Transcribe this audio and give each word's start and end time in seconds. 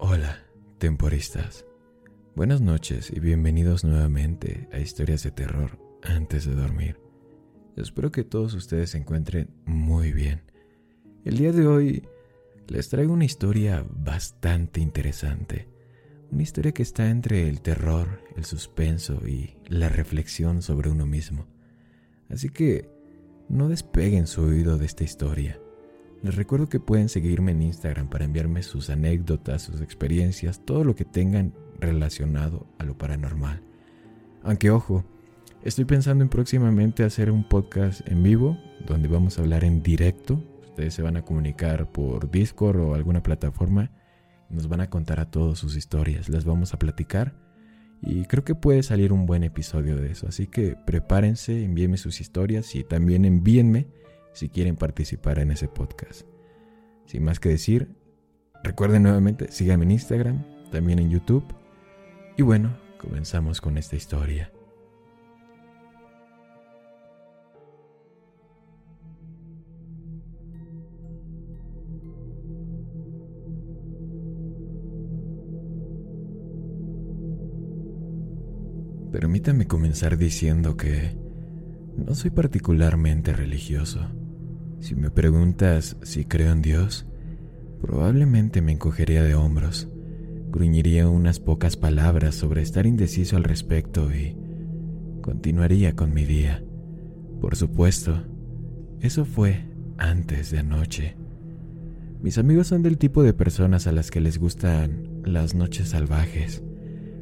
Hola, 0.00 0.38
temporistas. 0.78 1.66
Buenas 2.36 2.60
noches 2.60 3.10
y 3.10 3.18
bienvenidos 3.18 3.82
nuevamente 3.82 4.68
a 4.72 4.78
Historias 4.78 5.24
de 5.24 5.32
Terror 5.32 5.76
antes 6.04 6.46
de 6.46 6.54
dormir. 6.54 7.00
Espero 7.74 8.12
que 8.12 8.22
todos 8.22 8.54
ustedes 8.54 8.90
se 8.90 8.98
encuentren 8.98 9.50
muy 9.66 10.12
bien. 10.12 10.42
El 11.24 11.36
día 11.36 11.50
de 11.50 11.66
hoy 11.66 12.08
les 12.68 12.88
traigo 12.88 13.12
una 13.12 13.24
historia 13.24 13.84
bastante 13.90 14.80
interesante. 14.80 15.66
Una 16.30 16.44
historia 16.44 16.70
que 16.70 16.84
está 16.84 17.10
entre 17.10 17.48
el 17.48 17.60
terror, 17.60 18.22
el 18.36 18.44
suspenso 18.44 19.26
y 19.26 19.56
la 19.66 19.88
reflexión 19.88 20.62
sobre 20.62 20.90
uno 20.90 21.06
mismo. 21.06 21.48
Así 22.28 22.50
que 22.50 22.88
no 23.48 23.68
despeguen 23.68 24.28
su 24.28 24.42
oído 24.42 24.78
de 24.78 24.86
esta 24.86 25.02
historia. 25.02 25.60
Les 26.22 26.34
recuerdo 26.34 26.68
que 26.68 26.80
pueden 26.80 27.08
seguirme 27.08 27.52
en 27.52 27.62
Instagram 27.62 28.08
para 28.08 28.24
enviarme 28.24 28.62
sus 28.62 28.90
anécdotas, 28.90 29.62
sus 29.62 29.80
experiencias, 29.80 30.64
todo 30.64 30.82
lo 30.82 30.94
que 30.96 31.04
tengan 31.04 31.54
relacionado 31.78 32.66
a 32.78 32.84
lo 32.84 32.98
paranormal. 32.98 33.62
Aunque 34.42 34.70
ojo, 34.70 35.04
estoy 35.62 35.84
pensando 35.84 36.24
en 36.24 36.30
próximamente 36.30 37.04
hacer 37.04 37.30
un 37.30 37.48
podcast 37.48 38.00
en 38.08 38.22
vivo 38.22 38.58
donde 38.86 39.08
vamos 39.08 39.38
a 39.38 39.42
hablar 39.42 39.62
en 39.62 39.82
directo. 39.82 40.42
Ustedes 40.64 40.94
se 40.94 41.02
van 41.02 41.16
a 41.16 41.24
comunicar 41.24 41.92
por 41.92 42.30
Discord 42.30 42.80
o 42.80 42.94
alguna 42.94 43.22
plataforma 43.22 43.90
nos 44.50 44.68
van 44.68 44.80
a 44.80 44.90
contar 44.90 45.20
a 45.20 45.30
todos 45.30 45.58
sus 45.58 45.76
historias. 45.76 46.28
Las 46.28 46.44
vamos 46.44 46.74
a 46.74 46.78
platicar 46.78 47.34
y 48.00 48.24
creo 48.24 48.44
que 48.44 48.54
puede 48.54 48.82
salir 48.82 49.12
un 49.12 49.26
buen 49.26 49.44
episodio 49.44 49.96
de 49.96 50.10
eso. 50.10 50.26
Así 50.28 50.46
que 50.46 50.76
prepárense, 50.86 51.64
envíenme 51.64 51.96
sus 51.96 52.20
historias 52.20 52.74
y 52.74 52.84
también 52.84 53.24
envíenme 53.24 53.88
si 54.38 54.48
quieren 54.48 54.76
participar 54.76 55.40
en 55.40 55.50
ese 55.50 55.66
podcast. 55.66 56.22
Sin 57.06 57.24
más 57.24 57.40
que 57.40 57.48
decir, 57.48 57.88
recuerden 58.62 59.02
nuevamente, 59.02 59.50
síganme 59.50 59.84
en 59.84 59.90
Instagram, 59.92 60.44
también 60.70 61.00
en 61.00 61.10
YouTube. 61.10 61.44
Y 62.36 62.42
bueno, 62.42 62.78
comenzamos 63.00 63.60
con 63.60 63.76
esta 63.78 63.96
historia. 63.96 64.52
Permítame 79.10 79.66
comenzar 79.66 80.16
diciendo 80.16 80.76
que 80.76 81.16
no 81.96 82.14
soy 82.14 82.30
particularmente 82.30 83.32
religioso. 83.32 84.08
Si 84.80 84.94
me 84.94 85.10
preguntas 85.10 85.96
si 86.02 86.24
creo 86.24 86.52
en 86.52 86.62
Dios, 86.62 87.06
probablemente 87.80 88.62
me 88.62 88.72
encogería 88.72 89.24
de 89.24 89.34
hombros, 89.34 89.88
gruñiría 90.50 91.08
unas 91.08 91.40
pocas 91.40 91.76
palabras 91.76 92.36
sobre 92.36 92.62
estar 92.62 92.86
indeciso 92.86 93.36
al 93.36 93.44
respecto 93.44 94.12
y 94.14 94.36
continuaría 95.20 95.94
con 95.94 96.14
mi 96.14 96.24
día. 96.24 96.62
Por 97.40 97.56
supuesto, 97.56 98.22
eso 99.00 99.24
fue 99.24 99.66
antes 99.98 100.50
de 100.50 100.60
anoche. 100.60 101.16
Mis 102.22 102.38
amigos 102.38 102.68
son 102.68 102.82
del 102.82 102.98
tipo 102.98 103.22
de 103.22 103.34
personas 103.34 103.86
a 103.86 103.92
las 103.92 104.10
que 104.10 104.20
les 104.20 104.38
gustan 104.38 105.22
las 105.24 105.54
noches 105.54 105.90
salvajes, 105.90 106.62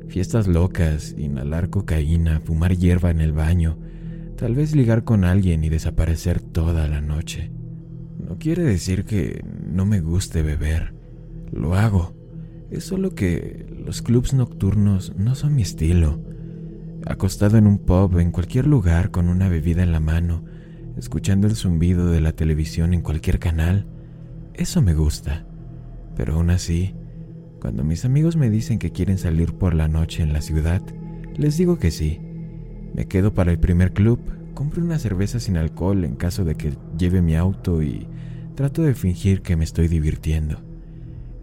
fiestas 0.08 0.46
locas, 0.46 1.14
inhalar 1.18 1.70
cocaína, 1.70 2.40
fumar 2.40 2.76
hierba 2.76 3.10
en 3.10 3.20
el 3.20 3.32
baño, 3.32 3.78
Tal 4.36 4.54
vez 4.54 4.76
ligar 4.76 5.04
con 5.04 5.24
alguien 5.24 5.64
y 5.64 5.70
desaparecer 5.70 6.42
toda 6.42 6.88
la 6.88 7.00
noche. 7.00 7.50
No 8.18 8.38
quiere 8.38 8.64
decir 8.64 9.06
que 9.06 9.42
no 9.66 9.86
me 9.86 10.00
guste 10.00 10.42
beber. 10.42 10.94
Lo 11.52 11.74
hago. 11.74 12.14
Es 12.70 12.84
solo 12.84 13.14
que 13.14 13.66
los 13.82 14.02
clubs 14.02 14.34
nocturnos 14.34 15.14
no 15.16 15.34
son 15.34 15.54
mi 15.54 15.62
estilo. 15.62 16.20
Acostado 17.06 17.56
en 17.56 17.66
un 17.66 17.78
pub, 17.78 18.18
en 18.18 18.30
cualquier 18.30 18.66
lugar, 18.66 19.10
con 19.10 19.28
una 19.28 19.48
bebida 19.48 19.82
en 19.82 19.92
la 19.92 20.00
mano, 20.00 20.44
escuchando 20.98 21.46
el 21.46 21.56
zumbido 21.56 22.10
de 22.10 22.20
la 22.20 22.32
televisión 22.32 22.92
en 22.92 23.00
cualquier 23.00 23.38
canal, 23.38 23.86
eso 24.52 24.82
me 24.82 24.94
gusta. 24.94 25.46
Pero 26.14 26.34
aún 26.34 26.50
así, 26.50 26.94
cuando 27.60 27.84
mis 27.84 28.04
amigos 28.04 28.36
me 28.36 28.50
dicen 28.50 28.78
que 28.78 28.92
quieren 28.92 29.16
salir 29.16 29.54
por 29.54 29.72
la 29.72 29.88
noche 29.88 30.22
en 30.22 30.34
la 30.34 30.42
ciudad, 30.42 30.82
les 31.36 31.56
digo 31.56 31.78
que 31.78 31.90
sí. 31.90 32.20
Me 32.96 33.04
quedo 33.04 33.34
para 33.34 33.52
el 33.52 33.58
primer 33.58 33.92
club, 33.92 34.18
compro 34.54 34.82
una 34.82 34.98
cerveza 34.98 35.38
sin 35.38 35.58
alcohol 35.58 36.02
en 36.02 36.16
caso 36.16 36.46
de 36.46 36.54
que 36.54 36.72
lleve 36.96 37.20
mi 37.20 37.36
auto 37.36 37.82
y 37.82 38.08
trato 38.54 38.80
de 38.80 38.94
fingir 38.94 39.42
que 39.42 39.54
me 39.54 39.64
estoy 39.64 39.86
divirtiendo. 39.86 40.62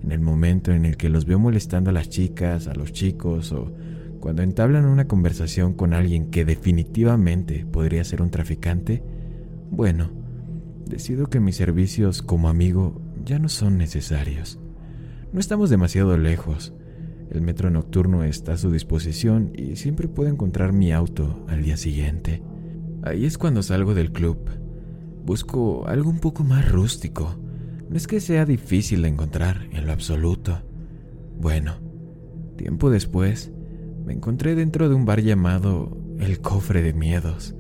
En 0.04 0.12
el 0.12 0.20
momento 0.20 0.72
en 0.72 0.84
el 0.84 0.98
que 0.98 1.10
los 1.10 1.26
veo 1.26 1.38
molestando 1.38 1.92
a 1.92 1.94
las 1.94 2.10
chicas, 2.10 2.68
a 2.68 2.74
los 2.74 2.92
chicos 2.92 3.52
o 3.52 3.72
cuando 4.20 4.42
entablan 4.42 4.86
una 4.86 5.08
conversación 5.08 5.76
con 5.76 5.94
alguien 5.94 6.32
que 6.32 6.44
definitivamente 6.44 7.68
podría 7.72 8.04
ser 8.04 8.24
un 8.24 8.32
traficante, 8.32 9.04
bueno, 9.70 10.10
decido 10.88 11.28
que 11.28 11.40
mis 11.40 11.56
servicios 11.56 12.24
como 12.24 12.50
amigo 12.50 13.00
ya 13.24 13.38
no 13.38 13.48
son 13.48 13.78
necesarios. 13.78 14.58
No 15.32 15.40
estamos 15.40 15.70
demasiado 15.70 16.18
lejos, 16.18 16.74
el 17.34 17.42
metro 17.42 17.70
nocturno 17.70 18.24
está 18.24 18.54
a 18.54 18.58
su 18.58 18.72
disposición 18.72 19.52
y 19.56 19.76
siempre 19.76 20.08
puedo 20.08 20.30
encontrar 20.30 20.72
mi 20.72 20.92
auto 20.92 21.46
al 21.48 21.64
día 21.64 21.78
siguiente. 21.78 22.44
Ahí 23.02 23.26
es 23.26 23.38
cuando 23.38 23.64
salgo 23.64 23.94
del 23.94 24.12
club. 24.12 24.38
Busco 25.26 25.88
algo 25.88 26.10
un 26.10 26.20
poco 26.20 26.44
más 26.44 26.72
rústico. 26.72 27.36
No 27.90 27.98
es 27.98 28.08
que 28.08 28.20
sea 28.20 28.46
difícil 28.46 29.02
de 29.02 29.10
encontrar 29.10 29.68
en 29.72 29.86
lo 29.88 29.92
absoluto. 29.92 30.62
Bueno, 31.40 31.76
tiempo 32.56 32.90
después, 32.90 33.52
me 34.06 34.14
encontré 34.14 34.56
dentro 34.56 34.88
de 34.88 34.96
un 34.96 35.06
bar 35.06 35.22
llamado 35.22 35.98
El 36.20 36.40
Cofre 36.40 36.82
de 36.82 36.94
Miedos. 36.94 37.56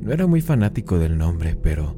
No 0.00 0.12
era 0.12 0.26
muy 0.26 0.40
fanático 0.40 0.98
del 0.98 1.16
nombre, 1.16 1.54
pero 1.54 1.96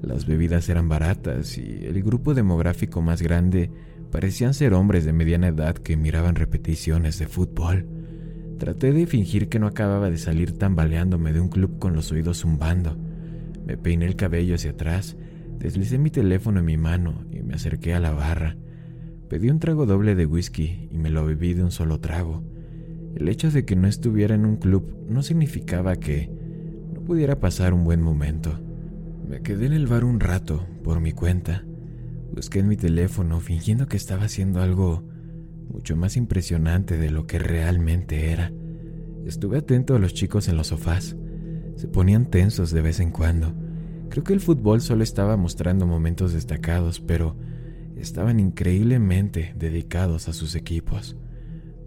las 0.00 0.26
bebidas 0.26 0.68
eran 0.68 0.88
baratas 0.88 1.58
y 1.58 1.84
el 1.84 2.02
grupo 2.02 2.34
demográfico 2.34 3.02
más 3.02 3.20
grande 3.20 3.70
Parecían 4.12 4.52
ser 4.52 4.74
hombres 4.74 5.06
de 5.06 5.14
mediana 5.14 5.48
edad 5.48 5.74
que 5.74 5.96
miraban 5.96 6.34
repeticiones 6.34 7.18
de 7.18 7.26
fútbol. 7.26 7.86
Traté 8.58 8.92
de 8.92 9.06
fingir 9.06 9.48
que 9.48 9.58
no 9.58 9.66
acababa 9.66 10.10
de 10.10 10.18
salir 10.18 10.52
tambaleándome 10.52 11.32
de 11.32 11.40
un 11.40 11.48
club 11.48 11.78
con 11.78 11.94
los 11.94 12.12
oídos 12.12 12.40
zumbando. 12.40 12.98
Me 13.64 13.78
peiné 13.78 14.04
el 14.04 14.14
cabello 14.14 14.56
hacia 14.56 14.72
atrás, 14.72 15.16
deslicé 15.58 15.96
mi 15.96 16.10
teléfono 16.10 16.60
en 16.60 16.66
mi 16.66 16.76
mano 16.76 17.24
y 17.30 17.42
me 17.42 17.54
acerqué 17.54 17.94
a 17.94 18.00
la 18.00 18.12
barra. 18.12 18.58
Pedí 19.30 19.48
un 19.48 19.60
trago 19.60 19.86
doble 19.86 20.14
de 20.14 20.26
whisky 20.26 20.90
y 20.90 20.98
me 20.98 21.08
lo 21.08 21.24
bebí 21.24 21.54
de 21.54 21.64
un 21.64 21.70
solo 21.70 21.98
trago. 21.98 22.44
El 23.16 23.30
hecho 23.30 23.50
de 23.50 23.64
que 23.64 23.76
no 23.76 23.88
estuviera 23.88 24.34
en 24.34 24.44
un 24.44 24.56
club 24.56 24.94
no 25.08 25.22
significaba 25.22 25.96
que 25.96 26.30
no 26.92 27.00
pudiera 27.00 27.40
pasar 27.40 27.72
un 27.72 27.84
buen 27.84 28.02
momento. 28.02 28.60
Me 29.26 29.40
quedé 29.40 29.64
en 29.64 29.72
el 29.72 29.86
bar 29.86 30.04
un 30.04 30.20
rato, 30.20 30.66
por 30.84 31.00
mi 31.00 31.12
cuenta, 31.12 31.64
Busqué 32.34 32.60
en 32.60 32.68
mi 32.68 32.76
teléfono 32.76 33.40
fingiendo 33.40 33.86
que 33.86 33.98
estaba 33.98 34.24
haciendo 34.24 34.62
algo 34.62 35.02
mucho 35.70 35.96
más 35.96 36.16
impresionante 36.16 36.96
de 36.96 37.10
lo 37.10 37.26
que 37.26 37.38
realmente 37.38 38.30
era. 38.30 38.50
Estuve 39.26 39.58
atento 39.58 39.94
a 39.94 39.98
los 39.98 40.14
chicos 40.14 40.48
en 40.48 40.56
los 40.56 40.68
sofás. 40.68 41.14
Se 41.76 41.88
ponían 41.88 42.30
tensos 42.30 42.70
de 42.70 42.80
vez 42.80 43.00
en 43.00 43.10
cuando. 43.10 43.54
Creo 44.08 44.24
que 44.24 44.32
el 44.32 44.40
fútbol 44.40 44.80
solo 44.80 45.02
estaba 45.02 45.36
mostrando 45.36 45.86
momentos 45.86 46.32
destacados, 46.32 47.00
pero 47.00 47.36
estaban 47.96 48.40
increíblemente 48.40 49.54
dedicados 49.56 50.28
a 50.28 50.32
sus 50.32 50.54
equipos. 50.54 51.16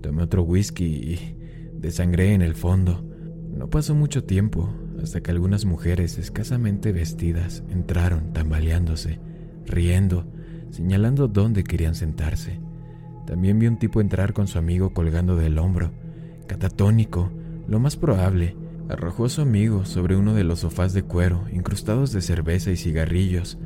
Tomé 0.01 0.21
otro 0.21 0.43
whisky 0.43 0.85
y 0.85 1.37
desangré 1.73 2.33
en 2.33 2.43
el 2.43 2.53
fondo. 2.53 3.03
No 3.51 3.69
pasó 3.69 3.95
mucho 3.95 4.23
tiempo 4.23 4.71
hasta 5.01 5.21
que 5.21 5.31
algunas 5.31 5.65
mujeres 5.65 6.19
escasamente 6.19 6.91
vestidas 6.91 7.63
entraron 7.69 8.31
tambaleándose, 8.31 9.19
riendo 9.65 10.31
señalando 10.75 11.29
dónde 11.29 11.63
querían 11.63 11.95
sentarse. 11.95 12.59
También 13.25 13.59
vi 13.59 13.67
un 13.67 13.79
tipo 13.79 14.01
entrar 14.01 14.33
con 14.33 14.47
su 14.47 14.57
amigo 14.57 14.93
colgando 14.93 15.37
del 15.37 15.57
hombro. 15.57 15.91
Catatónico, 16.47 17.31
lo 17.65 17.79
más 17.79 17.95
probable, 17.95 18.57
arrojó 18.89 19.25
a 19.25 19.29
su 19.29 19.41
amigo 19.41 19.85
sobre 19.85 20.17
uno 20.17 20.33
de 20.33 20.43
los 20.43 20.59
sofás 20.59 20.93
de 20.93 21.03
cuero 21.03 21.45
incrustados 21.51 22.11
de 22.11 22.21
cerveza 22.21 22.71
y 22.71 22.75
cigarrillos 22.75 23.57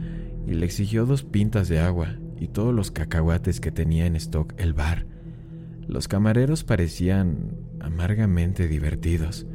y 0.45 0.53
le 0.53 0.67
exigió 0.67 1.07
dos 1.07 1.23
pintas 1.23 1.67
de 1.67 1.79
agua 1.79 2.15
y 2.39 2.47
todos 2.47 2.75
los 2.75 2.91
cacahuates 2.91 3.59
que 3.59 3.71
tenía 3.71 4.05
en 4.05 4.15
stock 4.15 4.53
el 4.57 4.73
bar. 4.73 5.07
Los 5.87 6.07
camareros 6.07 6.63
parecían 6.63 7.55
amargamente 7.79 8.67
divertidos. 8.67 9.47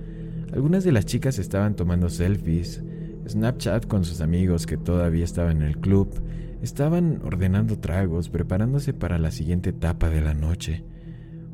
Algunas 0.53 0.83
de 0.83 0.91
las 0.91 1.07
chicas 1.07 1.39
estaban 1.39 1.77
tomando 1.77 2.11
selfies, 2.11 2.83
Snapchat 3.29 3.87
con 3.87 4.05
sus 4.05 4.21
amigos 4.21 4.67
que 4.67 4.77
todavía 4.77 5.25
estaban 5.25 5.63
en 5.63 5.69
el 5.69 5.79
club, 5.79 6.21
estaban 6.65 7.21
ordenando 7.23 7.79
tragos, 7.79 8.31
preparándose 8.31 8.95
para 8.95 9.19
la 9.19 9.31
siguiente 9.31 9.71
etapa 9.71 10.09
de 10.09 10.23
la 10.23 10.33
noche. 10.33 10.83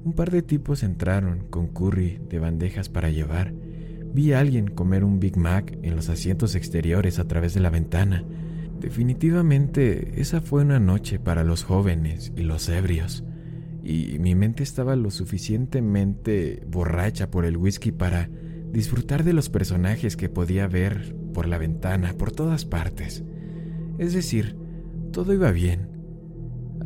Un 0.04 0.12
par 0.12 0.30
de 0.30 0.42
tipos 0.42 0.84
entraron 0.84 1.46
con 1.50 1.66
curry 1.66 2.20
de 2.28 2.38
bandejas 2.38 2.88
para 2.88 3.10
llevar. 3.10 3.52
Vi 4.14 4.32
a 4.32 4.38
alguien 4.38 4.68
comer 4.68 5.02
un 5.02 5.18
Big 5.18 5.36
Mac 5.36 5.76
en 5.82 5.96
los 5.96 6.08
asientos 6.08 6.54
exteriores 6.54 7.18
a 7.18 7.26
través 7.26 7.54
de 7.54 7.60
la 7.60 7.70
ventana. 7.70 8.24
Definitivamente 8.80 10.20
esa 10.20 10.40
fue 10.40 10.62
una 10.62 10.78
noche 10.78 11.18
para 11.18 11.42
los 11.42 11.64
jóvenes 11.64 12.32
y 12.36 12.42
los 12.42 12.68
ebrios, 12.68 13.24
y 13.82 14.18
mi 14.20 14.36
mente 14.36 14.62
estaba 14.62 14.94
lo 14.94 15.10
suficientemente 15.10 16.62
borracha 16.68 17.30
por 17.30 17.44
el 17.44 17.56
whisky 17.56 17.90
para 17.90 18.30
disfrutar 18.72 19.24
de 19.24 19.32
los 19.32 19.50
personajes 19.50 20.16
que 20.16 20.28
podía 20.28 20.68
ver 20.68 21.16
por 21.34 21.48
la 21.48 21.58
ventana, 21.58 22.14
por 22.16 22.30
todas 22.30 22.64
partes. 22.64 23.24
Es 23.98 24.14
decir, 24.14 24.56
todo 25.10 25.32
iba 25.34 25.50
bien, 25.50 25.88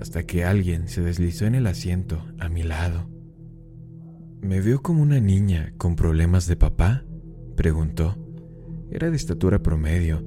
hasta 0.00 0.24
que 0.24 0.44
alguien 0.44 0.88
se 0.88 1.02
deslizó 1.02 1.46
en 1.46 1.54
el 1.54 1.66
asiento 1.66 2.24
a 2.38 2.48
mi 2.48 2.62
lado. 2.62 3.08
¿Me 4.40 4.60
veo 4.60 4.82
como 4.82 5.02
una 5.02 5.20
niña 5.20 5.72
con 5.78 5.96
problemas 5.96 6.46
de 6.46 6.56
papá? 6.56 7.04
preguntó. 7.56 8.16
Era 8.90 9.10
de 9.10 9.16
estatura 9.16 9.62
promedio, 9.62 10.22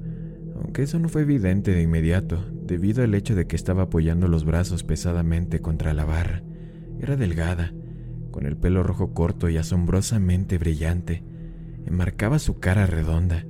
aunque 0.56 0.84
eso 0.84 1.00
no 1.00 1.10
fue 1.10 1.22
evidente 1.22 1.72
de 1.72 1.84
inmediato, 1.84 2.44
debido 2.64 3.04
al 3.04 3.14
hecho 3.14 3.36
de 3.36 3.48
que 3.48 3.56
estaba 3.56 3.84
apoyando 3.84 4.28
los 4.28 4.44
brazos 4.44 4.84
pesadamente 4.84 5.62
contra 5.62 5.94
la 5.94 6.06
barra. 6.06 6.44
Era 7.00 7.16
delgada, 7.16 7.74
con 8.32 8.46
el 8.46 8.58
pelo 8.58 8.84
rojo 8.84 9.14
corto 9.14 9.50
y 9.50 9.58
asombrosamente 9.58 10.58
brillante, 10.58 11.24
enmarcaba 11.86 12.40
su 12.40 12.60
cara 12.60 12.86
redonda, 12.86 13.46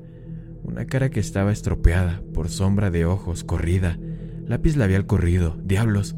una 0.64 0.86
cara 0.86 1.10
que 1.10 1.20
estaba 1.20 1.52
estropeada 1.52 2.22
por 2.34 2.50
sombra 2.50 2.92
de 2.92 3.06
ojos 3.06 3.44
corrida, 3.44 3.98
lápiz 4.48 4.78
labial 4.78 5.06
corrido, 5.06 5.58
diablos. 5.64 6.16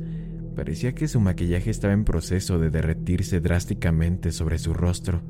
Parecía 0.56 0.94
que 0.94 1.08
su 1.08 1.20
maquillaje 1.20 1.70
estaba 1.70 1.94
en 1.94 2.06
proceso 2.06 2.60
de 2.60 2.70
derretirse 2.70 3.40
drásticamente 3.42 4.32
sobre 4.32 4.60
su 4.60 4.74
rostro. 4.74 5.22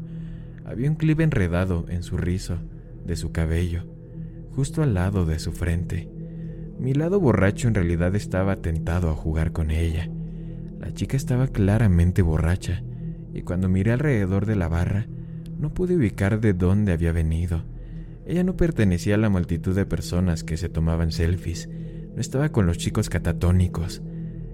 Había 0.65 0.89
un 0.89 0.95
clip 0.95 1.21
enredado 1.21 1.85
en 1.89 2.03
su 2.03 2.17
rizo, 2.17 2.57
de 3.05 3.15
su 3.15 3.31
cabello, 3.31 3.85
justo 4.51 4.83
al 4.83 4.93
lado 4.93 5.25
de 5.25 5.39
su 5.39 5.51
frente. 5.51 6.09
Mi 6.77 6.93
lado 6.93 7.19
borracho 7.19 7.67
en 7.67 7.75
realidad 7.75 8.15
estaba 8.15 8.57
tentado 8.57 9.09
a 9.09 9.15
jugar 9.15 9.51
con 9.51 9.71
ella. 9.71 10.09
La 10.79 10.93
chica 10.93 11.17
estaba 11.17 11.47
claramente 11.47 12.21
borracha, 12.21 12.83
y 13.33 13.41
cuando 13.41 13.69
miré 13.69 13.91
alrededor 13.91 14.45
de 14.45 14.55
la 14.55 14.67
barra, 14.67 15.07
no 15.57 15.73
pude 15.73 15.95
ubicar 15.95 16.39
de 16.39 16.53
dónde 16.53 16.91
había 16.91 17.11
venido. 17.11 17.63
Ella 18.25 18.43
no 18.43 18.55
pertenecía 18.55 19.15
a 19.15 19.17
la 19.17 19.29
multitud 19.29 19.75
de 19.75 19.85
personas 19.85 20.43
que 20.43 20.57
se 20.57 20.69
tomaban 20.69 21.11
selfies, 21.11 21.69
no 22.13 22.21
estaba 22.21 22.49
con 22.49 22.65
los 22.65 22.77
chicos 22.77 23.09
catatónicos. 23.09 24.01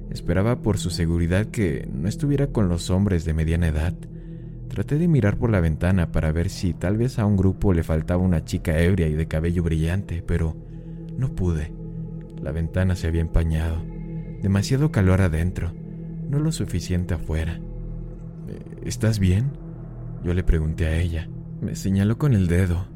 Esperaba 0.10 0.62
por 0.62 0.78
su 0.78 0.90
seguridad 0.90 1.48
que 1.48 1.88
no 1.92 2.08
estuviera 2.08 2.48
con 2.48 2.70
los 2.70 2.90
hombres 2.90 3.26
de 3.26 3.34
mediana 3.34 3.68
edad. 3.68 3.94
Traté 4.70 4.98
de 4.98 5.08
mirar 5.08 5.38
por 5.38 5.50
la 5.50 5.60
ventana 5.60 6.12
para 6.12 6.32
ver 6.32 6.50
si 6.50 6.74
tal 6.74 6.98
vez 6.98 7.20
a 7.20 7.26
un 7.26 7.38
grupo 7.38 7.74
le 7.74 7.84
faltaba 7.84 8.22
una 8.24 8.46
chica 8.46 8.80
ebria 8.80 9.08
y 9.08 9.14
de 9.14 9.28
cabello 9.28 9.64
brillante, 9.64 10.24
pero 10.26 10.56
no 11.18 11.34
pude. 11.36 11.72
La 12.42 12.52
ventana 12.52 12.96
se 12.96 13.08
había 13.08 13.22
empañado. 13.22 13.84
Demasiado 14.42 14.92
calor 14.92 15.22
adentro, 15.22 15.74
no 16.30 16.40
lo 16.40 16.52
suficiente 16.52 17.14
afuera. 17.14 17.60
¿Estás 18.84 19.20
bien? 19.20 19.52
Yo 20.24 20.34
le 20.34 20.44
pregunté 20.44 20.88
a 20.88 20.98
ella. 20.98 21.30
Me 21.62 21.76
señaló 21.76 22.18
con 22.18 22.34
el 22.34 22.48
dedo. 22.48 22.88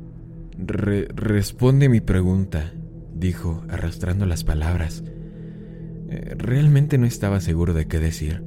responde 0.58 1.90
mi 1.90 2.02
pregunta, 2.02 2.74
dijo, 3.20 3.64
arrastrando 3.70 4.26
las 4.26 4.44
palabras. 4.44 5.04
Eh, 6.10 6.36
realmente 6.38 6.98
no 6.98 7.06
estaba 7.06 7.40
seguro 7.40 7.74
de 7.74 7.88
qué 7.88 8.00
decir. 8.00 8.44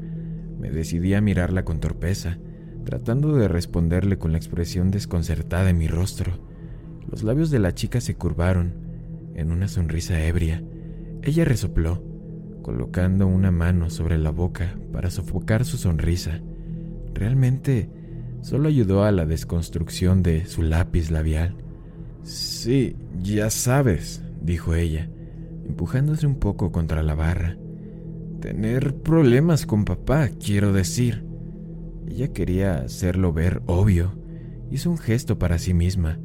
Me 0.59 0.71
decidí 0.71 1.15
a 1.15 1.21
mirarla 1.21 1.65
con 1.65 1.81
torpeza, 1.81 2.39
tratando 2.85 3.37
de 3.37 3.49
responderle 3.49 4.19
con 4.19 4.33
la 4.33 4.39
expresión 4.39 4.91
desconcertada 4.91 5.71
en 5.71 5.79
mi 5.79 5.89
rostro. 5.89 6.33
Los 7.11 7.23
labios 7.23 7.51
de 7.51 7.59
la 7.59 7.75
chica 7.75 8.01
se 8.01 8.15
curvaron 8.15 8.73
en 9.35 9.53
una 9.53 9.69
sonrisa 9.69 10.25
ebria. 10.25 10.63
Ella 11.23 11.45
resopló, 11.45 12.03
colocando 12.63 13.27
una 13.27 13.51
mano 13.51 13.91
sobre 13.91 14.19
la 14.19 14.31
boca 14.31 14.77
para 14.93 15.11
sofocar 15.11 15.65
su 15.65 15.77
sonrisa. 15.77 16.41
Realmente 17.15 17.91
solo 18.41 18.69
ayudó 18.69 19.05
a 19.05 19.13
la 19.13 19.27
desconstrucción 19.27 20.23
de 20.23 20.47
su 20.47 20.63
lápiz 20.63 21.11
labial. 21.11 21.57
Sí, 22.25 22.97
ya 23.21 23.51
sabes, 23.51 24.23
dijo 24.43 24.75
ella, 24.75 25.09
empujándose 25.67 26.27
un 26.27 26.37
poco 26.37 26.73
contra 26.73 27.03
la 27.03 27.15
barra. 27.15 27.57
Tener 28.41 28.97
problemas 28.97 29.67
con 29.67 29.85
papá, 29.85 30.29
quiero 30.29 30.73
decir. 30.73 31.25
Ella 32.09 32.33
quería 32.33 32.77
hacerlo 32.77 33.33
ver 33.33 33.63
obvio. 33.67 34.13
Hizo 34.71 34.91
un 34.91 34.99
gesto 34.99 35.39
para 35.39 35.59
sí 35.59 35.75
misma, 35.75 36.19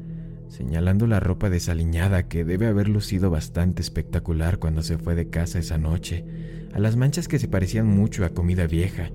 señalando 0.48 1.06
la 1.06 1.20
ropa 1.20 1.50
desaliñada 1.50 2.28
que 2.28 2.44
debe 2.44 2.66
haber 2.66 2.88
lucido 2.88 3.30
bastante 3.30 3.82
espectacular 3.82 4.58
cuando 4.58 4.82
se 4.82 4.98
fue 4.98 5.14
de 5.14 5.28
casa 5.28 5.58
esa 5.58 5.78
noche, 5.78 6.24
a 6.72 6.78
las 6.78 6.96
manchas 6.96 7.28
que 7.28 7.38
se 7.38 7.48
parecían 7.48 7.86
mucho 7.86 8.24
a 8.24 8.30
comida 8.30 8.66
vieja 8.66 9.10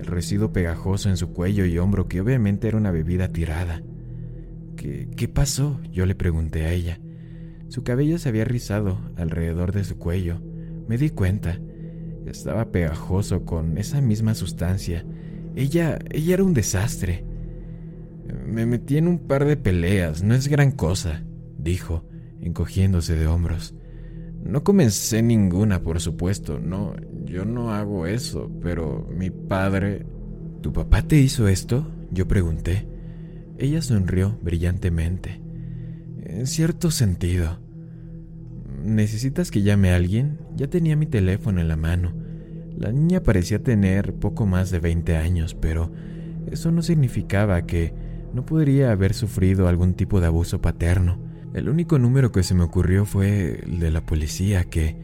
el 0.00 0.06
residuo 0.06 0.52
pegajoso 0.52 1.10
en 1.10 1.18
su 1.18 1.32
cuello 1.32 1.66
y 1.66 1.76
hombro 1.78 2.08
que 2.08 2.20
obviamente 2.20 2.68
era 2.68 2.78
una 2.78 2.90
bebida 2.90 3.28
tirada. 3.28 3.82
¿Qué, 4.76 5.08
¿Qué 5.14 5.28
pasó? 5.28 5.78
Yo 5.92 6.06
le 6.06 6.14
pregunté 6.14 6.64
a 6.64 6.72
ella. 6.72 6.98
Su 7.70 7.84
cabello 7.84 8.18
se 8.18 8.28
había 8.28 8.44
rizado 8.44 8.98
alrededor 9.14 9.70
de 9.70 9.84
su 9.84 9.96
cuello. 9.96 10.40
Me 10.88 10.98
di 10.98 11.10
cuenta. 11.10 11.56
Estaba 12.26 12.72
pegajoso 12.72 13.44
con 13.44 13.78
esa 13.78 14.00
misma 14.00 14.34
sustancia. 14.34 15.06
Ella, 15.54 16.00
ella 16.10 16.34
era 16.34 16.42
un 16.42 16.52
desastre. 16.52 17.24
Me 18.44 18.66
metí 18.66 18.96
en 18.96 19.06
un 19.06 19.20
par 19.20 19.44
de 19.44 19.56
peleas, 19.56 20.24
no 20.24 20.34
es 20.34 20.48
gran 20.48 20.72
cosa, 20.72 21.22
dijo, 21.58 22.04
encogiéndose 22.40 23.14
de 23.14 23.28
hombros. 23.28 23.72
No 24.42 24.64
comencé 24.64 25.22
ninguna, 25.22 25.80
por 25.84 26.00
supuesto, 26.00 26.58
no, 26.58 26.96
yo 27.24 27.44
no 27.44 27.72
hago 27.72 28.06
eso, 28.06 28.50
pero 28.60 29.08
mi 29.16 29.30
padre... 29.30 30.06
¿Tu 30.60 30.72
papá 30.72 31.02
te 31.02 31.20
hizo 31.20 31.46
esto? 31.46 31.88
Yo 32.10 32.26
pregunté. 32.26 32.88
Ella 33.58 33.80
sonrió 33.80 34.36
brillantemente. 34.42 35.40
En 36.30 36.46
cierto 36.46 36.92
sentido. 36.92 37.58
¿Necesitas 38.84 39.50
que 39.50 39.62
llame 39.62 39.90
a 39.90 39.96
alguien? 39.96 40.38
Ya 40.54 40.68
tenía 40.68 40.94
mi 40.94 41.06
teléfono 41.06 41.60
en 41.60 41.66
la 41.66 41.76
mano. 41.76 42.12
La 42.78 42.92
niña 42.92 43.20
parecía 43.20 43.64
tener 43.64 44.14
poco 44.14 44.46
más 44.46 44.70
de 44.70 44.78
20 44.78 45.16
años, 45.16 45.56
pero 45.56 45.90
eso 46.48 46.70
no 46.70 46.82
significaba 46.82 47.66
que 47.66 47.92
no 48.32 48.46
podría 48.46 48.92
haber 48.92 49.12
sufrido 49.12 49.66
algún 49.66 49.94
tipo 49.94 50.20
de 50.20 50.28
abuso 50.28 50.62
paterno. 50.62 51.18
El 51.52 51.68
único 51.68 51.98
número 51.98 52.30
que 52.30 52.44
se 52.44 52.54
me 52.54 52.62
ocurrió 52.62 53.06
fue 53.06 53.64
el 53.64 53.80
de 53.80 53.90
la 53.90 54.06
policía, 54.06 54.62
que 54.62 54.96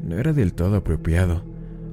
no 0.00 0.16
era 0.16 0.32
del 0.32 0.54
todo 0.54 0.76
apropiado. 0.76 1.42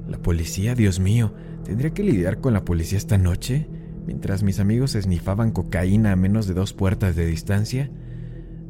La 0.08 0.18
policía, 0.18 0.76
Dios 0.76 1.00
mío, 1.00 1.34
¿tendría 1.64 1.90
que 1.90 2.04
lidiar 2.04 2.40
con 2.40 2.52
la 2.52 2.64
policía 2.64 2.98
esta 2.98 3.18
noche? 3.18 3.66
Mientras 4.06 4.44
mis 4.44 4.60
amigos 4.60 4.94
esnifaban 4.94 5.50
cocaína 5.50 6.12
a 6.12 6.16
menos 6.16 6.46
de 6.46 6.54
dos 6.54 6.72
puertas 6.72 7.16
de 7.16 7.26
distancia. 7.26 7.90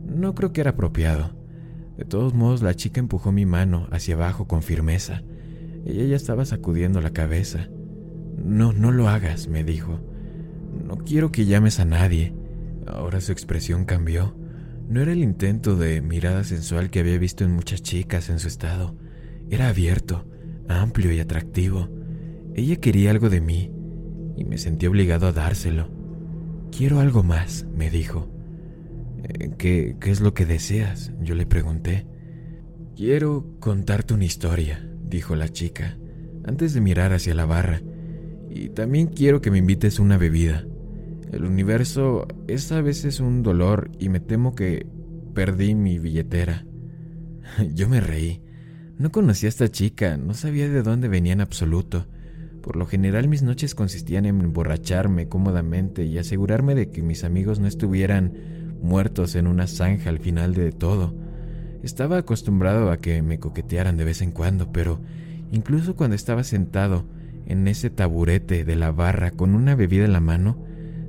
No 0.07 0.35
creo 0.35 0.53
que 0.53 0.61
era 0.61 0.71
apropiado. 0.71 1.37
De 1.97 2.05
todos 2.05 2.35
modos, 2.35 2.63
la 2.63 2.75
chica 2.75 3.01
empujó 3.01 3.33
mi 3.33 3.47
mano 3.47 3.89
hacia 3.91 4.15
abajo 4.15 4.47
con 4.47 4.63
firmeza. 4.63 5.23
Ella 5.85 6.05
ya 6.05 6.17
estaba 6.17 6.45
sacudiendo 6.45 7.01
la 7.01 7.11
cabeza. 7.11 7.69
No, 8.37 8.73
no 8.73 8.93
lo 8.93 9.09
hagas, 9.09 9.49
me 9.49 9.65
dijo. 9.65 10.01
No 10.85 10.99
quiero 10.99 11.33
que 11.33 11.47
llames 11.47 11.81
a 11.81 11.85
nadie. 11.85 12.35
Ahora 12.87 13.21
su 13.21 13.33
expresión 13.33 13.85
cambió. 13.85 14.37
No 14.89 15.01
era 15.01 15.13
el 15.13 15.23
intento 15.23 15.77
de 15.77 16.01
mirada 16.03 16.45
sensual 16.45 16.91
que 16.91 17.01
había 17.01 17.19
visto 17.19 17.45
en 17.45 17.53
muchas 17.53 17.83
chicas 17.83 18.29
en 18.31 18.39
su 18.39 18.49
estado. 18.49 18.95
Era 19.51 19.69
abierto, 19.69 20.29
amplio 20.69 21.13
y 21.13 21.21
atractivo. 21.21 21.89
Ella 22.55 22.77
quería 22.77 23.11
algo 23.11 23.29
de 23.31 23.41
mí 23.41 23.73
y 24.37 24.45
me 24.45 24.59
sentí 24.59 24.87
obligado 24.87 25.27
a 25.27 25.33
dárselo. 25.33 25.91
Quiero 26.71 27.01
algo 27.01 27.23
más, 27.23 27.67
me 27.75 27.91
dijo. 27.91 28.36
Eh, 29.23 29.51
¿Qué, 29.59 29.97
¿Qué 30.01 30.11
es 30.11 30.21
lo 30.21 30.35
que 30.35 30.47
deseas? 30.47 31.13
Yo 31.21 31.35
le 31.35 31.47
pregunté. 31.47 32.07
Quiero 32.97 33.57
contarte 33.61 34.15
una 34.15 34.25
historia, 34.25 34.89
dijo 35.05 35.37
la 35.37 35.51
chica, 35.51 35.99
antes 36.45 36.73
de 36.73 36.81
mirar 36.81 37.13
hacia 37.13 37.35
la 37.35 37.45
barra. 37.45 37.83
Y 38.49 38.71
también 38.71 39.09
quiero 39.09 39.41
que 39.41 39.51
me 39.51 39.59
invites 39.59 39.99
una 39.99 40.17
bebida. 40.17 40.65
El 41.33 41.45
universo 41.45 42.27
es 42.47 42.71
a 42.73 42.81
veces 42.81 43.21
un 43.21 43.43
dolor 43.43 43.91
y 43.99 44.09
me 44.09 44.21
temo 44.21 44.55
que 44.55 44.87
perdí 45.35 45.75
mi 45.75 45.99
billetera. 45.99 46.65
Yo 47.75 47.89
me 47.89 48.01
reí. 48.01 48.43
No 48.99 49.13
conocía 49.13 49.49
a 49.49 49.51
esta 49.51 49.71
chica, 49.71 50.17
no 50.17 50.33
sabía 50.33 50.69
de 50.69 50.83
dónde 50.83 51.09
venía 51.09 51.35
en 51.35 51.43
absoluto. 51.43 52.07
Por 52.63 52.77
lo 52.77 52.87
general 52.87 53.29
mis 53.29 53.43
noches 53.43 53.75
consistían 53.75 54.25
en 54.25 54.41
emborracharme 54.41 55.29
cómodamente 55.29 56.05
y 56.05 56.17
asegurarme 56.17 56.75
de 56.75 56.91
que 56.91 57.03
mis 57.03 57.23
amigos 57.23 57.61
no 57.61 57.67
estuvieran 57.67 58.33
muertos 58.81 59.35
en 59.35 59.47
una 59.47 59.67
zanja 59.67 60.11
al 60.11 60.19
final 60.19 60.55
de 60.55 60.73
todo. 60.73 61.15
Estaba 61.83 62.19
acostumbrado 62.19 62.91
a 62.91 62.99
que 62.99 63.23
me 63.23 63.39
coquetearan 63.39 63.97
de 63.97 64.05
vez 64.05 64.23
en 64.23 64.33
cuando, 64.33 64.73
pero 64.73 65.01
incluso 65.53 65.97
cuando 65.97 66.17
estaba 66.17 66.43
sentado 66.45 67.05
en 67.47 67.69
ese 67.69 67.91
taburete 67.91 68.65
de 68.65 68.77
la 68.77 68.91
barra 68.91 69.31
con 69.31 69.55
una 69.55 69.75
bebida 69.75 70.05
en 70.05 70.13
la 70.13 70.21
mano, 70.21 70.65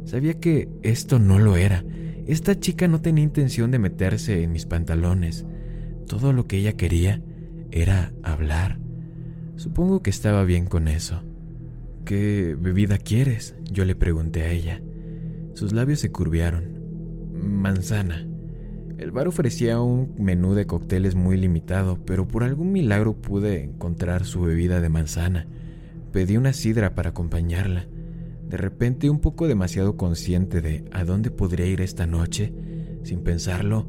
sabía 0.06 0.40
que 0.40 0.70
esto 0.84 1.20
no 1.20 1.40
lo 1.40 1.58
era. 1.58 1.84
Esta 2.28 2.60
chica 2.60 2.88
no 2.88 3.02
tenía 3.02 3.24
intención 3.24 3.72
de 3.72 3.80
meterse 3.80 4.44
en 4.44 4.52
mis 4.52 4.66
pantalones. 4.66 5.46
Todo 6.08 6.34
lo 6.34 6.46
que 6.46 6.58
ella 6.58 6.74
quería 6.74 7.22
era 7.72 8.14
hablar. 8.22 8.80
Supongo 9.56 10.04
que 10.04 10.10
estaba 10.10 10.44
bien 10.44 10.66
con 10.66 10.88
eso. 10.88 11.24
¿Qué 12.06 12.56
bebida 12.60 12.98
quieres? 12.98 13.56
Yo 13.64 13.84
le 13.84 13.96
pregunté 13.96 14.44
a 14.44 14.52
ella. 14.52 14.82
Sus 15.56 15.74
labios 15.74 16.00
se 16.00 16.12
curviaron. 16.12 16.77
Manzana. 17.42 18.28
El 18.98 19.12
bar 19.12 19.28
ofrecía 19.28 19.80
un 19.80 20.16
menú 20.18 20.54
de 20.54 20.66
cócteles 20.66 21.16
muy 21.16 21.38
limitado, 21.38 22.00
pero 22.06 22.28
por 22.28 22.44
algún 22.44 22.72
milagro 22.72 23.14
pude 23.14 23.64
encontrar 23.64 24.26
su 24.26 24.42
bebida 24.42 24.82
de 24.82 24.90
manzana. 24.90 25.48
Pedí 26.12 26.38
una 26.38 26.54
sidra 26.54 26.96
para 26.96 27.10
acompañarla. 27.10 27.86
De 28.50 28.58
repente, 28.58 29.10
un 29.10 29.20
poco 29.20 29.48
demasiado 29.48 29.98
consciente 29.98 30.62
de 30.62 30.86
a 30.92 31.04
dónde 31.04 31.32
podría 31.32 31.68
ir 31.68 31.82
esta 31.82 32.08
noche, 32.08 32.54
sin 33.04 33.22
pensarlo, 33.24 33.88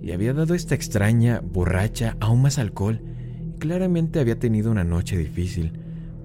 le 0.00 0.14
había 0.14 0.32
dado 0.32 0.54
esta 0.54 0.74
extraña, 0.74 1.40
borracha, 1.40 2.16
aún 2.20 2.42
más 2.42 2.58
alcohol 2.58 3.00
Claramente 3.58 4.20
había 4.20 4.38
tenido 4.38 4.70
una 4.70 4.84
noche 4.84 5.16
difícil. 5.16 5.72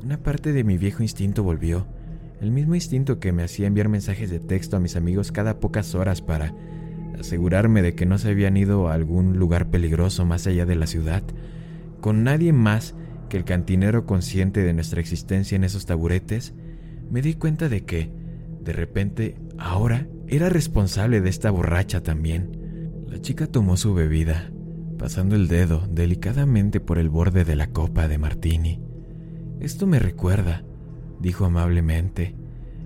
Una 0.04 0.18
parte 0.18 0.52
de 0.52 0.64
mi 0.64 0.78
viejo 0.78 1.02
instinto 1.02 1.44
volvió, 1.44 1.88
el 2.42 2.52
mismo 2.52 2.74
instinto 2.74 3.20
que 3.20 3.32
me 3.32 3.44
hacía 3.44 3.68
enviar 3.68 3.88
mensajes 3.88 4.30
de 4.32 4.40
texto 4.40 4.76
a 4.76 4.80
mis 4.80 4.96
amigos 4.96 5.32
cada 5.32 5.60
pocas 5.60 5.94
horas 5.94 6.22
para 6.22 6.56
asegurarme 7.20 7.84
de 7.84 7.94
que 7.94 8.08
no 8.08 8.18
se 8.18 8.30
habían 8.30 8.58
ido 8.58 8.88
a 8.88 8.96
algún 8.96 9.38
lugar 9.38 9.70
peligroso 9.70 10.26
más 10.26 10.48
allá 10.48 10.66
de 10.66 10.76
la 10.76 10.88
ciudad, 10.88 11.22
con 12.02 12.24
nadie 12.24 12.52
más 12.52 12.96
que 13.30 13.38
el 13.38 13.46
cantinero 13.46 14.08
consciente 14.08 14.64
de 14.64 14.74
nuestra 14.74 15.00
existencia 15.00 15.56
en 15.56 15.64
esos 15.64 15.86
taburetes, 15.86 16.56
me 17.12 17.22
di 17.22 17.36
cuenta 17.36 17.70
de 17.70 17.86
que, 17.86 18.12
de 18.62 18.74
repente, 18.74 19.38
ahora 19.60 20.08
era 20.28 20.50
responsable 20.50 21.22
de 21.22 21.30
esta 21.30 21.52
borracha 21.52 22.02
también. 22.02 22.98
La 23.08 23.22
chica 23.22 23.46
tomó 23.46 23.78
su 23.78 23.94
bebida, 23.94 24.52
pasando 24.98 25.36
el 25.36 25.48
dedo 25.48 25.88
delicadamente 25.92 26.80
por 26.80 26.98
el 26.98 27.10
borde 27.10 27.46
de 27.46 27.56
la 27.56 27.68
copa 27.68 28.08
de 28.08 28.18
Martini. 28.18 28.82
Esto 29.60 29.86
me 29.86 30.00
recuerda, 30.00 30.64
dijo 31.22 31.46
amablemente. 31.46 32.36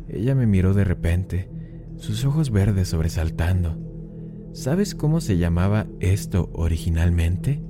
Ella 0.07 0.35
me 0.35 0.45
miró 0.45 0.73
de 0.73 0.83
repente, 0.83 1.49
sus 1.97 2.25
ojos 2.25 2.51
verdes 2.51 2.89
sobresaltando. 2.89 3.77
¿Sabes 4.53 4.95
cómo 4.95 5.21
se 5.21 5.37
llamaba 5.37 5.87
esto 5.99 6.49
originalmente? 6.53 7.61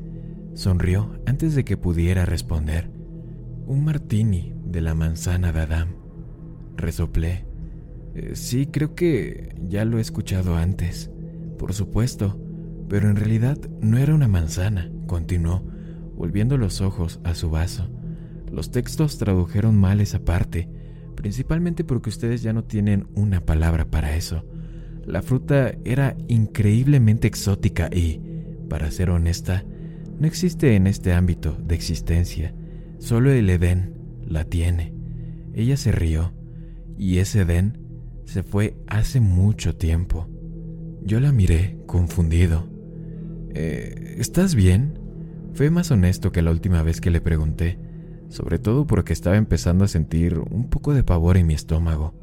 Sonrió 0.54 1.20
antes 1.26 1.56
de 1.56 1.66
que 1.66 1.78
pudiera 1.78 2.26
responder. 2.26 2.90
Un 3.66 3.84
martini 3.84 4.54
de 4.66 4.82
la 4.82 4.94
manzana 4.94 5.52
de 5.52 5.62
Adam. 5.62 5.90
Resoplé. 6.76 7.46
Eh, 8.14 8.32
sí, 8.36 8.68
creo 8.68 8.96
que 8.96 9.56
ya 9.68 9.84
lo 9.86 9.98
he 9.98 10.02
escuchado 10.02 10.56
antes. 10.56 11.10
Por 11.58 11.74
supuesto, 11.74 12.40
pero 12.88 13.10
en 13.10 13.16
realidad 13.16 13.58
no 13.82 13.98
era 13.98 14.14
una 14.14 14.28
manzana, 14.28 14.92
continuó, 15.08 15.64
volviendo 16.16 16.58
los 16.58 16.82
ojos 16.82 17.20
a 17.24 17.34
su 17.34 17.50
vaso. 17.50 17.90
Los 18.52 18.72
textos 18.72 19.18
tradujeron 19.18 19.76
mal 19.76 20.02
esa 20.02 20.20
parte, 20.20 20.70
principalmente 21.16 21.84
porque 21.84 22.10
ustedes 22.10 22.42
ya 22.42 22.54
no 22.54 22.64
tienen 22.64 23.08
una 23.16 23.42
palabra 23.42 23.86
para 23.86 24.16
eso. 24.16 24.44
La 25.06 25.22
fruta 25.22 25.76
era 25.84 26.16
increíblemente 26.28 27.28
exótica 27.28 27.90
y, 27.94 28.22
para 28.70 28.92
ser 28.92 29.10
honesta, 29.10 29.64
no 30.20 30.28
existe 30.28 30.76
en 30.76 30.88
este 30.88 31.14
ámbito 31.14 31.58
de 31.64 31.76
existencia. 31.76 32.54
Solo 33.00 33.32
el 33.32 33.50
Edén 33.50 33.94
la 34.26 34.46
tiene. 34.46 34.94
Ella 35.54 35.78
se 35.78 35.92
rió, 35.92 36.34
y 36.98 37.18
ese 37.18 37.42
Edén 37.42 37.78
se 38.26 38.44
fue 38.44 38.78
hace 38.88 39.20
mucho 39.20 39.76
tiempo. 39.76 40.28
Yo 41.04 41.20
la 41.20 41.32
miré, 41.32 41.78
confundido. 41.86 42.68
Eh, 43.54 44.16
¿Estás 44.18 44.56
bien? 44.56 45.00
Fue 45.54 45.70
más 45.70 45.92
honesto 45.92 46.32
que 46.32 46.42
la 46.42 46.52
última 46.52 46.82
vez 46.84 47.00
que 47.00 47.12
le 47.12 47.22
pregunté, 47.22 47.80
sobre 48.30 48.60
todo 48.60 48.86
porque 48.86 49.14
estaba 49.14 49.38
empezando 49.38 49.86
a 49.86 49.88
sentir 49.88 50.40
un 50.40 50.70
poco 50.70 50.94
de 50.94 51.04
pavor 51.04 51.38
en 51.38 51.48
mi 51.48 51.54
estómago. 51.54 52.14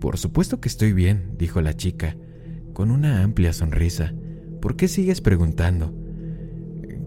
Por 0.00 0.18
supuesto 0.18 0.60
que 0.60 0.68
estoy 0.68 0.92
bien, 0.92 1.32
dijo 1.38 1.60
la 1.60 1.74
chica, 1.74 2.16
con 2.72 2.90
una 2.90 3.22
amplia 3.22 3.52
sonrisa. 3.52 4.12
¿Por 4.60 4.76
qué 4.76 4.88
sigues 4.88 5.20
preguntando? 5.20 5.94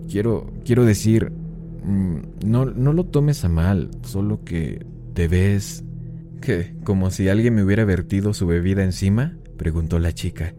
Quiero, 0.09 0.51
quiero 0.65 0.85
decir, 0.85 1.31
mm, 1.31 2.17
no, 2.45 2.65
no 2.65 2.93
lo 2.93 3.05
tomes 3.05 3.45
a 3.45 3.49
mal, 3.49 3.91
solo 4.03 4.43
que 4.43 4.85
te 5.13 5.27
ves... 5.27 5.83
¿Qué? 6.41 6.73
¿Como 6.85 7.11
si 7.11 7.27
alguien 7.27 7.53
me 7.53 7.63
hubiera 7.63 7.83
vertido 7.83 8.33
su 8.33 8.47
bebida 8.47 8.83
encima? 8.83 9.37
preguntó 9.57 9.99
la 9.99 10.13
chica. 10.13 10.53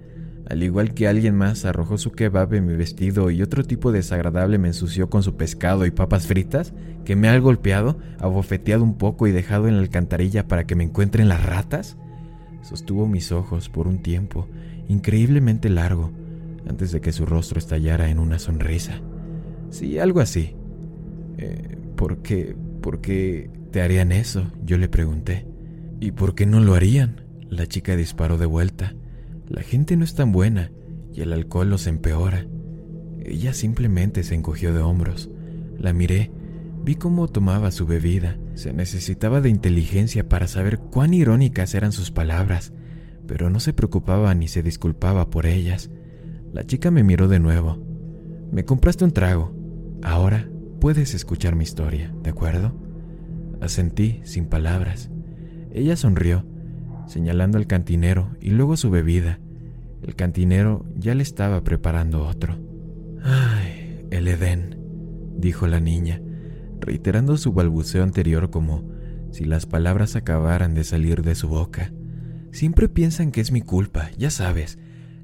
Al 0.50 0.64
igual 0.64 0.94
que 0.94 1.06
alguien 1.06 1.36
más 1.36 1.64
arrojó 1.64 1.96
su 1.96 2.10
kebab 2.10 2.52
en 2.54 2.66
mi 2.66 2.74
vestido 2.74 3.30
y 3.30 3.40
otro 3.40 3.62
tipo 3.62 3.92
desagradable 3.92 4.58
me 4.58 4.66
ensució 4.66 5.08
con 5.08 5.22
su 5.22 5.36
pescado 5.36 5.86
y 5.86 5.92
papas 5.92 6.26
fritas, 6.26 6.74
que 7.04 7.14
me 7.14 7.28
ha 7.28 7.38
golpeado, 7.38 7.98
abofeteado 8.18 8.82
un 8.82 8.98
poco 8.98 9.28
y 9.28 9.30
dejado 9.30 9.68
en 9.68 9.76
la 9.76 9.82
alcantarilla 9.82 10.48
para 10.48 10.64
que 10.64 10.74
me 10.74 10.82
encuentren 10.82 11.28
las 11.28 11.46
ratas, 11.46 11.96
sostuvo 12.62 13.06
mis 13.06 13.30
ojos 13.30 13.68
por 13.68 13.86
un 13.86 14.02
tiempo 14.02 14.48
increíblemente 14.88 15.68
largo 15.68 16.10
antes 16.68 16.90
de 16.90 17.00
que 17.00 17.12
su 17.12 17.26
rostro 17.26 17.60
estallara 17.60 18.10
en 18.10 18.18
una 18.18 18.40
sonrisa. 18.40 19.00
Sí, 19.70 20.00
algo 20.00 20.18
así. 20.18 20.56
Eh, 21.38 21.78
¿Por 21.94 22.22
qué? 22.22 22.56
¿Por 22.82 23.00
qué 23.00 23.50
te 23.70 23.82
harían 23.82 24.10
eso? 24.10 24.50
Yo 24.64 24.78
le 24.78 24.88
pregunté. 24.88 25.46
¿Y 26.00 26.10
por 26.10 26.34
qué 26.34 26.44
no 26.44 26.58
lo 26.58 26.74
harían? 26.74 27.20
La 27.48 27.68
chica 27.68 27.94
disparó 27.94 28.36
de 28.36 28.46
vuelta. 28.46 28.94
La 29.50 29.62
gente 29.62 29.96
no 29.96 30.04
es 30.04 30.14
tan 30.14 30.30
buena 30.30 30.70
y 31.12 31.22
el 31.22 31.32
alcohol 31.32 31.68
los 31.68 31.88
empeora. 31.88 32.46
Ella 33.18 33.52
simplemente 33.52 34.22
se 34.22 34.36
encogió 34.36 34.72
de 34.72 34.80
hombros. 34.80 35.28
La 35.76 35.92
miré, 35.92 36.30
vi 36.84 36.94
cómo 36.94 37.26
tomaba 37.26 37.72
su 37.72 37.84
bebida. 37.84 38.38
Se 38.54 38.72
necesitaba 38.72 39.40
de 39.40 39.48
inteligencia 39.48 40.28
para 40.28 40.46
saber 40.46 40.78
cuán 40.78 41.14
irónicas 41.14 41.74
eran 41.74 41.90
sus 41.90 42.12
palabras, 42.12 42.72
pero 43.26 43.50
no 43.50 43.58
se 43.58 43.72
preocupaba 43.72 44.32
ni 44.36 44.46
se 44.46 44.62
disculpaba 44.62 45.30
por 45.30 45.46
ellas. 45.46 45.90
La 46.52 46.64
chica 46.64 46.92
me 46.92 47.02
miró 47.02 47.26
de 47.26 47.40
nuevo. 47.40 47.84
Me 48.52 48.64
compraste 48.64 49.04
un 49.04 49.10
trago. 49.10 49.52
Ahora 50.04 50.48
puedes 50.80 51.12
escuchar 51.12 51.56
mi 51.56 51.64
historia, 51.64 52.14
¿de 52.22 52.30
acuerdo? 52.30 52.72
Asentí 53.60 54.20
sin 54.22 54.46
palabras. 54.46 55.10
Ella 55.72 55.96
sonrió 55.96 56.46
señalando 57.10 57.58
al 57.58 57.66
cantinero 57.66 58.30
y 58.40 58.50
luego 58.50 58.76
su 58.76 58.88
bebida. 58.88 59.40
El 60.02 60.14
cantinero 60.14 60.86
ya 60.96 61.14
le 61.14 61.24
estaba 61.24 61.62
preparando 61.64 62.24
otro. 62.24 62.56
Ay, 63.22 64.06
el 64.10 64.28
Edén, 64.28 64.78
dijo 65.36 65.66
la 65.66 65.80
niña, 65.80 66.22
reiterando 66.78 67.36
su 67.36 67.52
balbuceo 67.52 68.04
anterior 68.04 68.50
como 68.50 68.88
si 69.32 69.44
las 69.44 69.66
palabras 69.66 70.14
acabaran 70.14 70.74
de 70.74 70.84
salir 70.84 71.22
de 71.22 71.34
su 71.34 71.48
boca. 71.48 71.92
Siempre 72.52 72.88
piensan 72.88 73.32
que 73.32 73.40
es 73.40 73.50
mi 73.50 73.60
culpa, 73.60 74.10
ya 74.16 74.30
sabes, 74.30 74.78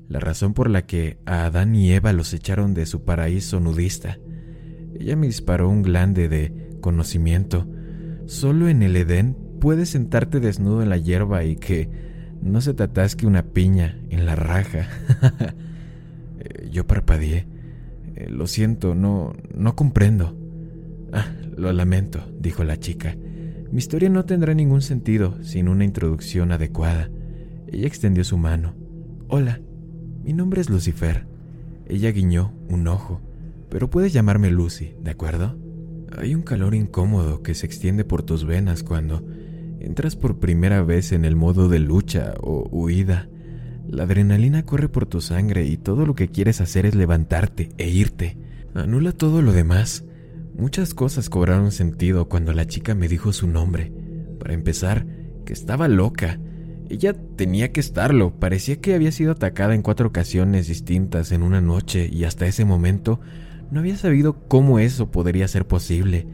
la 0.09 0.19
razón 0.19 0.55
por 0.55 0.69
la 0.69 0.87
que 0.87 1.19
a 1.25 1.45
Adán 1.45 1.77
y 1.77 1.93
Eva 1.93 2.13
los 2.13 2.35
echaron 2.35 2.75
de 2.75 2.87
su 2.87 3.05
paraíso 3.05 3.61
nudista. 3.61 4.19
Ella 4.99 5.15
me 5.15 5.27
disparó 5.27 5.69
un 5.69 5.83
glande 5.83 6.29
de 6.29 6.79
conocimiento. 6.81 7.69
Solo 8.27 8.69
en 8.69 8.83
el 8.83 8.97
Edén 8.97 9.46
puedes 9.61 9.91
sentarte 9.91 10.41
desnudo 10.41 10.83
en 10.83 10.89
la 10.89 10.97
hierba 10.97 11.45
y 11.45 11.57
que 11.57 11.89
no 12.43 12.61
se 12.61 12.75
te 12.75 12.85
atasque 12.85 13.27
una 13.27 13.43
piña 13.43 13.99
en 14.11 14.27
la 14.27 14.37
raja. 14.37 14.89
Eh, 16.39 16.69
yo 16.71 16.87
parpadeé. 16.87 17.47
Eh, 18.15 18.29
lo 18.29 18.47
siento, 18.47 18.95
no, 18.95 19.33
no 19.57 19.75
comprendo. 19.75 20.37
Ah, 21.11 21.33
lo 21.57 21.73
lamento, 21.73 22.31
dijo 22.39 22.63
la 22.63 22.77
chica. 22.77 23.17
Mi 23.73 23.79
historia 23.79 24.11
no 24.11 24.27
tendrá 24.27 24.55
ningún 24.55 24.83
sentido 24.83 25.43
sin 25.43 25.69
una 25.69 25.85
introducción 25.85 26.53
adecuada. 26.53 27.11
Ella 27.67 27.87
extendió 27.87 28.23
su 28.23 28.37
mano. 28.37 28.75
Hola, 29.29 29.61
mi 30.23 30.35
nombre 30.35 30.61
es 30.61 30.71
Lucifer. 30.71 31.27
Ella 31.89 32.11
guiñó 32.11 32.53
un 32.69 32.87
ojo, 32.87 33.21
pero 33.71 33.91
puedes 33.91 34.13
llamarme 34.13 34.51
Lucy, 34.51 34.95
¿de 35.03 35.11
acuerdo? 35.11 35.57
Hay 36.17 36.35
un 36.35 36.43
calor 36.43 36.75
incómodo 36.75 37.43
que 37.43 37.55
se 37.55 37.67
extiende 37.67 38.05
por 38.05 38.23
tus 38.23 38.45
venas 38.45 38.83
cuando 38.83 39.27
Entras 39.87 40.17
por 40.17 40.41
primera 40.41 40.83
vez 40.83 41.13
en 41.13 41.25
el 41.25 41.37
modo 41.37 41.69
de 41.69 41.79
lucha 41.79 42.35
o 42.41 42.69
huida. 42.73 43.29
La 43.89 44.03
adrenalina 44.03 44.65
corre 44.65 44.89
por 44.89 45.07
tu 45.07 45.21
sangre 45.21 45.65
y 45.65 45.77
todo 45.77 46.05
lo 46.05 46.17
que 46.17 46.27
quieres 46.27 46.61
hacer 46.61 46.87
es 46.87 46.97
levantarte 46.97 47.71
e 47.79 47.89
irte. 47.89 48.37
Anula 48.75 49.13
todo 49.13 49.43
lo 49.43 49.53
demás. 49.53 50.05
Muchas 50.59 50.93
cosas 50.93 51.31
cobraron 51.31 51.71
sentido 51.71 52.29
cuando 52.29 52.53
la 52.53 52.67
chica 52.67 52.97
me 52.97 53.07
dijo 53.07 53.33
su 53.33 53.47
nombre. 53.47 53.93
Para 54.41 54.55
empezar, 54.55 55.07
que 55.45 55.53
estaba 55.53 55.87
loca. 55.87 56.41
Ella 56.91 57.15
tenía 57.37 57.71
que 57.71 57.79
estarlo. 57.79 58.41
Parecía 58.41 58.81
que 58.81 58.93
había 58.93 59.13
sido 59.13 59.31
atacada 59.31 59.77
en 59.77 59.83
cuatro 59.83 60.09
ocasiones 60.09 60.67
distintas 60.67 61.31
en 61.31 61.45
una 61.45 61.61
noche 61.61 62.11
y 62.13 62.25
hasta 62.25 62.49
ese 62.49 62.65
momento 62.65 63.21
no 63.71 63.79
había 63.79 63.97
sabido 63.97 64.49
cómo 64.49 64.81
eso 64.81 65.13
podría 65.13 65.47
ser 65.47 65.65
posible. 65.69 66.27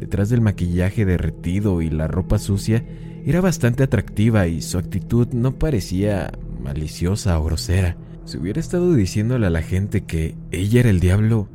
Detrás 0.00 0.30
del 0.30 0.40
maquillaje 0.40 1.04
derretido 1.04 1.82
y 1.82 1.90
la 1.90 2.08
ropa 2.08 2.38
sucia, 2.38 2.86
era 3.26 3.42
bastante 3.42 3.82
atractiva 3.82 4.46
y 4.46 4.62
su 4.62 4.78
actitud 4.78 5.28
no 5.34 5.58
parecía 5.58 6.32
maliciosa 6.58 7.38
o 7.38 7.44
grosera. 7.44 7.98
Si 8.24 8.38
hubiera 8.38 8.60
estado 8.60 8.94
diciéndole 8.94 9.46
a 9.46 9.50
la 9.50 9.60
gente 9.60 10.04
que 10.04 10.36
ella 10.52 10.80
era 10.80 10.88
el 10.88 11.00
diablo, 11.00 11.50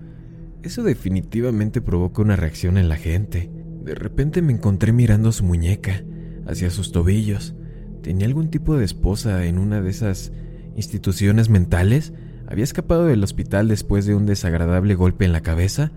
eso 0.62 0.84
definitivamente 0.84 1.82
provoca 1.82 2.22
una 2.22 2.36
reacción 2.36 2.78
en 2.78 2.88
la 2.88 2.98
gente. 2.98 3.50
De 3.84 3.96
repente 3.96 4.44
me 4.44 4.54
encontré 4.54 4.94
mirando 4.94 5.32
su 5.32 5.44
muñeca, 5.44 6.04
hacia 6.46 6.70
sus 6.70 6.92
tobillos. 6.92 7.56
¿Tenía 8.04 8.28
algún 8.28 8.52
tipo 8.52 8.78
de 8.78 8.86
esposa 8.86 9.44
en 9.48 9.58
una 9.58 9.82
de 9.82 9.90
esas 9.90 10.32
instituciones 10.76 11.50
mentales? 11.50 12.14
¿Había 12.46 12.64
escapado 12.64 13.08
del 13.08 13.24
hospital 13.24 13.70
después 13.70 14.06
de 14.06 14.14
un 14.14 14.28
desagradable 14.28 14.94
golpe 14.94 15.26
en 15.26 15.32
la 15.32 15.42
cabeza? 15.42 15.92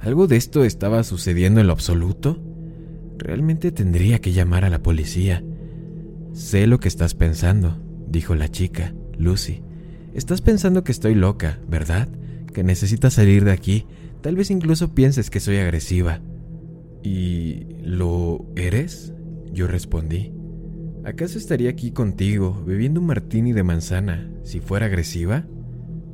¿Algo 0.00 0.26
de 0.26 0.36
esto 0.36 0.64
estaba 0.64 1.04
sucediendo 1.04 1.60
en 1.60 1.66
lo 1.66 1.72
absoluto? 1.72 2.42
Realmente 3.18 3.70
tendría 3.70 4.20
que 4.20 4.32
llamar 4.32 4.64
a 4.64 4.70
la 4.70 4.82
policía. 4.82 5.44
Sé 6.32 6.66
lo 6.66 6.80
que 6.80 6.88
estás 6.88 7.14
pensando, 7.14 7.78
dijo 8.08 8.34
la 8.34 8.48
chica, 8.48 8.94
Lucy. 9.18 9.62
Estás 10.14 10.40
pensando 10.40 10.84
que 10.84 10.92
estoy 10.92 11.14
loca, 11.14 11.58
¿verdad? 11.68 12.08
Que 12.52 12.64
necesitas 12.64 13.14
salir 13.14 13.44
de 13.44 13.52
aquí 13.52 13.86
Tal 14.20 14.36
vez 14.36 14.50
incluso 14.50 14.94
pienses 14.94 15.30
que 15.30 15.40
soy 15.40 15.56
agresiva. 15.56 16.20
¿Y 17.02 17.66
lo 17.82 18.46
eres? 18.54 19.14
Yo 19.52 19.66
respondí. 19.66 20.32
¿Acaso 21.04 21.38
estaría 21.38 21.70
aquí 21.70 21.92
contigo, 21.92 22.62
bebiendo 22.66 23.00
un 23.00 23.06
martini 23.06 23.52
de 23.52 23.62
manzana, 23.62 24.30
si 24.42 24.60
fuera 24.60 24.86
agresiva? 24.86 25.46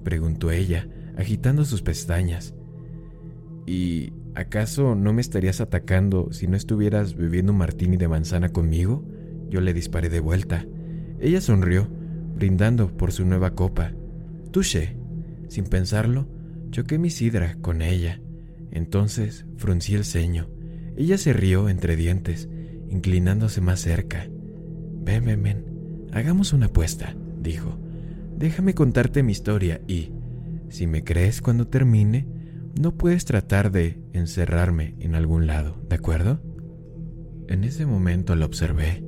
preguntó 0.05 0.53
ella, 0.53 0.89
agitando 1.17 1.65
sus 1.65 1.83
pestañas. 1.83 2.55
¿Y 3.67 4.13
acaso 4.35 4.95
no 4.95 5.13
me 5.13 5.21
estarías 5.21 5.61
atacando 5.61 6.33
si 6.33 6.47
no 6.47 6.57
estuvieras 6.57 7.15
bebiendo 7.15 7.53
un 7.53 7.59
martini 7.59 7.97
de 7.97 8.09
manzana 8.09 8.51
conmigo? 8.51 9.05
Yo 9.51 9.61
le 9.61 9.75
disparé 9.75 10.09
de 10.09 10.21
vuelta. 10.21 10.65
Ella 11.21 11.41
sonrió, 11.41 11.89
brindando 12.35 12.97
por 12.97 13.13
su 13.13 13.25
nueva 13.25 13.55
copa. 13.55 13.93
Touché. 14.53 14.97
Sin 15.49 15.65
pensarlo, 15.65 16.29
Choqué 16.71 16.99
mi 16.99 17.09
sidra 17.09 17.57
con 17.63 17.81
ella. 17.81 18.21
Entonces 18.71 19.47
fruncí 19.57 19.95
el 19.95 20.05
ceño. 20.05 20.51
Ella 20.97 21.17
se 21.17 21.33
rió 21.33 21.71
entre 21.71 21.97
dientes, 21.97 22.51
inclinándose 22.91 23.61
más 23.61 23.81
cerca. 23.81 24.29
Ven, 25.03 25.25
ven, 25.25 25.43
ven. 25.43 25.65
Hagamos 26.13 26.53
una 26.53 26.67
apuesta, 26.67 27.17
dijo. 27.41 27.79
Déjame 28.37 28.75
contarte 28.75 29.23
mi 29.23 29.33
historia 29.33 29.81
y, 29.87 30.13
si 30.69 30.87
me 30.87 31.03
crees 31.03 31.41
cuando 31.41 31.67
termine, 31.69 32.27
no 32.79 32.97
puedes 32.97 33.25
tratar 33.25 33.73
de 33.73 34.01
encerrarme 34.13 34.95
en 35.01 35.15
algún 35.15 35.47
lado, 35.47 35.81
¿de 35.89 35.97
acuerdo? 35.97 36.41
En 37.49 37.65
ese 37.65 37.87
momento 37.87 38.35
la 38.37 38.47
observé. 38.47 39.05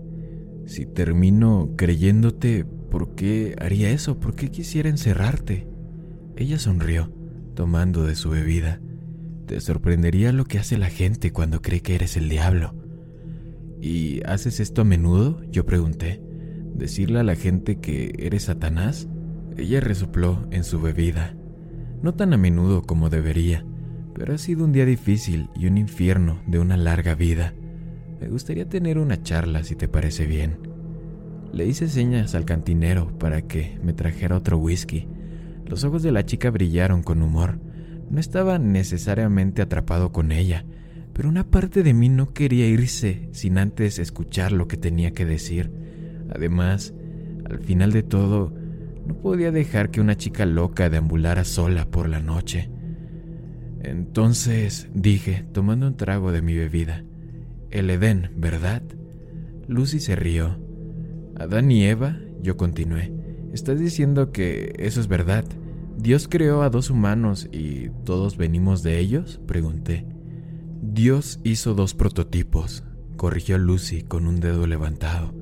Si 0.67 0.87
termino 0.87 1.71
creyéndote, 1.77 2.65
¿por 2.65 3.15
qué 3.15 3.57
haría 3.59 3.91
eso? 3.91 4.21
¿Por 4.21 4.35
qué 4.35 4.51
quisiera 4.51 4.89
encerrarte? 4.89 5.67
Ella 6.37 6.59
sonrió 6.59 7.13
tomando 7.55 8.05
de 8.05 8.15
su 8.15 8.31
bebida. 8.31 8.81
Te 9.47 9.61
sorprendería 9.61 10.33
lo 10.33 10.45
que 10.45 10.59
hace 10.59 10.79
la 10.79 10.91
gente 10.91 11.33
cuando 11.33 11.63
cree 11.63 11.81
que 11.81 11.95
eres 11.95 12.17
el 12.17 12.29
diablo. 12.29 12.75
¿Y 13.81 14.21
haces 14.25 14.61
esto 14.61 14.83
a 14.83 14.85
menudo? 14.85 15.43
Yo 15.51 15.67
pregunté. 15.67 16.23
¿Decirle 16.75 17.19
a 17.21 17.25
la 17.25 17.35
gente 17.35 17.81
que 17.81 18.13
eres 18.19 18.45
Satanás? 18.45 19.09
Ella 19.57 19.81
resopló 19.81 20.47
en 20.53 20.65
su 20.65 20.81
bebida. 20.81 21.35
No 22.03 22.15
tan 22.15 22.33
a 22.33 22.37
menudo 22.37 22.83
como 22.83 23.11
debería, 23.11 23.65
pero 24.15 24.35
ha 24.35 24.39
sido 24.39 24.65
un 24.65 24.73
día 24.73 24.87
difícil 24.87 25.51
y 25.55 25.67
un 25.67 25.79
infierno 25.79 26.41
de 26.47 26.59
una 26.59 26.77
larga 26.77 27.15
vida. 27.15 27.55
Me 28.21 28.29
gustaría 28.29 28.69
tener 28.69 28.99
una 28.99 29.23
charla 29.23 29.65
si 29.65 29.77
te 29.77 29.89
parece 29.89 30.27
bien. 30.27 30.59
Le 31.53 31.67
hice 31.67 31.89
señas 31.89 32.35
al 32.35 32.45
cantinero 32.45 33.17
para 33.19 33.43
que 33.43 33.79
me 33.83 33.93
trajera 33.93 34.37
otro 34.37 34.59
whisky 34.59 35.09
los 35.69 35.85
ojos 35.85 36.03
de 36.03 36.13
la 36.13 36.25
chica 36.25 36.51
brillaron 36.51 37.03
con 37.03 37.23
humor. 37.23 37.61
No 38.11 38.19
estaba 38.19 38.59
necesariamente 38.59 39.61
atrapado 39.61 40.13
con 40.13 40.33
ella, 40.33 40.65
pero 41.13 41.29
una 41.29 41.51
parte 41.51 41.83
de 41.83 41.93
mí 41.93 42.09
no 42.09 42.33
quería 42.33 42.67
irse 42.67 43.29
sin 43.33 43.59
antes 43.59 43.99
escuchar 43.99 44.53
lo 44.53 44.67
que 44.67 44.79
tenía 44.79 45.13
que 45.13 45.27
decir. 45.27 45.71
Además, 46.35 46.95
al 47.45 47.59
final 47.59 47.93
de 47.93 48.03
todo, 48.03 48.55
no 49.09 49.15
podía 49.15 49.51
dejar 49.51 49.91
que 49.91 50.03
una 50.03 50.17
chica 50.17 50.45
loca 50.45 50.91
deambulara 50.91 51.45
sola 51.45 51.87
por 51.87 52.09
la 52.11 52.21
noche. 52.21 52.71
Entonces 53.81 54.89
dije, 54.93 55.47
tomando 55.53 55.87
un 55.87 55.97
trago 55.97 56.31
de 56.31 56.43
mi 56.43 56.55
bebida, 56.55 57.05
el 57.71 57.89
Edén, 57.89 58.33
¿verdad? 58.37 58.83
Lucy 59.67 60.01
se 60.01 60.15
rió. 60.15 60.59
Adán 61.37 61.71
y 61.71 61.85
Eva, 61.85 62.19
yo 62.43 62.59
continué. 62.59 63.13
Estás 63.53 63.79
diciendo 63.81 64.31
que 64.31 64.75
eso 64.79 65.01
es 65.01 65.09
verdad. 65.09 65.45
¿Dios 65.97 66.29
creó 66.29 66.63
a 66.63 66.71
dos 66.71 66.91
humanos 66.91 67.49
y 67.51 67.89
todos 68.05 68.37
venimos 68.37 68.83
de 68.83 68.99
ellos? 68.99 69.41
Pregunté. 69.47 70.07
Dios 70.83 71.41
hizo 71.45 71.75
dos 71.75 71.95
prototipos, 71.95 72.85
corrigió 73.17 73.57
Lucy 73.57 74.03
con 74.03 74.27
un 74.27 74.39
dedo 74.39 74.67
levantado. 74.67 75.33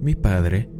Mi 0.00 0.14
padre 0.14 0.70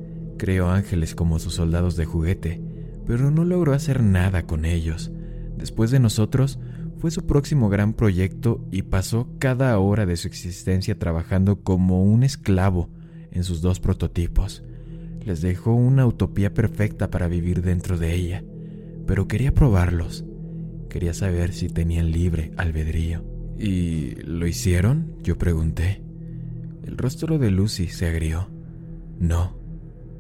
creó 0.43 0.71
ángeles 0.71 1.15
como 1.15 1.39
sus 1.39 1.55
soldados 1.55 1.95
de 1.95 2.05
juguete, 2.05 2.61
pero 3.07 3.31
no 3.31 3.45
logró 3.45 3.75
hacer 3.75 4.03
nada 4.03 4.43
con 4.43 4.65
ellos. 4.65 5.13
Después 5.57 5.93
de 5.93 6.01
nosotros, 6.01 6.59
fue 6.99 7.13
su 7.13 7.25
próximo 7.25 7.69
gran 7.69 7.95
proyecto 7.95 8.67
y 8.73 8.83
pasó 8.83 9.29
cada 9.39 9.79
hora 9.79 10.05
de 10.05 10.17
su 10.17 10.27
existencia 10.27 10.99
trabajando 10.99 11.63
como 11.63 12.03
un 12.03 12.25
esclavo 12.25 12.91
en 13.31 13.45
sus 13.45 13.63
dos 13.63 13.79
prototipos 13.79 14.65
les 15.25 15.41
dejó 15.41 15.75
una 15.75 16.07
utopía 16.07 16.53
perfecta 16.53 17.11
para 17.11 17.29
vivir 17.29 17.63
dentro 17.63 17.99
de 17.99 18.15
ella, 18.15 18.45
pero 19.07 19.29
quería 19.29 19.55
probarlos. 19.55 20.25
Quería 20.89 21.15
saber 21.15 21.53
si 21.53 21.69
tenían 21.69 22.11
libre 22.11 22.53
albedrío. 22.57 23.25
¿Y 23.59 24.17
lo 24.23 24.47
hicieron? 24.47 25.15
Yo 25.23 25.39
pregunté. 25.39 26.03
El 26.85 26.99
rostro 26.99 27.39
de 27.39 27.51
Lucy 27.51 27.87
se 27.89 28.07
agrió. 28.07 28.51
No, 29.19 29.57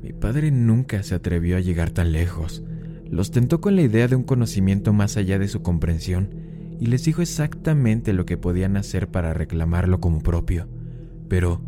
mi 0.02 0.12
padre 0.12 0.50
nunca 0.50 1.02
se 1.02 1.14
atrevió 1.14 1.56
a 1.56 1.60
llegar 1.60 1.90
tan 1.90 2.12
lejos. 2.12 2.62
Los 3.08 3.30
tentó 3.30 3.60
con 3.60 3.76
la 3.76 3.82
idea 3.82 4.08
de 4.08 4.16
un 4.16 4.24
conocimiento 4.24 4.92
más 4.92 5.16
allá 5.16 5.38
de 5.38 5.48
su 5.48 5.62
comprensión 5.62 6.30
y 6.80 6.86
les 6.86 7.04
dijo 7.04 7.22
exactamente 7.22 8.12
lo 8.12 8.24
que 8.24 8.36
podían 8.36 8.76
hacer 8.76 9.08
para 9.08 9.34
reclamarlo 9.34 10.00
como 10.00 10.20
propio. 10.20 10.68
Pero 11.28 11.62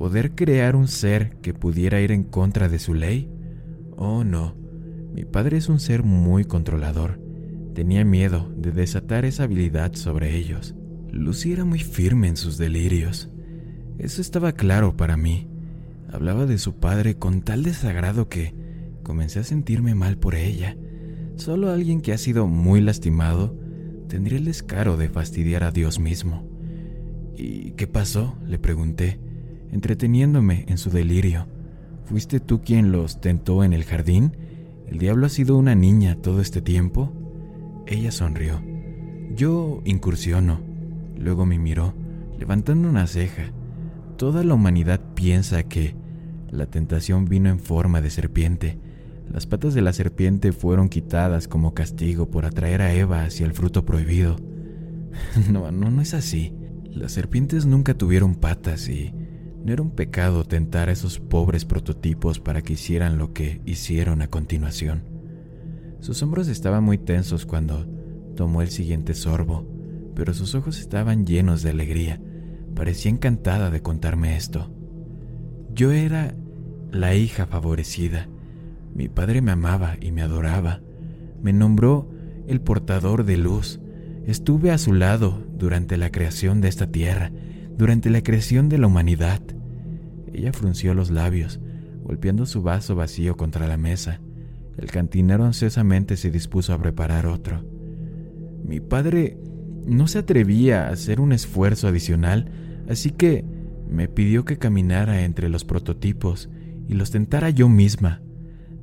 ¿Poder 0.00 0.34
crear 0.34 0.76
un 0.76 0.88
ser 0.88 1.36
que 1.42 1.52
pudiera 1.52 2.00
ir 2.00 2.10
en 2.10 2.24
contra 2.24 2.70
de 2.70 2.78
su 2.78 2.94
ley? 2.94 3.28
Oh, 3.98 4.24
no. 4.24 4.56
Mi 5.12 5.26
padre 5.26 5.58
es 5.58 5.68
un 5.68 5.78
ser 5.78 6.04
muy 6.04 6.46
controlador. 6.46 7.20
Tenía 7.74 8.02
miedo 8.02 8.50
de 8.56 8.72
desatar 8.72 9.26
esa 9.26 9.42
habilidad 9.42 9.92
sobre 9.92 10.36
ellos. 10.36 10.74
Lucy 11.12 11.52
era 11.52 11.66
muy 11.66 11.80
firme 11.80 12.28
en 12.28 12.38
sus 12.38 12.56
delirios. 12.56 13.30
Eso 13.98 14.22
estaba 14.22 14.52
claro 14.52 14.96
para 14.96 15.18
mí. 15.18 15.49
Hablaba 16.12 16.46
de 16.46 16.58
su 16.58 16.74
padre 16.74 17.16
con 17.16 17.42
tal 17.42 17.62
desagrado 17.62 18.28
que 18.28 18.54
comencé 19.02 19.40
a 19.40 19.44
sentirme 19.44 19.94
mal 19.94 20.18
por 20.18 20.34
ella. 20.34 20.76
Solo 21.36 21.70
alguien 21.70 22.00
que 22.00 22.12
ha 22.12 22.18
sido 22.18 22.46
muy 22.46 22.80
lastimado 22.80 23.56
tendría 24.08 24.38
el 24.38 24.44
descaro 24.44 24.96
de 24.96 25.08
fastidiar 25.08 25.64
a 25.64 25.70
Dios 25.70 26.00
mismo. 26.00 26.48
¿Y 27.36 27.72
qué 27.72 27.86
pasó? 27.86 28.36
le 28.46 28.58
pregunté 28.58 29.20
entreteniéndome 29.72 30.64
en 30.68 30.78
su 30.78 30.90
delirio. 30.90 31.46
¿Fuiste 32.04 32.40
tú 32.40 32.60
quien 32.60 32.92
los 32.92 33.20
tentó 33.20 33.62
en 33.62 33.72
el 33.72 33.84
jardín? 33.84 34.36
¿El 34.88 34.98
diablo 34.98 35.26
ha 35.26 35.28
sido 35.28 35.56
una 35.56 35.74
niña 35.74 36.16
todo 36.16 36.40
este 36.40 36.60
tiempo? 36.60 37.12
Ella 37.86 38.10
sonrió. 38.10 38.60
Yo 39.34 39.80
incursiono. 39.84 40.60
Luego 41.16 41.46
me 41.46 41.58
miró, 41.58 41.94
levantando 42.38 42.88
una 42.88 43.06
ceja. 43.06 43.52
Toda 44.16 44.42
la 44.42 44.54
humanidad 44.54 45.00
piensa 45.14 45.62
que 45.62 45.94
la 46.50 46.66
tentación 46.66 47.26
vino 47.26 47.48
en 47.48 47.60
forma 47.60 48.00
de 48.00 48.10
serpiente. 48.10 48.78
Las 49.32 49.46
patas 49.46 49.74
de 49.74 49.82
la 49.82 49.92
serpiente 49.92 50.52
fueron 50.52 50.88
quitadas 50.88 51.46
como 51.46 51.74
castigo 51.74 52.30
por 52.30 52.44
atraer 52.44 52.82
a 52.82 52.92
Eva 52.92 53.22
hacia 53.22 53.46
el 53.46 53.52
fruto 53.52 53.84
prohibido. 53.84 54.36
No, 55.50 55.70
no, 55.70 55.90
no 55.90 56.00
es 56.02 56.14
así. 56.14 56.54
Las 56.84 57.12
serpientes 57.12 57.66
nunca 57.66 57.94
tuvieron 57.94 58.36
patas 58.36 58.88
y 58.88 59.12
no 59.64 59.72
era 59.72 59.82
un 59.82 59.90
pecado 59.90 60.44
tentar 60.44 60.88
a 60.88 60.92
esos 60.92 61.18
pobres 61.18 61.64
prototipos 61.64 62.40
para 62.40 62.62
que 62.62 62.72
hicieran 62.72 63.18
lo 63.18 63.32
que 63.32 63.60
hicieron 63.66 64.22
a 64.22 64.28
continuación. 64.28 65.02
Sus 66.00 66.22
hombros 66.22 66.48
estaban 66.48 66.82
muy 66.82 66.96
tensos 66.96 67.44
cuando 67.44 67.86
tomó 68.34 68.62
el 68.62 68.70
siguiente 68.70 69.14
sorbo, 69.14 69.66
pero 70.14 70.32
sus 70.32 70.54
ojos 70.54 70.80
estaban 70.80 71.26
llenos 71.26 71.62
de 71.62 71.70
alegría. 71.70 72.20
Parecía 72.74 73.10
encantada 73.10 73.70
de 73.70 73.82
contarme 73.82 74.36
esto. 74.36 74.72
Yo 75.74 75.92
era 75.92 76.34
la 76.90 77.14
hija 77.14 77.46
favorecida. 77.46 78.28
Mi 78.94 79.08
padre 79.08 79.40
me 79.40 79.52
amaba 79.52 79.96
y 80.00 80.10
me 80.12 80.22
adoraba. 80.22 80.80
Me 81.42 81.52
nombró 81.52 82.08
el 82.48 82.60
portador 82.60 83.24
de 83.24 83.36
luz. 83.36 83.80
Estuve 84.26 84.70
a 84.72 84.78
su 84.78 84.92
lado 84.92 85.42
durante 85.56 85.96
la 85.96 86.10
creación 86.10 86.60
de 86.60 86.68
esta 86.68 86.88
tierra, 86.88 87.30
durante 87.76 88.10
la 88.10 88.22
creación 88.22 88.68
de 88.68 88.78
la 88.78 88.88
humanidad. 88.88 89.40
Ella 90.32 90.52
frunció 90.52 90.94
los 90.94 91.10
labios, 91.10 91.60
golpeando 92.02 92.46
su 92.46 92.62
vaso 92.62 92.94
vacío 92.94 93.36
contra 93.36 93.68
la 93.68 93.76
mesa. 93.76 94.20
El 94.76 94.90
cantinero 94.90 95.44
ansiosamente 95.44 96.16
se 96.16 96.30
dispuso 96.30 96.74
a 96.74 96.78
preparar 96.78 97.26
otro. 97.26 97.64
Mi 98.64 98.80
padre 98.80 99.38
no 99.86 100.06
se 100.06 100.18
atrevía 100.18 100.86
a 100.88 100.90
hacer 100.90 101.20
un 101.20 101.32
esfuerzo 101.32 101.88
adicional, 101.88 102.50
así 102.88 103.10
que 103.10 103.44
me 103.90 104.08
pidió 104.08 104.44
que 104.44 104.58
caminara 104.58 105.24
entre 105.24 105.48
los 105.48 105.64
prototipos 105.64 106.48
y 106.88 106.94
los 106.94 107.10
tentara 107.10 107.50
yo 107.50 107.68
misma, 107.68 108.22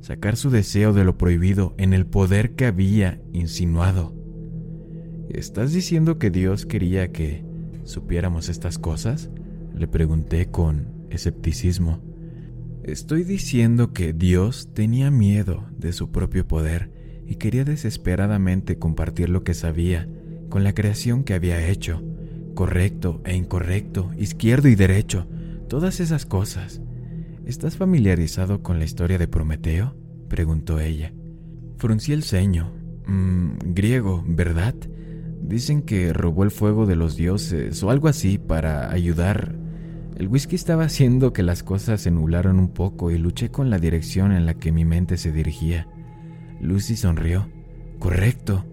sacar 0.00 0.36
su 0.36 0.50
deseo 0.50 0.92
de 0.92 1.04
lo 1.04 1.18
prohibido 1.18 1.74
en 1.78 1.92
el 1.92 2.06
poder 2.06 2.54
que 2.54 2.66
había 2.66 3.20
insinuado. 3.32 4.14
¿Estás 5.28 5.72
diciendo 5.72 6.18
que 6.18 6.30
Dios 6.30 6.66
quería 6.66 7.12
que 7.12 7.44
supiéramos 7.84 8.48
estas 8.48 8.78
cosas? 8.78 9.30
Le 9.74 9.86
pregunté 9.88 10.46
con 10.46 11.06
escepticismo. 11.10 12.00
Estoy 12.82 13.24
diciendo 13.24 13.92
que 13.92 14.12
Dios 14.12 14.70
tenía 14.72 15.10
miedo 15.10 15.66
de 15.76 15.92
su 15.92 16.10
propio 16.10 16.46
poder 16.46 16.90
y 17.26 17.34
quería 17.34 17.64
desesperadamente 17.64 18.78
compartir 18.78 19.28
lo 19.28 19.44
que 19.44 19.52
sabía 19.52 20.08
con 20.48 20.64
la 20.64 20.72
creación 20.72 21.24
que 21.24 21.34
había 21.34 21.68
hecho, 21.68 22.02
correcto 22.58 23.20
e 23.24 23.36
incorrecto, 23.36 24.10
izquierdo 24.18 24.66
y 24.66 24.74
derecho, 24.74 25.28
todas 25.68 26.00
esas 26.00 26.26
cosas. 26.26 26.80
¿Estás 27.46 27.76
familiarizado 27.76 28.64
con 28.64 28.80
la 28.80 28.84
historia 28.84 29.16
de 29.16 29.28
Prometeo? 29.28 29.94
preguntó 30.26 30.80
ella. 30.80 31.12
Fruncí 31.76 32.12
el 32.12 32.24
ceño. 32.24 32.72
Mm, 33.06 33.58
griego, 33.74 34.24
¿verdad? 34.26 34.74
Dicen 35.40 35.82
que 35.82 36.12
robó 36.12 36.42
el 36.42 36.50
fuego 36.50 36.84
de 36.84 36.96
los 36.96 37.14
dioses 37.14 37.80
o 37.84 37.90
algo 37.90 38.08
así 38.08 38.38
para 38.38 38.90
ayudar. 38.90 39.54
El 40.16 40.26
whisky 40.26 40.56
estaba 40.56 40.82
haciendo 40.82 41.32
que 41.32 41.44
las 41.44 41.62
cosas 41.62 42.00
se 42.00 42.10
nublaron 42.10 42.58
un 42.58 42.70
poco 42.70 43.12
y 43.12 43.18
luché 43.18 43.52
con 43.52 43.70
la 43.70 43.78
dirección 43.78 44.32
en 44.32 44.46
la 44.46 44.54
que 44.54 44.72
mi 44.72 44.84
mente 44.84 45.16
se 45.16 45.30
dirigía. 45.30 45.86
Lucy 46.60 46.96
sonrió. 46.96 47.48
Correcto, 48.00 48.64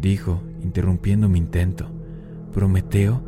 dijo, 0.00 0.44
interrumpiendo 0.62 1.28
mi 1.28 1.40
intento. 1.40 1.90
Prometeo 2.56 3.22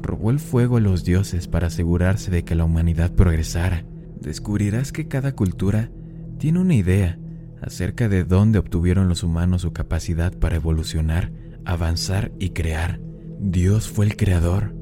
robó 0.00 0.30
el 0.30 0.38
fuego 0.38 0.76
a 0.76 0.80
los 0.80 1.02
dioses 1.02 1.48
para 1.48 1.66
asegurarse 1.66 2.30
de 2.30 2.44
que 2.44 2.54
la 2.54 2.64
humanidad 2.64 3.10
progresara. 3.10 3.84
Descubrirás 4.20 4.92
que 4.92 5.08
cada 5.08 5.34
cultura 5.34 5.90
tiene 6.38 6.60
una 6.60 6.76
idea 6.76 7.18
acerca 7.60 8.08
de 8.08 8.22
dónde 8.22 8.60
obtuvieron 8.60 9.08
los 9.08 9.24
humanos 9.24 9.62
su 9.62 9.72
capacidad 9.72 10.32
para 10.32 10.54
evolucionar, 10.54 11.32
avanzar 11.64 12.30
y 12.38 12.50
crear. 12.50 13.00
Dios 13.40 13.88
fue 13.88 14.06
el 14.06 14.16
creador, 14.16 14.76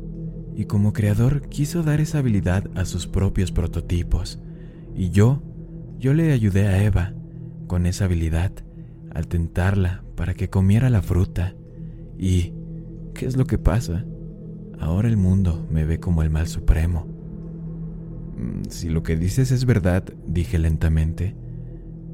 y 0.54 0.66
como 0.66 0.92
creador 0.92 1.48
quiso 1.48 1.82
dar 1.82 2.02
esa 2.02 2.18
habilidad 2.18 2.64
a 2.74 2.84
sus 2.84 3.06
propios 3.06 3.50
prototipos. 3.50 4.38
Y 4.94 5.08
yo, 5.08 5.42
yo 5.98 6.12
le 6.12 6.32
ayudé 6.32 6.68
a 6.68 6.82
Eva 6.82 7.14
con 7.66 7.86
esa 7.86 8.04
habilidad 8.04 8.52
al 9.14 9.26
tentarla 9.26 10.04
para 10.16 10.34
que 10.34 10.50
comiera 10.50 10.90
la 10.90 11.00
fruta. 11.00 11.54
¿Y 12.18 12.52
qué 13.16 13.26
es 13.26 13.36
lo 13.36 13.46
que 13.46 13.58
pasa? 13.58 14.04
Ahora 14.78 15.08
el 15.08 15.16
mundo 15.16 15.66
me 15.70 15.84
ve 15.84 15.98
como 15.98 16.22
el 16.22 16.30
mal 16.30 16.46
supremo. 16.46 17.06
Mm, 18.36 18.68
si 18.68 18.90
lo 18.90 19.02
que 19.02 19.16
dices 19.16 19.50
es 19.50 19.64
verdad, 19.64 20.04
dije 20.26 20.58
lentamente, 20.58 21.34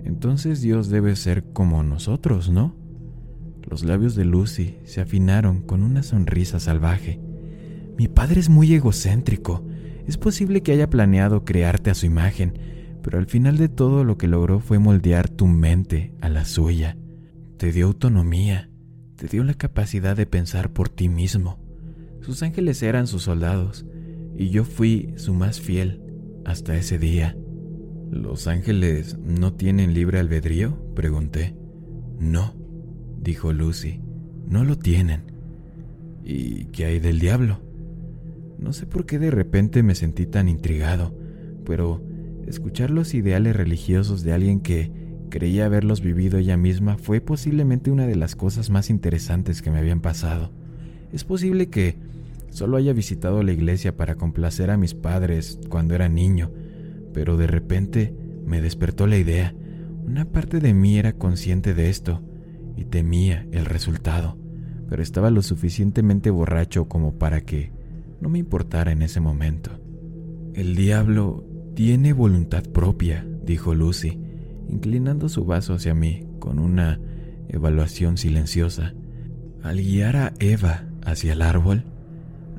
entonces 0.04 0.60
Dios 0.62 0.88
debe 0.88 1.16
ser 1.16 1.44
como 1.52 1.82
nosotros, 1.82 2.50
¿no? 2.50 2.76
Los 3.68 3.84
labios 3.84 4.14
de 4.14 4.24
Lucy 4.24 4.76
se 4.84 5.00
afinaron 5.00 5.62
con 5.62 5.82
una 5.82 6.02
sonrisa 6.02 6.60
salvaje. 6.60 7.20
Mi 7.98 8.08
padre 8.08 8.40
es 8.40 8.48
muy 8.48 8.72
egocéntrico. 8.74 9.64
Es 10.06 10.18
posible 10.18 10.62
que 10.62 10.72
haya 10.72 10.90
planeado 10.90 11.44
crearte 11.44 11.90
a 11.90 11.94
su 11.94 12.06
imagen, 12.06 12.58
pero 13.02 13.18
al 13.18 13.26
final 13.26 13.56
de 13.56 13.68
todo 13.68 14.04
lo 14.04 14.18
que 14.18 14.28
logró 14.28 14.60
fue 14.60 14.78
moldear 14.78 15.28
tu 15.28 15.46
mente 15.46 16.14
a 16.20 16.28
la 16.28 16.44
suya. 16.44 16.96
Te 17.56 17.72
dio 17.72 17.86
autonomía, 17.86 18.71
te 19.22 19.28
dio 19.28 19.44
la 19.44 19.54
capacidad 19.54 20.16
de 20.16 20.26
pensar 20.26 20.72
por 20.72 20.88
ti 20.88 21.08
mismo. 21.08 21.56
Sus 22.22 22.42
ángeles 22.42 22.82
eran 22.82 23.06
sus 23.06 23.22
soldados, 23.22 23.86
y 24.36 24.50
yo 24.50 24.64
fui 24.64 25.14
su 25.14 25.32
más 25.32 25.60
fiel 25.60 26.02
hasta 26.44 26.76
ese 26.76 26.98
día. 26.98 27.36
¿Los 28.10 28.48
ángeles 28.48 29.16
no 29.24 29.52
tienen 29.52 29.94
libre 29.94 30.18
albedrío? 30.18 30.76
pregunté. 30.96 31.54
No, 32.18 32.56
dijo 33.16 33.52
Lucy, 33.52 34.00
no 34.48 34.64
lo 34.64 34.76
tienen. 34.76 35.20
¿Y 36.24 36.64
qué 36.72 36.86
hay 36.86 36.98
del 36.98 37.20
diablo? 37.20 37.60
No 38.58 38.72
sé 38.72 38.86
por 38.86 39.06
qué 39.06 39.20
de 39.20 39.30
repente 39.30 39.84
me 39.84 39.94
sentí 39.94 40.26
tan 40.26 40.48
intrigado, 40.48 41.16
pero 41.64 42.04
escuchar 42.48 42.90
los 42.90 43.14
ideales 43.14 43.54
religiosos 43.54 44.24
de 44.24 44.32
alguien 44.32 44.58
que 44.58 44.90
creía 45.32 45.64
haberlos 45.64 46.02
vivido 46.02 46.36
ella 46.38 46.58
misma 46.58 46.98
fue 46.98 47.22
posiblemente 47.22 47.90
una 47.90 48.06
de 48.06 48.16
las 48.16 48.36
cosas 48.36 48.68
más 48.68 48.90
interesantes 48.90 49.62
que 49.62 49.70
me 49.70 49.78
habían 49.78 50.02
pasado. 50.02 50.52
Es 51.10 51.24
posible 51.24 51.70
que 51.70 51.96
solo 52.50 52.76
haya 52.76 52.92
visitado 52.92 53.42
la 53.42 53.52
iglesia 53.52 53.96
para 53.96 54.16
complacer 54.16 54.70
a 54.70 54.76
mis 54.76 54.92
padres 54.92 55.58
cuando 55.70 55.94
era 55.94 56.10
niño, 56.10 56.50
pero 57.14 57.38
de 57.38 57.46
repente 57.46 58.14
me 58.44 58.60
despertó 58.60 59.06
la 59.06 59.16
idea. 59.16 59.54
Una 60.06 60.26
parte 60.26 60.60
de 60.60 60.74
mí 60.74 60.98
era 60.98 61.14
consciente 61.14 61.72
de 61.72 61.88
esto 61.88 62.20
y 62.76 62.84
temía 62.84 63.46
el 63.52 63.64
resultado, 63.64 64.36
pero 64.90 65.02
estaba 65.02 65.30
lo 65.30 65.40
suficientemente 65.40 66.28
borracho 66.28 66.88
como 66.88 67.14
para 67.14 67.40
que 67.40 67.72
no 68.20 68.28
me 68.28 68.38
importara 68.38 68.92
en 68.92 69.00
ese 69.00 69.20
momento. 69.20 69.70
El 70.52 70.76
diablo 70.76 71.46
tiene 71.74 72.12
voluntad 72.12 72.64
propia, 72.64 73.26
dijo 73.42 73.74
Lucy, 73.74 74.20
inclinando 74.68 75.28
su 75.28 75.44
vaso 75.44 75.74
hacia 75.74 75.94
mí 75.94 76.26
con 76.38 76.58
una 76.58 77.00
evaluación 77.48 78.16
silenciosa. 78.16 78.94
Al 79.62 79.76
guiar 79.76 80.16
a 80.16 80.32
Eva 80.38 80.84
hacia 81.04 81.32
el 81.32 81.42
árbol, 81.42 81.84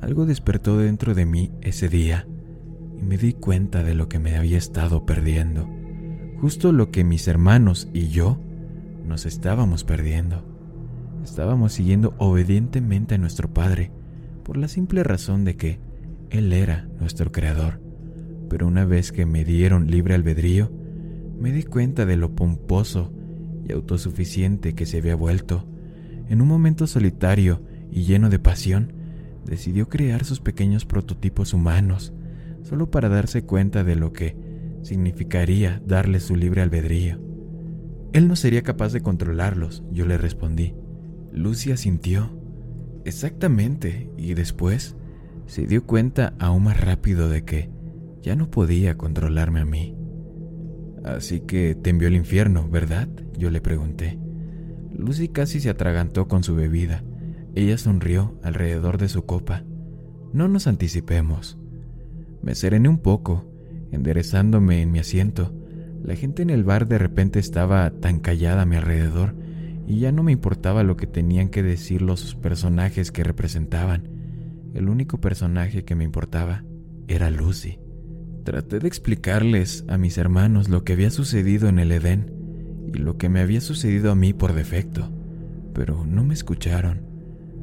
algo 0.00 0.26
despertó 0.26 0.78
dentro 0.78 1.14
de 1.14 1.26
mí 1.26 1.50
ese 1.60 1.88
día 1.88 2.26
y 2.98 3.02
me 3.02 3.18
di 3.18 3.32
cuenta 3.32 3.82
de 3.82 3.94
lo 3.94 4.08
que 4.08 4.18
me 4.18 4.36
había 4.36 4.58
estado 4.58 5.04
perdiendo, 5.04 5.68
justo 6.40 6.72
lo 6.72 6.90
que 6.90 7.04
mis 7.04 7.28
hermanos 7.28 7.88
y 7.92 8.08
yo 8.08 8.38
nos 9.06 9.26
estábamos 9.26 9.84
perdiendo. 9.84 10.44
Estábamos 11.22 11.72
siguiendo 11.72 12.14
obedientemente 12.18 13.14
a 13.14 13.18
nuestro 13.18 13.52
Padre 13.52 13.90
por 14.44 14.56
la 14.58 14.68
simple 14.68 15.02
razón 15.02 15.44
de 15.44 15.56
que 15.56 15.78
Él 16.30 16.52
era 16.52 16.86
nuestro 17.00 17.32
Creador. 17.32 17.80
Pero 18.50 18.66
una 18.66 18.84
vez 18.84 19.10
que 19.10 19.24
me 19.24 19.44
dieron 19.44 19.90
libre 19.90 20.14
albedrío, 20.14 20.70
me 21.38 21.52
di 21.52 21.62
cuenta 21.62 22.06
de 22.06 22.16
lo 22.16 22.34
pomposo 22.34 23.12
y 23.66 23.72
autosuficiente 23.72 24.74
que 24.74 24.86
se 24.86 24.98
había 24.98 25.16
vuelto. 25.16 25.66
En 26.28 26.40
un 26.40 26.48
momento 26.48 26.86
solitario 26.86 27.62
y 27.90 28.04
lleno 28.04 28.30
de 28.30 28.38
pasión, 28.38 28.92
decidió 29.44 29.88
crear 29.88 30.24
sus 30.24 30.40
pequeños 30.40 30.84
prototipos 30.84 31.52
humanos, 31.54 32.12
solo 32.62 32.90
para 32.90 33.08
darse 33.08 33.44
cuenta 33.44 33.84
de 33.84 33.94
lo 33.94 34.12
que 34.12 34.36
significaría 34.82 35.82
darle 35.86 36.20
su 36.20 36.36
libre 36.36 36.62
albedrío. 36.62 37.20
Él 38.12 38.28
no 38.28 38.36
sería 38.36 38.62
capaz 38.62 38.92
de 38.92 39.00
controlarlos, 39.00 39.82
yo 39.90 40.06
le 40.06 40.18
respondí. 40.18 40.74
Lucia 41.32 41.76
sintió. 41.76 42.30
Exactamente, 43.04 44.08
y 44.16 44.34
después 44.34 44.96
se 45.46 45.66
dio 45.66 45.84
cuenta 45.84 46.34
aún 46.38 46.64
más 46.64 46.80
rápido 46.80 47.28
de 47.28 47.44
que 47.44 47.70
ya 48.22 48.34
no 48.36 48.50
podía 48.50 48.96
controlarme 48.96 49.60
a 49.60 49.64
mí. 49.66 49.94
Así 51.04 51.40
que 51.40 51.74
te 51.74 51.90
envió 51.90 52.08
el 52.08 52.16
infierno, 52.16 52.68
¿verdad? 52.68 53.08
Yo 53.38 53.50
le 53.50 53.60
pregunté. 53.60 54.18
Lucy 54.96 55.28
casi 55.28 55.60
se 55.60 55.68
atragantó 55.68 56.28
con 56.28 56.42
su 56.42 56.54
bebida. 56.54 57.04
Ella 57.54 57.76
sonrió 57.76 58.38
alrededor 58.42 58.96
de 58.96 59.08
su 59.08 59.26
copa. 59.26 59.64
No 60.32 60.48
nos 60.48 60.66
anticipemos. 60.66 61.58
Me 62.42 62.54
serené 62.54 62.88
un 62.88 62.98
poco, 62.98 63.44
enderezándome 63.92 64.80
en 64.80 64.92
mi 64.92 64.98
asiento. 64.98 65.54
La 66.02 66.16
gente 66.16 66.42
en 66.42 66.50
el 66.50 66.64
bar 66.64 66.88
de 66.88 66.98
repente 66.98 67.38
estaba 67.38 67.90
tan 67.90 68.18
callada 68.18 68.62
a 68.62 68.66
mi 68.66 68.76
alrededor 68.76 69.36
y 69.86 70.00
ya 70.00 70.10
no 70.10 70.22
me 70.22 70.32
importaba 70.32 70.82
lo 70.84 70.96
que 70.96 71.06
tenían 71.06 71.50
que 71.50 71.62
decir 71.62 72.00
los 72.00 72.34
personajes 72.34 73.12
que 73.12 73.24
representaban. 73.24 74.08
El 74.72 74.88
único 74.88 75.20
personaje 75.20 75.84
que 75.84 75.94
me 75.94 76.04
importaba 76.04 76.64
era 77.08 77.30
Lucy. 77.30 77.78
Traté 78.44 78.78
de 78.78 78.88
explicarles 78.88 79.86
a 79.88 79.96
mis 79.96 80.18
hermanos 80.18 80.68
lo 80.68 80.84
que 80.84 80.92
había 80.92 81.08
sucedido 81.10 81.66
en 81.66 81.78
el 81.78 81.90
Edén 81.90 82.30
y 82.94 82.98
lo 82.98 83.16
que 83.16 83.30
me 83.30 83.40
había 83.40 83.62
sucedido 83.62 84.12
a 84.12 84.14
mí 84.14 84.34
por 84.34 84.52
defecto, 84.52 85.10
pero 85.72 86.04
no 86.04 86.24
me 86.24 86.34
escucharon. 86.34 87.00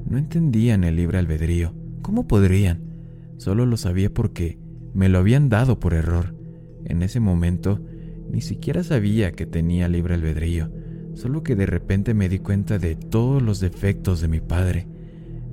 No 0.09 0.17
entendían 0.17 0.83
el 0.83 0.95
libre 0.95 1.19
albedrío. 1.19 1.75
¿Cómo 2.01 2.27
podrían? 2.27 2.81
Solo 3.37 3.67
lo 3.67 3.77
sabía 3.77 4.11
porque 4.11 4.57
me 4.95 5.07
lo 5.07 5.19
habían 5.19 5.49
dado 5.49 5.79
por 5.79 5.93
error. 5.93 6.35
En 6.85 7.03
ese 7.03 7.19
momento 7.19 7.79
ni 8.31 8.41
siquiera 8.41 8.83
sabía 8.83 9.33
que 9.33 9.45
tenía 9.45 9.87
libre 9.87 10.15
albedrío, 10.15 10.71
solo 11.13 11.43
que 11.43 11.55
de 11.55 11.67
repente 11.67 12.15
me 12.15 12.27
di 12.27 12.39
cuenta 12.39 12.79
de 12.79 12.95
todos 12.95 13.43
los 13.43 13.59
defectos 13.59 14.19
de 14.19 14.29
mi 14.29 14.39
padre. 14.39 14.87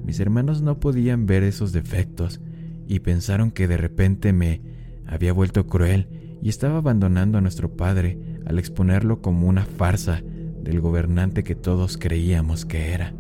Mis 0.07 0.21
hermanos 0.21 0.63
no 0.63 0.81
podían 0.81 1.27
ver 1.27 1.43
esos 1.43 1.73
defectos 1.73 2.41
y 2.87 3.01
pensaron 3.01 3.51
que 3.51 3.69
de 3.69 3.77
repente 3.77 4.33
me 4.33 4.78
había 5.09 5.33
vuelto 5.33 5.67
cruel 5.67 6.07
y 6.43 6.49
estaba 6.49 6.79
abandonando 6.79 7.39
a 7.39 7.41
nuestro 7.41 7.77
padre 7.77 8.19
al 8.47 8.59
exponerlo 8.59 9.21
como 9.21 9.49
una 9.49 9.65
farsa 9.65 10.23
del 10.63 10.81
gobernante 10.81 11.43
que 11.43 11.55
todos 11.55 11.97
creíamos 11.97 12.65
que 12.65 12.93
era. 12.93 13.15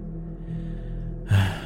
Ah, 1.28 1.56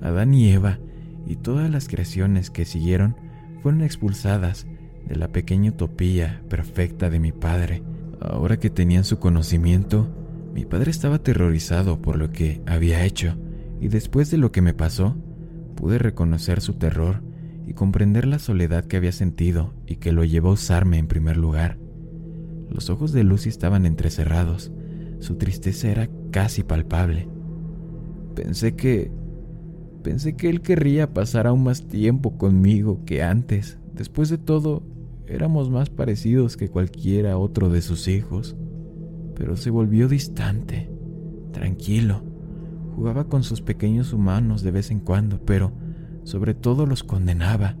Adán 0.00 0.34
y 0.34 0.50
Eva 0.50 0.78
y 1.26 1.36
todas 1.36 1.70
las 1.70 1.88
creaciones 1.88 2.50
que 2.50 2.64
siguieron 2.64 3.16
fueron 3.62 3.82
expulsadas 3.82 4.66
de 5.06 5.16
la 5.16 5.28
pequeña 5.28 5.70
utopía 5.70 6.42
perfecta 6.48 7.10
de 7.10 7.20
mi 7.20 7.32
padre. 7.32 7.82
Ahora 8.20 8.58
que 8.58 8.70
tenían 8.70 9.04
su 9.04 9.18
conocimiento, 9.18 10.08
mi 10.54 10.64
padre 10.64 10.90
estaba 10.90 11.16
aterrorizado 11.16 12.00
por 12.00 12.16
lo 12.16 12.30
que 12.30 12.62
había 12.66 13.04
hecho, 13.04 13.36
y 13.80 13.88
después 13.88 14.30
de 14.30 14.38
lo 14.38 14.52
que 14.52 14.62
me 14.62 14.74
pasó, 14.74 15.16
pude 15.74 15.98
reconocer 15.98 16.60
su 16.60 16.74
terror 16.74 17.22
y 17.66 17.74
comprender 17.74 18.26
la 18.26 18.38
soledad 18.38 18.84
que 18.84 18.96
había 18.96 19.12
sentido 19.12 19.72
y 19.86 19.96
que 19.96 20.12
lo 20.12 20.24
llevó 20.24 20.50
a 20.50 20.54
usarme 20.54 20.98
en 20.98 21.06
primer 21.06 21.36
lugar. 21.36 21.78
Los 22.70 22.90
ojos 22.90 23.12
de 23.12 23.24
Lucy 23.24 23.48
estaban 23.48 23.86
entrecerrados, 23.86 24.72
su 25.20 25.36
tristeza 25.36 25.88
era 25.88 26.08
casi 26.30 26.62
palpable. 26.62 27.28
Pensé 28.34 28.74
que... 28.74 29.10
Pensé 30.02 30.34
que 30.34 30.48
él 30.48 30.62
querría 30.62 31.14
pasar 31.14 31.46
aún 31.46 31.62
más 31.62 31.86
tiempo 31.86 32.36
conmigo 32.36 33.04
que 33.04 33.22
antes. 33.22 33.78
Después 33.94 34.30
de 34.30 34.38
todo, 34.38 34.82
éramos 35.28 35.70
más 35.70 35.90
parecidos 35.90 36.56
que 36.56 36.68
cualquiera 36.68 37.38
otro 37.38 37.68
de 37.68 37.82
sus 37.82 38.08
hijos. 38.08 38.56
Pero 39.36 39.56
se 39.56 39.70
volvió 39.70 40.08
distante, 40.08 40.90
tranquilo. 41.52 42.24
Jugaba 42.96 43.28
con 43.28 43.44
sus 43.44 43.60
pequeños 43.60 44.12
humanos 44.12 44.62
de 44.62 44.72
vez 44.72 44.90
en 44.90 44.98
cuando, 44.98 45.40
pero 45.44 45.72
sobre 46.24 46.54
todo 46.54 46.86
los 46.86 47.02
condenaba, 47.02 47.76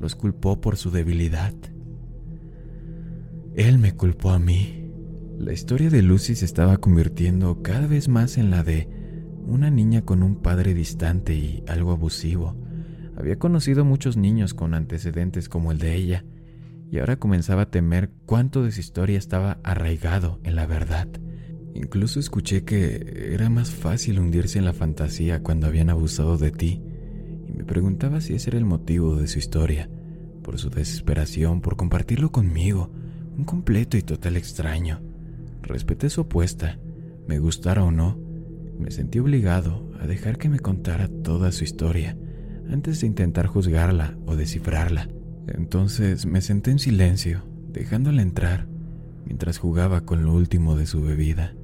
los 0.00 0.14
culpó 0.14 0.60
por 0.60 0.76
su 0.76 0.90
debilidad. 0.90 1.54
Él 3.54 3.78
me 3.78 3.92
culpó 3.92 4.30
a 4.30 4.38
mí. 4.38 4.90
La 5.38 5.52
historia 5.52 5.90
de 5.90 6.02
Lucy 6.02 6.34
se 6.34 6.44
estaba 6.44 6.78
convirtiendo 6.78 7.62
cada 7.62 7.86
vez 7.86 8.08
más 8.08 8.38
en 8.38 8.50
la 8.50 8.62
de 8.62 8.88
una 9.46 9.70
niña 9.70 10.02
con 10.02 10.22
un 10.22 10.36
padre 10.36 10.74
distante 10.74 11.34
y 11.34 11.62
algo 11.66 11.92
abusivo. 11.92 12.56
Había 13.16 13.38
conocido 13.38 13.84
muchos 13.84 14.16
niños 14.16 14.52
con 14.52 14.74
antecedentes 14.74 15.48
como 15.48 15.72
el 15.72 15.78
de 15.78 15.94
ella, 15.94 16.24
y 16.90 16.98
ahora 16.98 17.18
comenzaba 17.18 17.62
a 17.62 17.70
temer 17.70 18.10
cuánto 18.26 18.62
de 18.62 18.72
su 18.72 18.80
historia 18.80 19.18
estaba 19.18 19.58
arraigado 19.62 20.40
en 20.44 20.54
la 20.54 20.66
verdad. 20.66 21.08
Incluso 21.74 22.20
escuché 22.20 22.64
que 22.64 23.32
era 23.32 23.50
más 23.50 23.70
fácil 23.70 24.18
hundirse 24.18 24.58
en 24.58 24.64
la 24.64 24.72
fantasía 24.72 25.42
cuando 25.42 25.66
habían 25.66 25.90
abusado 25.90 26.38
de 26.38 26.50
ti, 26.50 26.82
me 27.56 27.64
preguntaba 27.64 28.20
si 28.20 28.34
ese 28.34 28.50
era 28.50 28.58
el 28.58 28.64
motivo 28.64 29.16
de 29.16 29.26
su 29.26 29.38
historia, 29.38 29.88
por 30.42 30.58
su 30.58 30.70
desesperación, 30.70 31.60
por 31.60 31.76
compartirlo 31.76 32.30
conmigo, 32.30 32.90
un 33.36 33.44
completo 33.44 33.96
y 33.96 34.02
total 34.02 34.36
extraño. 34.36 35.00
Respeté 35.62 36.10
su 36.10 36.20
apuesta, 36.22 36.78
me 37.26 37.38
gustara 37.38 37.82
o 37.82 37.90
no, 37.90 38.18
me 38.78 38.90
sentí 38.90 39.18
obligado 39.18 39.90
a 40.00 40.06
dejar 40.06 40.38
que 40.38 40.48
me 40.48 40.60
contara 40.60 41.08
toda 41.08 41.50
su 41.50 41.64
historia 41.64 42.16
antes 42.70 43.00
de 43.00 43.06
intentar 43.06 43.46
juzgarla 43.46 44.16
o 44.26 44.36
descifrarla. 44.36 45.08
Entonces 45.48 46.26
me 46.26 46.40
senté 46.40 46.70
en 46.72 46.78
silencio, 46.78 47.42
dejándola 47.72 48.22
entrar, 48.22 48.68
mientras 49.24 49.58
jugaba 49.58 50.02
con 50.02 50.24
lo 50.24 50.34
último 50.34 50.76
de 50.76 50.86
su 50.86 51.02
bebida. 51.02 51.54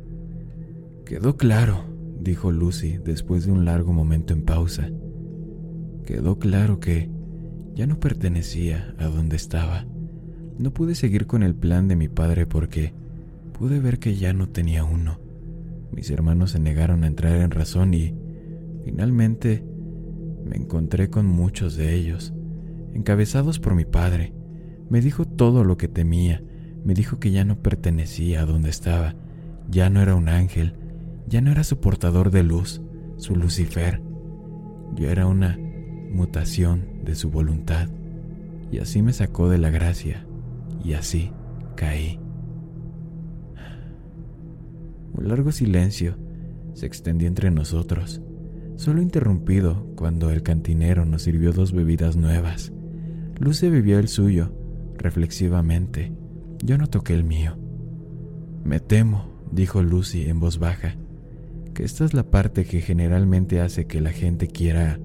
Quedó 1.05 1.37
claro, 1.37 1.85
dijo 2.21 2.53
Lucy 2.53 2.99
después 2.99 3.45
de 3.45 3.53
un 3.53 3.65
largo 3.65 3.93
momento 3.93 4.33
en 4.33 4.43
pausa. 4.45 4.91
Quedó 6.07 6.39
claro 6.39 6.81
que 6.81 7.11
ya 7.75 7.87
no 7.87 8.01
pertenecía 8.01 8.95
a 8.99 9.07
donde 9.07 9.37
estaba. 9.37 9.87
No 10.59 10.73
pude 10.73 10.95
seguir 10.95 11.27
con 11.27 11.43
el 11.43 11.55
plan 11.55 11.89
de 11.89 11.97
mi 11.97 12.09
padre 12.09 12.47
porque 12.47 12.93
pude 13.53 13.81
ver 13.81 13.99
que 13.99 14.17
ya 14.17 14.33
no 14.33 14.49
tenía 14.49 14.85
uno. 14.85 15.21
Mis 15.93 16.11
hermanos 16.11 16.53
se 16.53 16.59
negaron 16.59 17.05
a 17.05 17.07
entrar 17.07 17.37
en 17.37 17.51
razón 17.51 17.95
y, 17.95 18.15
finalmente, 18.85 19.65
me 20.45 20.57
encontré 20.57 21.09
con 21.09 21.27
muchos 21.27 21.77
de 21.77 21.95
ellos, 21.95 22.33
encabezados 22.95 23.59
por 23.59 23.75
mi 23.75 23.85
padre. 23.85 24.33
Me 24.91 25.01
dijo 25.01 25.25
todo 25.25 25.65
lo 25.65 25.77
que 25.77 25.89
temía, 25.89 26.43
me 26.85 26.95
dijo 26.95 27.19
que 27.19 27.31
ya 27.31 27.45
no 27.45 27.63
pertenecía 27.63 28.43
a 28.43 28.47
donde 28.47 28.71
estaba, 28.71 29.15
ya 29.69 29.89
no 29.89 30.03
era 30.03 30.15
un 30.15 30.29
ángel, 30.29 30.75
ya 31.29 31.41
no 31.41 31.51
era 31.51 31.65
su 31.65 31.79
portador 31.79 32.31
de 32.31 32.43
luz, 32.43 32.83
su 33.17 33.37
Lucifer. 33.37 34.03
Yo 34.97 35.09
era 35.09 35.27
una 35.27 35.59
mutación 36.13 37.05
de 37.05 37.15
su 37.15 37.31
voluntad, 37.31 37.89
y 38.71 38.79
así 38.79 39.03
me 39.03 39.13
sacó 39.13 39.49
de 39.49 39.59
la 39.59 39.71
gracia, 39.71 40.27
y 40.85 40.95
así 40.95 41.33
caí. 41.77 42.19
Un 45.15 45.29
largo 45.29 45.53
silencio 45.53 46.17
se 46.75 46.87
extendió 46.87 47.29
entre 47.29 47.51
nosotros, 47.51 48.23
solo 48.77 49.03
interrumpido 49.03 49.87
cuando 49.97 50.31
el 50.31 50.43
cantinero 50.43 51.05
nos 51.05 51.23
sirvió 51.23 51.53
dos 51.53 51.73
bebidas 51.73 52.17
nuevas. 52.17 52.73
Luce 53.39 53.71
bebió 53.71 53.99
el 53.99 54.09
suyo, 54.09 54.53
reflexivamente. 54.97 56.13
Yo 56.65 56.79
no 56.79 56.87
toqué 56.89 57.15
el 57.15 57.25
mío. 57.25 57.57
Me 58.65 58.81
temo, 58.81 59.29
dijo 59.51 59.83
Lucy 59.83 60.29
en 60.29 60.41
voz 60.41 60.59
baja, 60.59 60.97
que 61.75 61.85
esta 61.85 62.05
es 62.05 62.15
la 62.15 62.31
parte 62.31 62.65
que 62.65 62.81
generalmente 62.81 63.61
hace 63.61 63.87
que 63.87 64.01
la 64.01 64.13
gente 64.13 64.49
quiera 64.49 65.01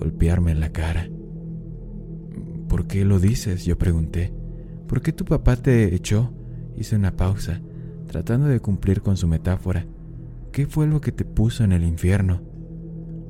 golpearme 0.00 0.50
en 0.50 0.60
la 0.60 0.72
cara. 0.72 1.08
¿Por 2.68 2.86
qué 2.86 3.04
lo 3.04 3.20
dices? 3.20 3.64
Yo 3.64 3.78
pregunté. 3.78 4.32
¿Por 4.88 5.02
qué 5.02 5.12
tu 5.12 5.24
papá 5.24 5.56
te 5.56 5.94
echó? 5.94 6.32
Hice 6.76 6.96
una 6.96 7.16
pausa 7.16 7.60
tratando 8.06 8.48
de 8.48 8.58
cumplir 8.58 9.02
con 9.02 9.16
su 9.16 9.28
metáfora. 9.28 9.86
¿Qué 10.52 10.66
fue 10.66 10.88
lo 10.88 11.00
que 11.00 11.12
te 11.12 11.24
puso 11.24 11.62
en 11.62 11.70
el 11.70 11.84
infierno? 11.84 12.42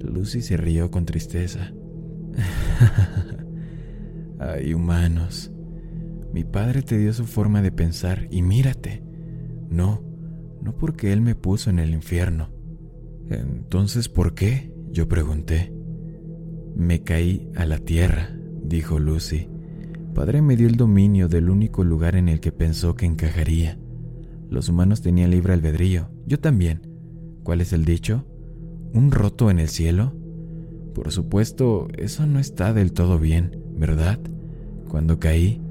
Lucy 0.00 0.40
se 0.40 0.56
rió 0.56 0.90
con 0.90 1.04
tristeza. 1.04 1.72
Ay, 4.38 4.72
humanos. 4.72 5.52
Mi 6.32 6.44
padre 6.44 6.80
te 6.80 6.96
dio 6.96 7.12
su 7.12 7.26
forma 7.26 7.60
de 7.60 7.72
pensar 7.72 8.26
y 8.30 8.40
mírate. 8.40 9.04
No, 9.68 10.02
no 10.62 10.74
porque 10.76 11.12
él 11.12 11.20
me 11.20 11.34
puso 11.34 11.68
en 11.68 11.78
el 11.78 11.92
infierno. 11.92 12.48
Entonces, 13.28 14.08
¿por 14.08 14.34
qué? 14.34 14.72
Yo 14.90 15.08
pregunté. 15.08 15.74
Me 16.76 17.02
caí 17.02 17.48
a 17.56 17.66
la 17.66 17.78
tierra, 17.78 18.30
dijo 18.62 18.98
Lucy. 18.98 19.48
Padre 20.14 20.42
me 20.42 20.56
dio 20.56 20.66
el 20.66 20.76
dominio 20.76 21.28
del 21.28 21.50
único 21.50 21.84
lugar 21.84 22.16
en 22.16 22.28
el 22.28 22.40
que 22.40 22.52
pensó 22.52 22.94
que 22.94 23.06
encajaría. 23.06 23.78
Los 24.48 24.68
humanos 24.68 25.02
tenían 25.02 25.30
libre 25.30 25.52
albedrío, 25.52 26.10
yo 26.26 26.40
también. 26.40 26.82
¿Cuál 27.42 27.60
es 27.60 27.72
el 27.72 27.84
dicho? 27.84 28.26
¿Un 28.92 29.12
roto 29.12 29.50
en 29.50 29.60
el 29.60 29.68
cielo? 29.68 30.12
Por 30.94 31.12
supuesto, 31.12 31.88
eso 31.96 32.26
no 32.26 32.40
está 32.40 32.72
del 32.72 32.92
todo 32.92 33.18
bien, 33.18 33.62
¿verdad? 33.76 34.18
Cuando 34.88 35.20
caí, 35.20 35.62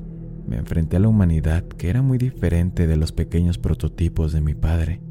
me 0.48 0.58
enfrenté 0.58 0.98
a 0.98 1.00
la 1.00 1.10
humanidad 1.10 1.64
que 1.66 1.90
era 1.90 2.02
muy 2.02 2.18
diferente 2.18 2.88
de 2.88 2.96
los 2.96 3.12
pequeños 3.12 3.58
prototipos 3.58 4.32
de 4.32 4.42
mi 4.42 4.56
padre. 4.56 5.02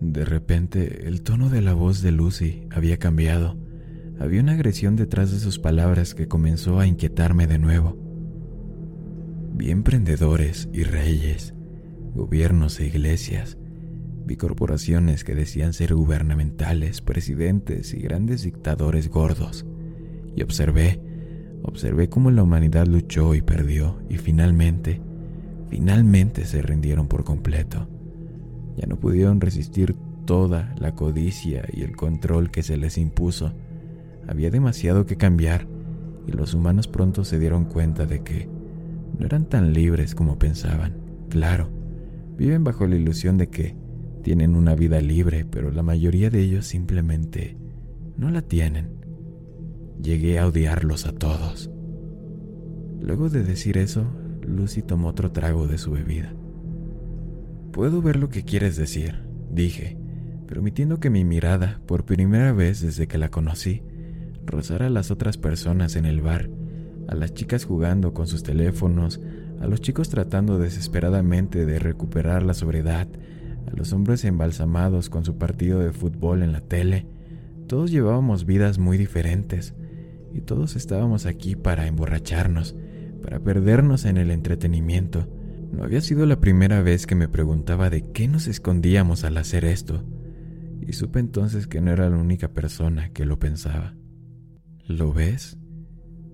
De 0.00 0.24
repente, 0.24 1.06
el 1.06 1.22
tono 1.22 1.48
de 1.48 1.62
la 1.62 1.72
voz 1.72 2.02
de 2.02 2.12
Lucy 2.12 2.66
había 2.70 2.98
cambiado. 2.98 3.56
Había 4.18 4.40
una 4.40 4.52
agresión 4.52 4.96
detrás 4.96 5.30
de 5.30 5.38
sus 5.38 5.58
palabras 5.58 6.14
que 6.14 6.26
comenzó 6.26 6.80
a 6.80 6.86
inquietarme 6.86 7.46
de 7.46 7.58
nuevo. 7.58 7.96
Vi 9.54 9.70
emprendedores 9.70 10.68
y 10.72 10.84
reyes, 10.84 11.54
gobiernos 12.14 12.80
e 12.80 12.86
iglesias. 12.86 13.58
Vi 14.24 14.36
corporaciones 14.36 15.22
que 15.22 15.34
decían 15.34 15.72
ser 15.72 15.94
gubernamentales, 15.94 17.02
presidentes 17.02 17.92
y 17.92 17.98
grandes 17.98 18.42
dictadores 18.42 19.10
gordos. 19.10 19.66
Y 20.34 20.42
observé, 20.42 21.00
observé 21.62 22.08
cómo 22.08 22.30
la 22.30 22.42
humanidad 22.42 22.86
luchó 22.86 23.34
y 23.34 23.42
perdió 23.42 23.98
y 24.08 24.16
finalmente, 24.16 25.00
finalmente 25.68 26.46
se 26.46 26.62
rindieron 26.62 27.06
por 27.06 27.24
completo. 27.24 27.88
Ya 28.76 28.86
no 28.86 28.98
pudieron 28.98 29.40
resistir 29.40 29.94
toda 30.26 30.74
la 30.78 30.94
codicia 30.94 31.64
y 31.72 31.82
el 31.82 31.96
control 31.96 32.50
que 32.50 32.62
se 32.62 32.76
les 32.76 32.98
impuso. 32.98 33.54
Había 34.28 34.50
demasiado 34.50 35.06
que 35.06 35.16
cambiar 35.16 35.66
y 36.26 36.32
los 36.32 36.54
humanos 36.54 36.88
pronto 36.88 37.24
se 37.24 37.38
dieron 37.38 37.64
cuenta 37.64 38.06
de 38.06 38.22
que 38.22 38.48
no 39.18 39.26
eran 39.26 39.46
tan 39.46 39.72
libres 39.72 40.14
como 40.14 40.38
pensaban. 40.38 40.96
Claro, 41.28 41.70
Viven 42.36 42.64
bajo 42.64 42.86
la 42.86 42.96
ilusión 42.96 43.38
de 43.38 43.48
que 43.48 43.76
tienen 44.22 44.56
una 44.56 44.74
vida 44.74 45.00
libre, 45.00 45.46
pero 45.50 45.70
la 45.70 45.82
mayoría 45.82 46.30
de 46.30 46.40
ellos 46.40 46.66
simplemente 46.66 47.56
No 48.16 48.30
la 48.30 48.42
tienen. 48.42 48.88
Llegué 50.02 50.38
a 50.38 50.46
odiarlos 50.46 51.06
a 51.06 51.12
todos. 51.12 51.70
Luego 53.00 53.28
de 53.28 53.42
decir 53.42 53.78
eso, 53.78 54.06
Lucy 54.42 54.82
tomó 54.82 55.08
otro 55.08 55.32
trago 55.32 55.66
de 55.66 55.78
su 55.78 55.92
bebida. 55.92 56.34
Puedo 57.72 58.00
ver 58.00 58.16
lo 58.16 58.28
que 58.28 58.42
quieres 58.42 58.76
decir, 58.76 59.22
dije, 59.50 59.98
permitiendo 60.46 60.98
que 60.98 61.10
mi 61.10 61.24
mirada, 61.24 61.80
por 61.86 62.04
primera 62.04 62.52
vez 62.52 62.80
desde 62.80 63.06
que 63.06 63.18
la 63.18 63.30
conocí, 63.30 63.82
rozara 64.46 64.86
a 64.86 64.90
las 64.90 65.10
otras 65.10 65.36
personas 65.36 65.96
en 65.96 66.06
el 66.06 66.20
bar, 66.20 66.48
a 67.08 67.14
las 67.14 67.34
chicas 67.34 67.64
jugando 67.64 68.14
con 68.14 68.26
sus 68.26 68.42
teléfonos, 68.42 69.20
a 69.60 69.66
los 69.66 69.80
chicos 69.80 70.08
tratando 70.08 70.58
desesperadamente 70.58 71.66
de 71.66 71.78
recuperar 71.78 72.42
la 72.42 72.54
sobriedad, 72.54 73.08
a 73.66 73.76
los 73.76 73.92
hombres 73.92 74.24
embalsamados 74.24 75.10
con 75.10 75.24
su 75.24 75.36
partido 75.38 75.80
de 75.80 75.92
fútbol 75.92 76.42
en 76.42 76.52
la 76.52 76.60
tele. 76.60 77.06
Todos 77.66 77.90
llevábamos 77.90 78.46
vidas 78.46 78.78
muy 78.78 78.96
diferentes 78.96 79.74
y 80.32 80.40
todos 80.40 80.76
estábamos 80.76 81.26
aquí 81.26 81.56
para 81.56 81.86
emborracharnos, 81.86 82.76
para 83.22 83.40
perdernos 83.40 84.04
en 84.04 84.18
el 84.18 84.30
entretenimiento. 84.30 85.28
No 85.72 85.82
había 85.82 86.00
sido 86.00 86.26
la 86.26 86.40
primera 86.40 86.82
vez 86.82 87.06
que 87.06 87.14
me 87.14 87.28
preguntaba 87.28 87.90
de 87.90 88.02
qué 88.12 88.28
nos 88.28 88.46
escondíamos 88.46 89.24
al 89.24 89.36
hacer 89.36 89.64
esto, 89.64 90.04
y 90.86 90.92
supe 90.92 91.18
entonces 91.18 91.66
que 91.66 91.80
no 91.80 91.90
era 91.90 92.08
la 92.08 92.16
única 92.16 92.48
persona 92.48 93.10
que 93.10 93.24
lo 93.24 93.38
pensaba. 93.38 93.94
¿Lo 94.88 95.12
ves? 95.12 95.58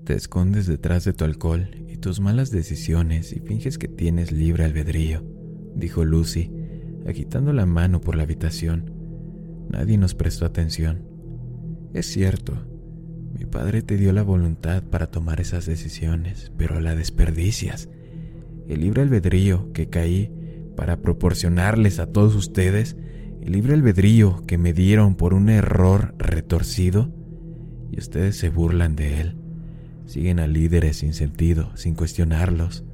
Te 0.04 0.12
escondes 0.12 0.66
detrás 0.66 1.04
de 1.04 1.14
tu 1.14 1.24
alcohol 1.24 1.70
y 1.88 1.96
tus 1.96 2.20
malas 2.20 2.50
decisiones 2.50 3.32
y 3.32 3.40
finges 3.40 3.78
que 3.78 3.88
tienes 3.88 4.30
libre 4.30 4.64
albedrío, 4.64 5.24
dijo 5.74 6.04
Lucy, 6.04 6.52
agitando 7.06 7.54
la 7.54 7.64
mano 7.64 8.02
por 8.02 8.14
la 8.14 8.24
habitación. 8.24 8.92
Nadie 9.70 9.96
nos 9.96 10.14
prestó 10.14 10.44
atención. 10.44 11.00
Es 11.94 12.04
cierto, 12.04 12.52
mi 13.32 13.46
padre 13.46 13.80
te 13.80 13.96
dio 13.96 14.12
la 14.12 14.22
voluntad 14.22 14.82
para 14.82 15.06
tomar 15.06 15.40
esas 15.40 15.64
decisiones, 15.64 16.52
pero 16.58 16.78
la 16.78 16.94
desperdicias. 16.94 17.88
El 18.68 18.82
libre 18.82 19.00
albedrío 19.00 19.72
que 19.72 19.88
caí 19.88 20.30
para 20.76 20.98
proporcionarles 20.98 22.00
a 22.00 22.12
todos 22.12 22.34
ustedes, 22.34 22.98
el 23.40 23.52
libre 23.52 23.72
albedrío 23.72 24.44
que 24.46 24.58
me 24.58 24.74
dieron 24.74 25.14
por 25.14 25.32
un 25.32 25.48
error 25.48 26.14
retorcido, 26.18 27.21
y 27.92 27.98
ustedes 27.98 28.36
se 28.36 28.48
burlan 28.48 28.96
de 28.96 29.20
él. 29.20 29.36
Siguen 30.06 30.40
a 30.40 30.48
líderes 30.48 30.96
sin 30.96 31.14
sentido, 31.14 31.70
sin 31.76 31.94
cuestionarlos. 31.94 32.84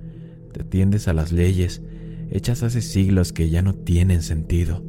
Te 0.52 0.62
atiendes 0.62 1.08
a 1.08 1.14
las 1.14 1.32
leyes 1.32 1.80
hechas 2.30 2.62
hace 2.62 2.82
siglos 2.82 3.32
que 3.32 3.48
ya 3.48 3.62
no 3.62 3.74
tienen 3.74 4.22
sentido. 4.22 4.84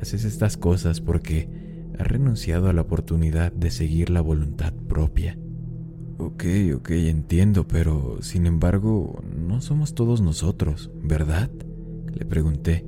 Haces 0.00 0.24
estas 0.24 0.56
cosas 0.56 1.00
porque 1.00 1.48
has 1.98 2.06
renunciado 2.06 2.68
a 2.68 2.72
la 2.72 2.82
oportunidad 2.82 3.50
de 3.52 3.70
seguir 3.70 4.10
la 4.10 4.20
voluntad 4.20 4.72
propia. 4.72 5.36
Ok, 6.18 6.44
ok, 6.76 6.90
entiendo, 6.90 7.66
pero 7.66 8.18
sin 8.22 8.46
embargo, 8.46 9.22
no 9.36 9.60
somos 9.60 9.94
todos 9.94 10.20
nosotros, 10.20 10.90
¿verdad? 11.02 11.50
Le 12.12 12.24
pregunté, 12.24 12.84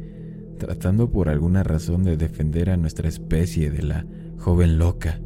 tratando 0.59 1.11
por 1.11 1.29
alguna 1.29 1.63
razón 1.63 2.05
de 2.05 2.17
defender 2.17 2.71
a 2.71 2.77
nuestra 2.77 3.09
especie 3.09 3.71
de 3.71 3.83
la 3.83 4.07
joven 4.39 4.79
loca. 4.79 5.21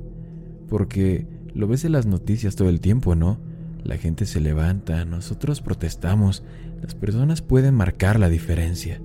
Porque 0.69 1.27
lo 1.55 1.69
ves 1.69 1.85
en 1.85 1.93
las 1.93 2.07
noticias 2.07 2.57
todo 2.57 2.69
el 2.69 2.81
tiempo, 2.81 3.15
¿no? 3.15 3.39
La 3.85 3.97
gente 3.97 4.27
se 4.27 4.41
levanta, 4.41 5.05
nosotros 5.05 5.61
protestamos, 5.61 6.43
las 6.83 6.95
personas 6.95 7.43
pueden 7.43 7.75
marcar 7.75 8.19
la 8.19 8.29
diferencia. 8.29 9.01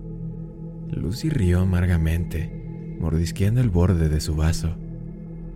Lucy 0.89 1.29
rió 1.29 1.61
amargamente, 1.61 2.97
mordisqueando 2.99 3.61
el 3.61 3.69
borde 3.69 4.09
de 4.09 4.21
su 4.21 4.35
vaso. 4.35 4.75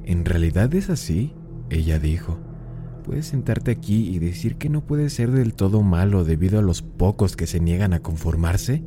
¿En 0.04 0.26
realidad 0.26 0.74
es 0.76 0.90
así? 0.90 1.34
Ella 1.70 2.00
dijo. 2.00 2.40
Puedes 3.04 3.28
sentarte 3.28 3.72
aquí 3.72 4.10
y 4.10 4.20
decir 4.20 4.56
que 4.56 4.70
no 4.70 4.86
puede 4.86 5.10
ser 5.10 5.32
del 5.32 5.54
todo 5.54 5.82
malo 5.82 6.24
debido 6.24 6.60
a 6.60 6.62
los 6.62 6.82
pocos 6.82 7.36
que 7.36 7.48
se 7.48 7.60
niegan 7.60 7.94
a 7.94 8.00
conformarse, 8.00 8.84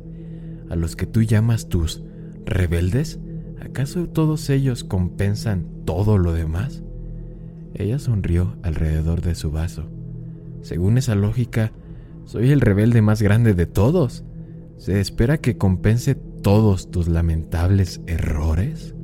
a 0.69 0.75
los 0.75 0.95
que 0.95 1.05
tú 1.05 1.21
llamas 1.21 1.69
tus 1.69 2.03
rebeldes. 2.45 3.19
¿Acaso 3.61 4.07
todos 4.07 4.49
ellos 4.49 4.83
compensan 4.83 5.67
todo 5.85 6.17
lo 6.17 6.33
demás? 6.33 6.83
Ella 7.73 7.99
sonrió 7.99 8.57
alrededor 8.63 9.21
de 9.21 9.35
su 9.35 9.51
vaso. 9.51 9.89
Según 10.61 10.97
esa 10.97 11.15
lógica, 11.15 11.71
soy 12.25 12.51
el 12.51 12.61
rebelde 12.61 13.01
más 13.01 13.21
grande 13.21 13.53
de 13.53 13.65
todos. 13.65 14.23
¿Se 14.77 14.99
espera 14.99 15.37
que 15.37 15.57
compense 15.57 16.15
todos 16.15 16.91
tus 16.91 17.07
lamentables 17.07 18.01
errores? 18.05 18.95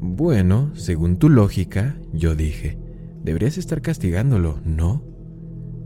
Bueno, 0.00 0.70
según 0.74 1.18
tu 1.18 1.28
lógica, 1.28 1.96
yo 2.12 2.34
dije, 2.34 2.78
deberías 3.22 3.58
estar 3.58 3.82
castigándolo, 3.82 4.60
¿no? 4.64 5.04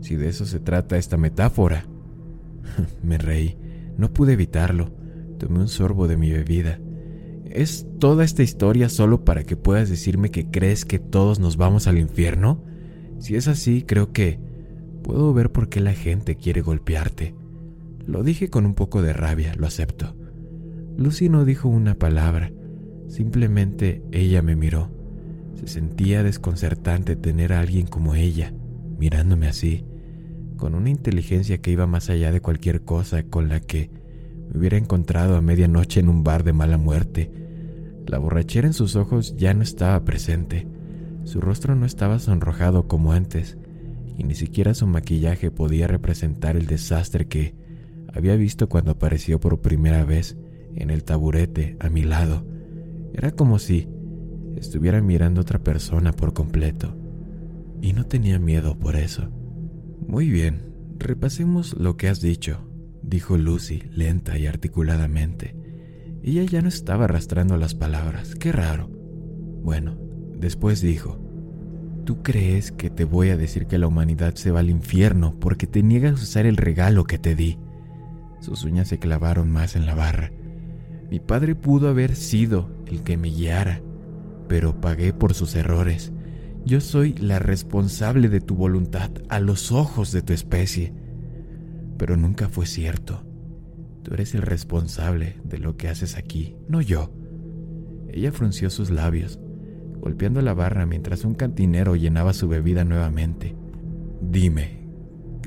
Si 0.01 0.15
de 0.15 0.29
eso 0.29 0.45
se 0.45 0.59
trata 0.59 0.97
esta 0.97 1.17
metáfora. 1.17 1.85
Me 3.03 3.17
reí, 3.17 3.57
no 3.97 4.11
pude 4.13 4.33
evitarlo. 4.33 4.93
Tomé 5.37 5.59
un 5.59 5.67
sorbo 5.67 6.07
de 6.07 6.17
mi 6.17 6.31
bebida. 6.31 6.79
¿Es 7.55 7.87
toda 7.99 8.25
esta 8.25 8.43
historia 8.43 8.89
solo 8.89 9.23
para 9.23 9.45
que 9.45 9.55
puedas 9.55 9.89
decirme 9.89 10.29
que 10.29 10.51
crees 10.51 10.83
que 10.83 10.99
todos 10.99 11.39
nos 11.39 11.55
vamos 11.55 11.87
al 11.87 11.97
infierno? 11.97 12.61
Si 13.19 13.37
es 13.37 13.47
así, 13.47 13.83
creo 13.83 14.11
que 14.11 14.41
puedo 15.03 15.33
ver 15.33 15.53
por 15.53 15.69
qué 15.69 15.79
la 15.79 15.93
gente 15.93 16.35
quiere 16.35 16.59
golpearte. 16.59 17.33
Lo 18.05 18.23
dije 18.23 18.49
con 18.49 18.65
un 18.65 18.73
poco 18.73 19.01
de 19.01 19.13
rabia, 19.13 19.53
lo 19.55 19.67
acepto. 19.67 20.17
Lucy 20.97 21.29
no 21.29 21.45
dijo 21.45 21.69
una 21.69 21.95
palabra, 21.95 22.51
simplemente 23.07 24.03
ella 24.11 24.41
me 24.41 24.57
miró. 24.57 24.91
Se 25.53 25.67
sentía 25.67 26.23
desconcertante 26.23 27.15
tener 27.15 27.53
a 27.53 27.61
alguien 27.61 27.87
como 27.87 28.15
ella, 28.15 28.53
mirándome 28.99 29.47
así, 29.47 29.85
con 30.57 30.75
una 30.75 30.89
inteligencia 30.89 31.59
que 31.59 31.71
iba 31.71 31.87
más 31.87 32.09
allá 32.09 32.33
de 32.33 32.41
cualquier 32.41 32.81
cosa 32.81 33.23
con 33.23 33.47
la 33.47 33.61
que 33.61 33.91
me 34.51 34.59
hubiera 34.59 34.75
encontrado 34.75 35.37
a 35.37 35.41
medianoche 35.41 36.01
en 36.01 36.09
un 36.09 36.25
bar 36.25 36.43
de 36.43 36.51
mala 36.51 36.77
muerte. 36.77 37.44
La 38.07 38.19
borrachera 38.19 38.67
en 38.67 38.73
sus 38.73 38.95
ojos 38.95 39.35
ya 39.35 39.53
no 39.53 39.63
estaba 39.63 40.03
presente. 40.05 40.67
Su 41.23 41.41
rostro 41.41 41.75
no 41.75 41.85
estaba 41.85 42.19
sonrojado 42.19 42.87
como 42.87 43.11
antes, 43.13 43.57
y 44.17 44.23
ni 44.23 44.35
siquiera 44.35 44.73
su 44.73 44.87
maquillaje 44.87 45.51
podía 45.51 45.87
representar 45.87 46.55
el 46.55 46.67
desastre 46.67 47.27
que 47.27 47.55
había 48.13 48.35
visto 48.35 48.69
cuando 48.69 48.91
apareció 48.91 49.39
por 49.39 49.59
primera 49.59 50.05
vez 50.05 50.37
en 50.75 50.89
el 50.89 51.03
taburete 51.03 51.77
a 51.79 51.89
mi 51.89 52.03
lado. 52.03 52.45
Era 53.13 53.31
como 53.31 53.59
si 53.59 53.89
estuviera 54.55 55.01
mirando 55.01 55.41
a 55.41 55.43
otra 55.43 55.59
persona 55.59 56.13
por 56.13 56.33
completo. 56.33 56.95
Y 57.81 57.93
no 57.93 58.05
tenía 58.05 58.39
miedo 58.39 58.77
por 58.77 58.95
eso. 58.95 59.29
Muy 60.07 60.29
bien, 60.29 60.73
repasemos 60.97 61.75
lo 61.77 61.97
que 61.97 62.07
has 62.07 62.21
dicho, 62.21 62.59
dijo 63.01 63.37
Lucy 63.37 63.83
lenta 63.91 64.37
y 64.37 64.47
articuladamente. 64.47 65.64
Ella 66.27 66.41
ya 66.41 66.63
no 66.63 66.69
estaba 66.69 67.05
arrastrando 67.05 67.55
las 67.55 67.75
palabras. 67.75 68.33
Qué 68.33 68.51
raro. 68.51 68.89
Bueno, 69.61 69.95
después 70.35 70.81
dijo, 70.81 71.19
¿Tú 72.03 72.23
crees 72.23 72.71
que 72.71 72.89
te 72.89 73.05
voy 73.05 73.29
a 73.29 73.37
decir 73.37 73.67
que 73.67 73.77
la 73.77 73.85
humanidad 73.85 74.33
se 74.33 74.49
va 74.49 74.61
al 74.61 74.71
infierno 74.71 75.35
porque 75.39 75.67
te 75.67 75.83
niegas 75.83 76.19
a 76.19 76.23
usar 76.23 76.47
el 76.47 76.57
regalo 76.57 77.03
que 77.03 77.19
te 77.19 77.35
di? 77.35 77.59
Sus 78.39 78.63
uñas 78.63 78.87
se 78.87 78.97
clavaron 78.97 79.51
más 79.51 79.75
en 79.75 79.85
la 79.85 79.93
barra. 79.93 80.31
Mi 81.11 81.19
padre 81.19 81.53
pudo 81.53 81.89
haber 81.89 82.15
sido 82.15 82.71
el 82.87 83.03
que 83.03 83.17
me 83.17 83.29
guiara, 83.29 83.83
pero 84.47 84.81
pagué 84.81 85.13
por 85.13 85.35
sus 85.35 85.53
errores. 85.53 86.11
Yo 86.65 86.81
soy 86.81 87.13
la 87.13 87.37
responsable 87.37 88.29
de 88.29 88.41
tu 88.41 88.55
voluntad 88.55 89.11
a 89.29 89.39
los 89.39 89.71
ojos 89.71 90.11
de 90.11 90.23
tu 90.23 90.33
especie. 90.33 90.91
Pero 91.99 92.17
nunca 92.17 92.49
fue 92.49 92.65
cierto. 92.65 93.21
Tú 94.05 94.13
eres 94.13 94.35
el 94.35 94.43
responsable 94.43 95.37
de 95.43 95.57
lo 95.57 95.77
que 95.77 95.87
haces 95.87 96.15
aquí, 96.15 96.55
no 96.69 96.79
yo. 96.79 97.11
Ella 98.07 98.31
frunció 98.31 98.69
sus 98.69 98.91
labios, 98.91 99.39
golpeando 99.99 100.43
la 100.43 100.53
barra 100.53 100.85
mientras 100.85 101.25
un 101.25 101.33
cantinero 101.33 101.95
llenaba 101.95 102.33
su 102.33 102.47
bebida 102.47 102.83
nuevamente. 102.83 103.55
Dime, 104.21 104.87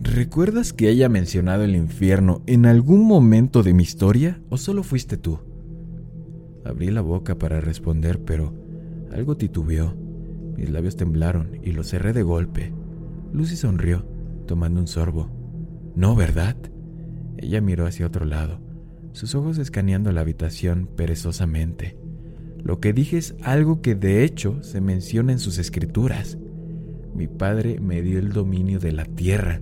¿recuerdas 0.03 0.73
que 0.73 0.89
haya 0.89 1.09
mencionado 1.09 1.63
el 1.63 1.77
infierno 1.77 2.43
en 2.47 2.67
algún 2.67 3.07
momento 3.07 3.63
de 3.63 3.75
mi 3.75 3.85
historia 3.85 4.41
o 4.51 4.57
solo 4.57 4.83
fuiste 4.83 5.17
tú? 5.17 5.39
Abrí 6.65 6.91
la 6.91 7.01
boca 7.01 7.39
para 7.39 7.61
responder, 7.61 8.25
pero 8.25 8.53
algo 9.13 9.37
titubeó. 9.37 9.95
Mis 10.57 10.69
labios 10.69 10.97
temblaron 10.97 11.61
y 11.63 11.71
lo 11.71 11.85
cerré 11.85 12.13
de 12.13 12.25
golpe. 12.25 12.73
Lucy 13.33 13.55
sonrió, 13.55 14.05
tomando 14.49 14.81
un 14.81 14.89
sorbo. 14.89 15.31
No, 15.95 16.17
¿verdad? 16.17 16.57
Ella 17.39 17.61
miró 17.61 17.87
hacia 17.87 18.07
otro 18.07 18.25
lado, 18.25 18.61
sus 19.13 19.35
ojos 19.35 19.59
escaneando 19.59 20.13
la 20.13 20.21
habitación 20.21 20.89
perezosamente. 20.97 21.97
Lo 22.63 22.81
que 22.81 22.93
dije 22.93 23.17
es 23.17 23.37
algo 23.43 23.81
que 23.81 23.95
de 23.95 24.25
hecho 24.25 24.63
se 24.63 24.81
menciona 24.81 25.33
en 25.33 25.39
sus 25.39 25.59
escrituras. 25.59 26.37
Mi 27.15 27.29
padre 27.29 27.79
me 27.81 28.03
dio 28.03 28.19
el 28.19 28.33
dominio 28.33 28.81
de 28.81 28.93
la 28.93 29.05
tierra, 29.05 29.61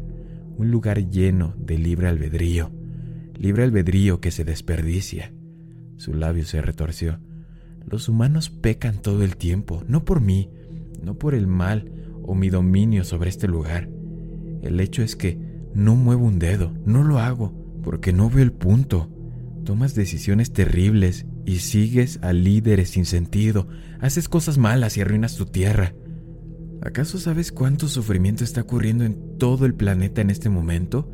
un 0.57 0.70
lugar 0.70 1.11
lleno 1.11 1.55
de 1.59 1.79
libre 1.79 2.09
albedrío, 2.09 2.70
libre 3.39 3.64
albedrío 3.64 4.20
que 4.20 4.31
se 4.31 4.45
desperdicia. 4.45 5.33
Su 5.97 6.14
labio 6.14 6.45
se 6.45 6.62
retorció. 6.62 7.20
Los 7.87 8.09
humanos 8.09 8.49
pecan 8.51 9.01
todo 9.03 9.22
el 9.22 9.37
tiempo, 9.37 9.85
no 9.87 10.05
por 10.05 10.20
mí, 10.20 10.51
no 11.03 11.14
por 11.18 11.35
el 11.35 11.47
mal 11.47 11.93
o 12.22 12.35
mi 12.35 12.49
dominio 12.49 13.05
sobre 13.05 13.29
este 13.29 13.47
lugar. 13.47 13.89
El 14.62 14.81
hecho 14.81 15.03
es 15.03 15.14
que 15.14 15.39
no 15.74 15.95
muevo 15.95 16.24
un 16.24 16.39
dedo, 16.39 16.72
no 16.85 17.05
lo 17.05 17.18
hago, 17.18 17.66
porque 17.87 18.12
no 18.12 18.28
veo 18.28 18.43
el 18.43 18.51
punto. 18.51 19.09
Tomas 19.64 19.95
decisiones 19.95 20.53
terribles 20.53 21.24
y 21.45 21.61
sigues 21.61 22.18
a 22.20 22.32
líderes 22.32 22.91
sin 22.91 23.05
sentido, 23.05 23.68
haces 24.01 24.28
cosas 24.28 24.59
malas 24.59 24.97
y 24.97 25.03
arruinas 25.03 25.37
tu 25.37 25.47
tierra. 25.47 25.95
¿Acaso 26.82 27.20
sabes 27.20 27.53
cuánto 27.53 27.87
sufrimiento 27.87 28.43
está 28.43 28.62
ocurriendo 28.62 29.05
en 29.05 29.39
todo 29.39 29.66
el 29.66 29.74
planeta 29.74 30.20
en 30.20 30.30
este 30.30 30.49
momento? 30.49 31.09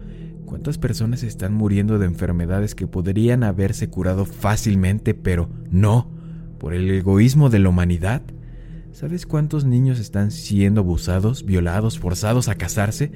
¿Cuántas 0.46 0.78
personas 0.78 1.22
están 1.22 1.52
muriendo 1.52 1.98
de 1.98 2.06
enfermedades 2.06 2.74
que 2.74 2.86
podrían 2.86 3.42
haberse 3.42 3.90
curado 3.90 4.24
fácilmente, 4.24 5.12
pero 5.12 5.50
no, 5.70 6.10
por 6.58 6.72
el 6.72 6.90
egoísmo 6.90 7.50
de 7.50 7.58
la 7.58 7.68
humanidad? 7.68 8.22
¿Sabes 8.92 9.26
cuántos 9.26 9.66
niños 9.66 10.00
están 10.00 10.30
siendo 10.30 10.80
abusados, 10.80 11.44
violados, 11.44 11.98
forzados 11.98 12.48
a 12.48 12.54
casarse? 12.54 13.12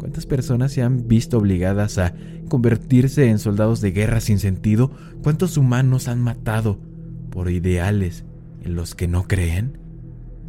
¿Cuántas 0.00 0.24
personas 0.24 0.72
se 0.72 0.80
han 0.80 1.08
visto 1.08 1.36
obligadas 1.36 1.98
a 1.98 2.14
convertirse 2.48 3.28
en 3.28 3.38
soldados 3.38 3.82
de 3.82 3.90
guerra 3.90 4.20
sin 4.20 4.38
sentido? 4.38 4.90
¿Cuántos 5.22 5.58
humanos 5.58 6.08
han 6.08 6.22
matado 6.22 6.80
por 7.28 7.50
ideales 7.50 8.24
en 8.62 8.76
los 8.76 8.94
que 8.94 9.08
no 9.08 9.28
creen? 9.28 9.76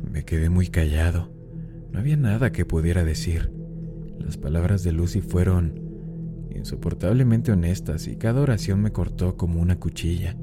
Me 0.10 0.24
quedé 0.24 0.50
muy 0.50 0.70
callado. 0.70 1.34
No 1.92 2.00
había 2.00 2.16
nada 2.16 2.54
que 2.54 2.64
pudiera 2.64 3.04
decir. 3.04 3.52
Las 4.20 4.38
palabras 4.38 4.86
de 4.86 4.94
Lucy 4.94 5.20
fueron 5.20 5.82
insoportablemente 6.56 7.52
honestas 7.52 8.08
y 8.08 8.16
cada 8.16 8.40
oración 8.40 8.82
me 8.82 8.94
cortó 8.94 9.36
como 9.36 9.60
una 9.60 9.76
cuchilla. 9.76 10.38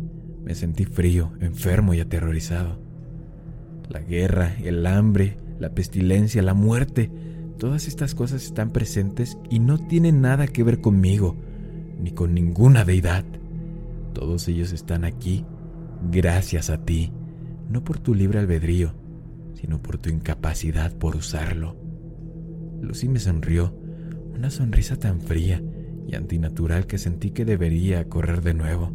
Me 0.45 0.55
sentí 0.55 0.85
frío, 0.85 1.33
enfermo 1.41 1.95
y 1.95 2.01
aterrorizado. 2.01 2.79
La 3.89 4.01
guerra, 4.01 4.55
el 4.63 4.87
hambre, 4.87 5.39
la 5.59 5.71
pestilencia, 5.71 6.43
la 6.43 6.53
muerte, 6.53 7.11
todas 7.59 7.89
estas 7.89 8.15
cosas 8.15 8.45
están 8.45 8.71
presentes 8.71 9.37
y 9.51 9.59
no 9.59 9.79
tienen 9.79 10.21
nada 10.21 10.47
que 10.47 10.63
ver 10.63 10.81
conmigo, 10.81 11.37
ni 12.01 12.13
con 12.13 12.33
ninguna 12.35 12.85
deidad. 12.85 13.25
Todos 14.15 14.49
ellos 14.49 14.73
están 14.73 15.05
aquí 15.05 15.45
gracias 16.11 16.71
a 16.71 16.85
ti, 16.85 17.13
no 17.69 17.83
por 17.83 17.99
tu 17.99 18.15
libre 18.15 18.39
albedrío, 18.39 18.95
sino 19.55 19.83
por 19.83 19.99
tu 19.99 20.09
incapacidad 20.09 20.93
por 20.97 21.17
usarlo. 21.17 21.77
Lucy 22.81 23.09
me 23.09 23.19
sonrió, 23.19 23.75
una 24.35 24.51
sonrisa 24.51 24.97
tan 24.97 25.21
fría 25.21 25.61
y 26.07 26.15
antinatural 26.15 26.87
que 26.87 26.99
sentí 26.99 27.31
que 27.31 27.45
debería 27.45 28.09
correr 28.09 28.43
de 28.43 28.55
nuevo, 28.55 28.93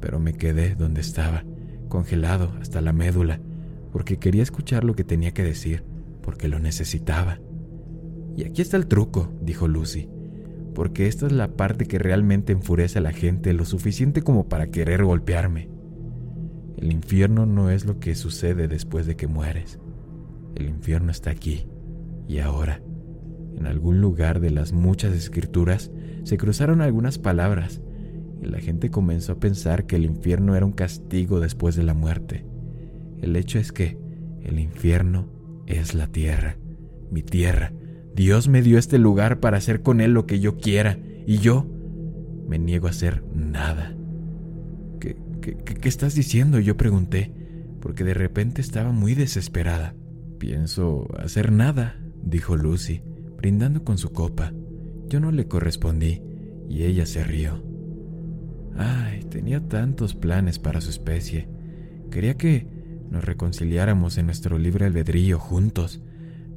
pero 0.00 0.20
me 0.20 0.34
quedé 0.34 0.76
donde 0.76 1.00
estaba, 1.00 1.44
congelado 1.88 2.52
hasta 2.60 2.80
la 2.80 2.92
médula, 2.92 3.40
porque 3.92 4.18
quería 4.18 4.44
escuchar 4.44 4.84
lo 4.84 4.94
que 4.94 5.02
tenía 5.02 5.32
que 5.32 5.42
decir, 5.42 5.82
porque 6.22 6.46
lo 6.46 6.60
necesitaba. 6.60 7.40
Y 8.36 8.44
aquí 8.44 8.62
está 8.62 8.76
el 8.76 8.86
truco, 8.86 9.32
dijo 9.42 9.68
Lucy, 9.68 10.08
porque 10.74 11.06
esta 11.06 11.26
es 11.26 11.32
la 11.32 11.56
parte 11.56 11.86
que 11.86 11.98
realmente 11.98 12.52
enfurece 12.52 12.98
a 12.98 13.02
la 13.02 13.12
gente 13.12 13.52
lo 13.52 13.64
suficiente 13.64 14.22
como 14.22 14.48
para 14.48 14.68
querer 14.68 15.04
golpearme. 15.04 15.68
El 16.76 16.92
infierno 16.92 17.44
no 17.44 17.70
es 17.70 17.84
lo 17.84 18.00
que 18.00 18.14
sucede 18.14 18.68
después 18.68 19.06
de 19.06 19.16
que 19.16 19.26
mueres. 19.26 19.78
El 20.54 20.66
infierno 20.66 21.10
está 21.10 21.30
aquí 21.30 21.66
y 22.26 22.38
ahora. 22.38 22.82
En 23.56 23.66
algún 23.66 24.00
lugar 24.00 24.40
de 24.40 24.50
las 24.50 24.72
muchas 24.72 25.14
escrituras 25.14 25.90
se 26.24 26.38
cruzaron 26.38 26.80
algunas 26.80 27.18
palabras 27.18 27.82
y 28.40 28.46
la 28.46 28.60
gente 28.60 28.90
comenzó 28.90 29.32
a 29.32 29.40
pensar 29.40 29.86
que 29.86 29.96
el 29.96 30.04
infierno 30.04 30.56
era 30.56 30.64
un 30.64 30.72
castigo 30.72 31.40
después 31.40 31.76
de 31.76 31.82
la 31.82 31.92
muerte. 31.92 32.46
El 33.20 33.36
hecho 33.36 33.58
es 33.58 33.72
que 33.72 33.98
el 34.40 34.58
infierno 34.58 35.28
es 35.66 35.94
la 35.94 36.06
tierra, 36.06 36.56
mi 37.10 37.22
tierra. 37.22 37.72
Dios 38.14 38.48
me 38.48 38.62
dio 38.62 38.78
este 38.78 38.98
lugar 38.98 39.40
para 39.40 39.56
hacer 39.56 39.82
con 39.82 40.00
él 40.00 40.12
lo 40.12 40.26
que 40.26 40.40
yo 40.40 40.58
quiera 40.58 40.98
y 41.26 41.38
yo 41.38 41.66
me 42.48 42.58
niego 42.58 42.86
a 42.86 42.90
hacer 42.90 43.24
nada. 43.34 43.94
¿Qué, 45.00 45.16
qué, 45.40 45.56
qué 45.56 45.88
estás 45.88 46.14
diciendo? 46.14 46.58
Yo 46.58 46.76
pregunté, 46.76 47.32
porque 47.80 48.04
de 48.04 48.14
repente 48.14 48.60
estaba 48.60 48.92
muy 48.92 49.14
desesperada. 49.14 49.94
Pienso 50.38 51.06
hacer 51.18 51.52
nada, 51.52 52.00
dijo 52.22 52.56
Lucy, 52.56 53.02
brindando 53.36 53.84
con 53.84 53.98
su 53.98 54.12
copa. 54.12 54.52
Yo 55.08 55.20
no 55.20 55.32
le 55.32 55.46
correspondí 55.46 56.22
y 56.68 56.84
ella 56.84 57.06
se 57.06 57.24
rió. 57.24 57.62
Ay, 58.76 59.24
tenía 59.24 59.60
tantos 59.60 60.14
planes 60.14 60.58
para 60.58 60.80
su 60.80 60.90
especie. 60.90 61.48
Quería 62.10 62.36
que 62.36 62.66
nos 63.10 63.24
reconciliáramos 63.24 64.18
en 64.18 64.26
nuestro 64.26 64.56
libre 64.56 64.86
albedrío 64.86 65.38
juntos, 65.38 66.02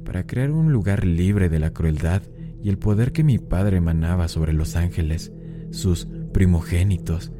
para 0.04 0.26
crear 0.26 0.50
un 0.50 0.72
lugar 0.72 1.04
libre 1.04 1.48
de 1.48 1.58
la 1.58 1.70
crueldad 1.70 2.22
y 2.62 2.68
el 2.68 2.78
poder 2.78 3.12
que 3.12 3.24
mi 3.24 3.38
padre 3.38 3.78
emanaba 3.78 4.28
sobre 4.28 4.52
los 4.52 4.76
ángeles, 4.76 5.32
sus 5.70 6.06
primogénitos. 6.32 7.32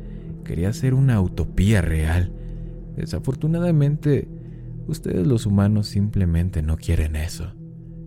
Quería 0.44 0.68
hacer 0.68 0.94
una 0.94 1.20
utopía 1.20 1.80
real. 1.80 2.32
Desafortunadamente, 2.96 4.28
ustedes 4.86 5.26
los 5.26 5.46
humanos 5.46 5.86
simplemente 5.86 6.62
no 6.62 6.76
quieren 6.76 7.16
eso. 7.16 7.54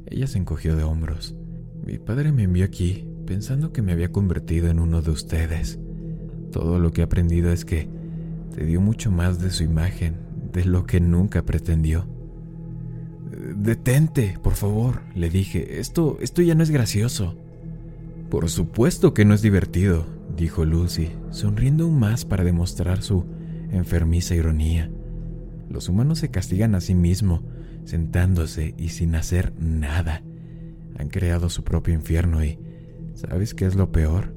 Ella 0.05 0.27
se 0.27 0.37
encogió 0.37 0.75
de 0.75 0.83
hombros. 0.83 1.35
Mi 1.85 1.97
padre 1.97 2.31
me 2.31 2.43
envió 2.43 2.65
aquí 2.65 3.07
pensando 3.25 3.73
que 3.73 3.81
me 3.81 3.91
había 3.91 4.11
convertido 4.11 4.69
en 4.69 4.79
uno 4.79 5.01
de 5.01 5.11
ustedes. 5.11 5.79
Todo 6.51 6.79
lo 6.79 6.91
que 6.91 7.01
he 7.01 7.03
aprendido 7.03 7.51
es 7.51 7.65
que 7.65 7.89
te 8.55 8.65
dio 8.65 8.79
mucho 8.81 9.11
más 9.11 9.39
de 9.39 9.51
su 9.51 9.63
imagen 9.63 10.15
de 10.53 10.65
lo 10.65 10.85
que 10.85 10.99
nunca 10.99 11.43
pretendió. 11.43 12.07
Detente, 13.55 14.37
por 14.41 14.53
favor, 14.53 15.01
le 15.15 15.29
dije. 15.29 15.79
Esto, 15.79 16.17
esto 16.21 16.41
ya 16.41 16.55
no 16.55 16.63
es 16.63 16.69
gracioso. 16.69 17.35
Por 18.29 18.49
supuesto 18.49 19.13
que 19.13 19.25
no 19.25 19.33
es 19.33 19.41
divertido, 19.41 20.05
dijo 20.35 20.65
Lucy, 20.65 21.09
sonriendo 21.29 21.85
aún 21.85 21.99
más 21.99 22.25
para 22.25 22.43
demostrar 22.43 23.01
su 23.01 23.25
enfermiza 23.71 24.35
ironía. 24.35 24.91
Los 25.69 25.87
humanos 25.89 26.19
se 26.19 26.29
castigan 26.29 26.75
a 26.75 26.81
sí 26.81 26.95
mismos, 26.95 27.41
sentándose 27.85 28.73
y 28.77 28.89
sin 28.89 29.15
hacer 29.15 29.53
nada. 29.59 30.23
Han 30.97 31.09
creado 31.09 31.49
su 31.49 31.63
propio 31.63 31.93
infierno 31.93 32.43
y 32.43 32.59
¿sabes 33.13 33.53
qué 33.53 33.65
es 33.65 33.75
lo 33.75 33.91
peor? 33.91 34.33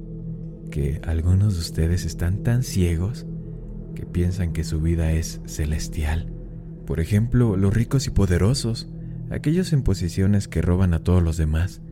Que 0.70 1.00
algunos 1.04 1.54
de 1.54 1.60
ustedes 1.60 2.04
están 2.04 2.42
tan 2.42 2.62
ciegos 2.62 3.26
que 3.94 4.06
piensan 4.06 4.52
que 4.52 4.62
su 4.62 4.80
vida 4.80 5.12
es 5.12 5.40
celestial. 5.46 6.32
Por 6.90 6.98
ejemplo, 6.98 7.56
los 7.56 7.72
ricos 7.72 8.08
y 8.08 8.10
poderosos, 8.10 8.88
aquellos 9.30 9.72
en 9.72 9.82
posiciones 9.82 10.48
que 10.48 10.60
roban 10.60 10.92
a 10.92 10.98
todos 10.98 11.22
los 11.22 11.36
demás, 11.36 11.82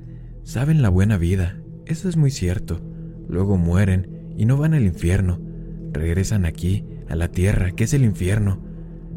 saben 0.43 0.83
la 0.83 0.89
buena 0.89 1.17
vida, 1.19 1.57
eso 1.87 2.09
es 2.09 2.17
muy 2.17 2.33
cierto. 2.33 2.81
Luego 3.29 3.59
mueren 3.59 4.09
y 4.37 4.45
no 4.45 4.57
van 4.57 4.75
al 4.75 4.83
infierno, 4.83 5.41
regresan 5.93 6.45
aquí, 6.45 6.85
a 7.09 7.15
la 7.15 7.29
tierra, 7.29 7.71
que 7.71 7.85
es 7.85 7.95
el 7.95 8.03
infierno. 8.03 8.61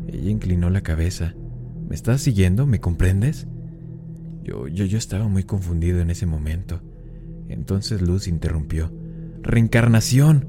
Ella 0.07 0.29
inclinó 0.29 0.69
la 0.69 0.81
cabeza. 0.81 1.33
¿Me 1.89 1.95
estás 1.95 2.21
siguiendo? 2.21 2.67
¿Me 2.67 2.79
comprendes? 2.79 3.47
Yo, 4.43 4.67
yo, 4.67 4.85
yo 4.85 4.99
estaba 4.99 5.27
muy 5.27 5.45
confundido 5.45 5.99
en 5.99 6.11
ese 6.11 6.27
momento. 6.27 6.79
Entonces 7.49 8.03
Luz 8.03 8.27
interrumpió. 8.27 8.93
¡Reencarnación! 9.41 10.47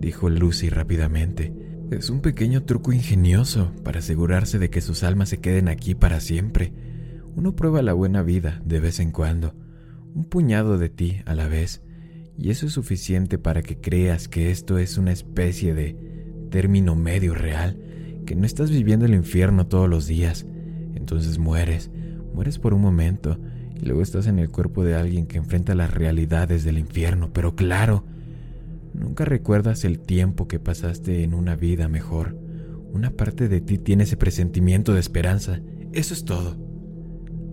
dijo 0.00 0.28
Lucy 0.28 0.68
rápidamente. 0.68 1.63
Es 1.94 2.10
un 2.10 2.20
pequeño 2.20 2.64
truco 2.64 2.92
ingenioso 2.92 3.70
para 3.84 4.00
asegurarse 4.00 4.58
de 4.58 4.68
que 4.68 4.80
sus 4.80 5.04
almas 5.04 5.28
se 5.28 5.38
queden 5.38 5.68
aquí 5.68 5.94
para 5.94 6.18
siempre. 6.18 6.72
Uno 7.36 7.54
prueba 7.54 7.82
la 7.82 7.92
buena 7.92 8.24
vida 8.24 8.60
de 8.64 8.80
vez 8.80 8.98
en 8.98 9.12
cuando, 9.12 9.54
un 10.12 10.24
puñado 10.24 10.76
de 10.76 10.88
ti 10.88 11.18
a 11.24 11.36
la 11.36 11.46
vez, 11.46 11.82
y 12.36 12.50
eso 12.50 12.66
es 12.66 12.72
suficiente 12.72 13.38
para 13.38 13.62
que 13.62 13.80
creas 13.80 14.26
que 14.26 14.50
esto 14.50 14.78
es 14.78 14.98
una 14.98 15.12
especie 15.12 15.72
de 15.72 15.96
término 16.50 16.96
medio 16.96 17.32
real, 17.32 17.78
que 18.26 18.34
no 18.34 18.44
estás 18.44 18.72
viviendo 18.72 19.06
el 19.06 19.14
infierno 19.14 19.68
todos 19.68 19.88
los 19.88 20.08
días. 20.08 20.46
Entonces 20.96 21.38
mueres, 21.38 21.92
mueres 22.34 22.58
por 22.58 22.74
un 22.74 22.82
momento, 22.82 23.38
y 23.80 23.86
luego 23.86 24.02
estás 24.02 24.26
en 24.26 24.40
el 24.40 24.50
cuerpo 24.50 24.82
de 24.82 24.96
alguien 24.96 25.26
que 25.26 25.38
enfrenta 25.38 25.76
las 25.76 25.94
realidades 25.94 26.64
del 26.64 26.78
infierno, 26.78 27.32
pero 27.32 27.54
claro, 27.54 28.04
Nunca 28.94 29.24
recuerdas 29.24 29.84
el 29.84 29.98
tiempo 29.98 30.46
que 30.46 30.60
pasaste 30.60 31.24
en 31.24 31.34
una 31.34 31.56
vida 31.56 31.88
mejor. 31.88 32.38
Una 32.92 33.10
parte 33.10 33.48
de 33.48 33.60
ti 33.60 33.76
tiene 33.76 34.04
ese 34.04 34.16
presentimiento 34.16 34.94
de 34.94 35.00
esperanza. 35.00 35.60
Eso 35.92 36.14
es 36.14 36.24
todo. 36.24 36.56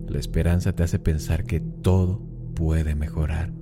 La 0.08 0.20
esperanza 0.20 0.72
te 0.72 0.84
hace 0.84 1.00
pensar 1.00 1.44
que 1.44 1.58
todo 1.58 2.22
puede 2.54 2.94
mejorar. 2.94 3.52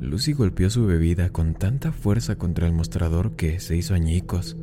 Lucy 0.00 0.32
golpeó 0.32 0.70
su 0.70 0.86
bebida 0.86 1.30
con 1.30 1.54
tanta 1.54 1.92
fuerza 1.92 2.36
contra 2.36 2.66
el 2.66 2.72
mostrador 2.72 3.36
que 3.36 3.60
se 3.60 3.76
hizo 3.76 3.94
añicos. 3.94 4.56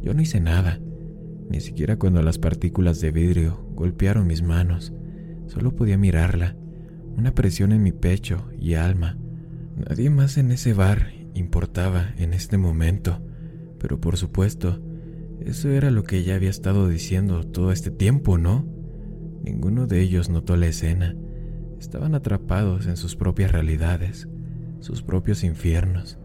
Yo 0.00 0.14
no 0.14 0.22
hice 0.22 0.40
nada, 0.40 0.80
ni 1.50 1.60
siquiera 1.60 1.96
cuando 1.96 2.22
las 2.22 2.38
partículas 2.38 3.00
de 3.00 3.10
vidrio 3.10 3.66
golpearon 3.74 4.26
mis 4.26 4.42
manos. 4.42 4.92
Solo 5.48 5.74
podía 5.74 5.98
mirarla, 5.98 6.56
una 7.16 7.34
presión 7.34 7.72
en 7.72 7.82
mi 7.82 7.92
pecho 7.92 8.48
y 8.58 8.74
alma. 8.74 9.18
Nadie 9.76 10.08
más 10.08 10.38
en 10.38 10.52
ese 10.52 10.72
bar 10.72 11.19
importaba 11.34 12.14
en 12.18 12.34
este 12.34 12.58
momento, 12.58 13.20
pero 13.78 14.00
por 14.00 14.16
supuesto, 14.16 14.80
eso 15.40 15.70
era 15.70 15.90
lo 15.90 16.04
que 16.04 16.18
ella 16.18 16.34
había 16.34 16.50
estado 16.50 16.88
diciendo 16.88 17.44
todo 17.44 17.72
este 17.72 17.90
tiempo, 17.90 18.36
¿no? 18.36 18.66
Ninguno 19.42 19.86
de 19.86 20.00
ellos 20.00 20.28
notó 20.28 20.56
la 20.56 20.66
escena. 20.66 21.16
Estaban 21.78 22.14
atrapados 22.14 22.86
en 22.86 22.98
sus 22.98 23.16
propias 23.16 23.52
realidades, 23.52 24.28
sus 24.80 25.02
propios 25.02 25.44
infiernos. 25.44 26.18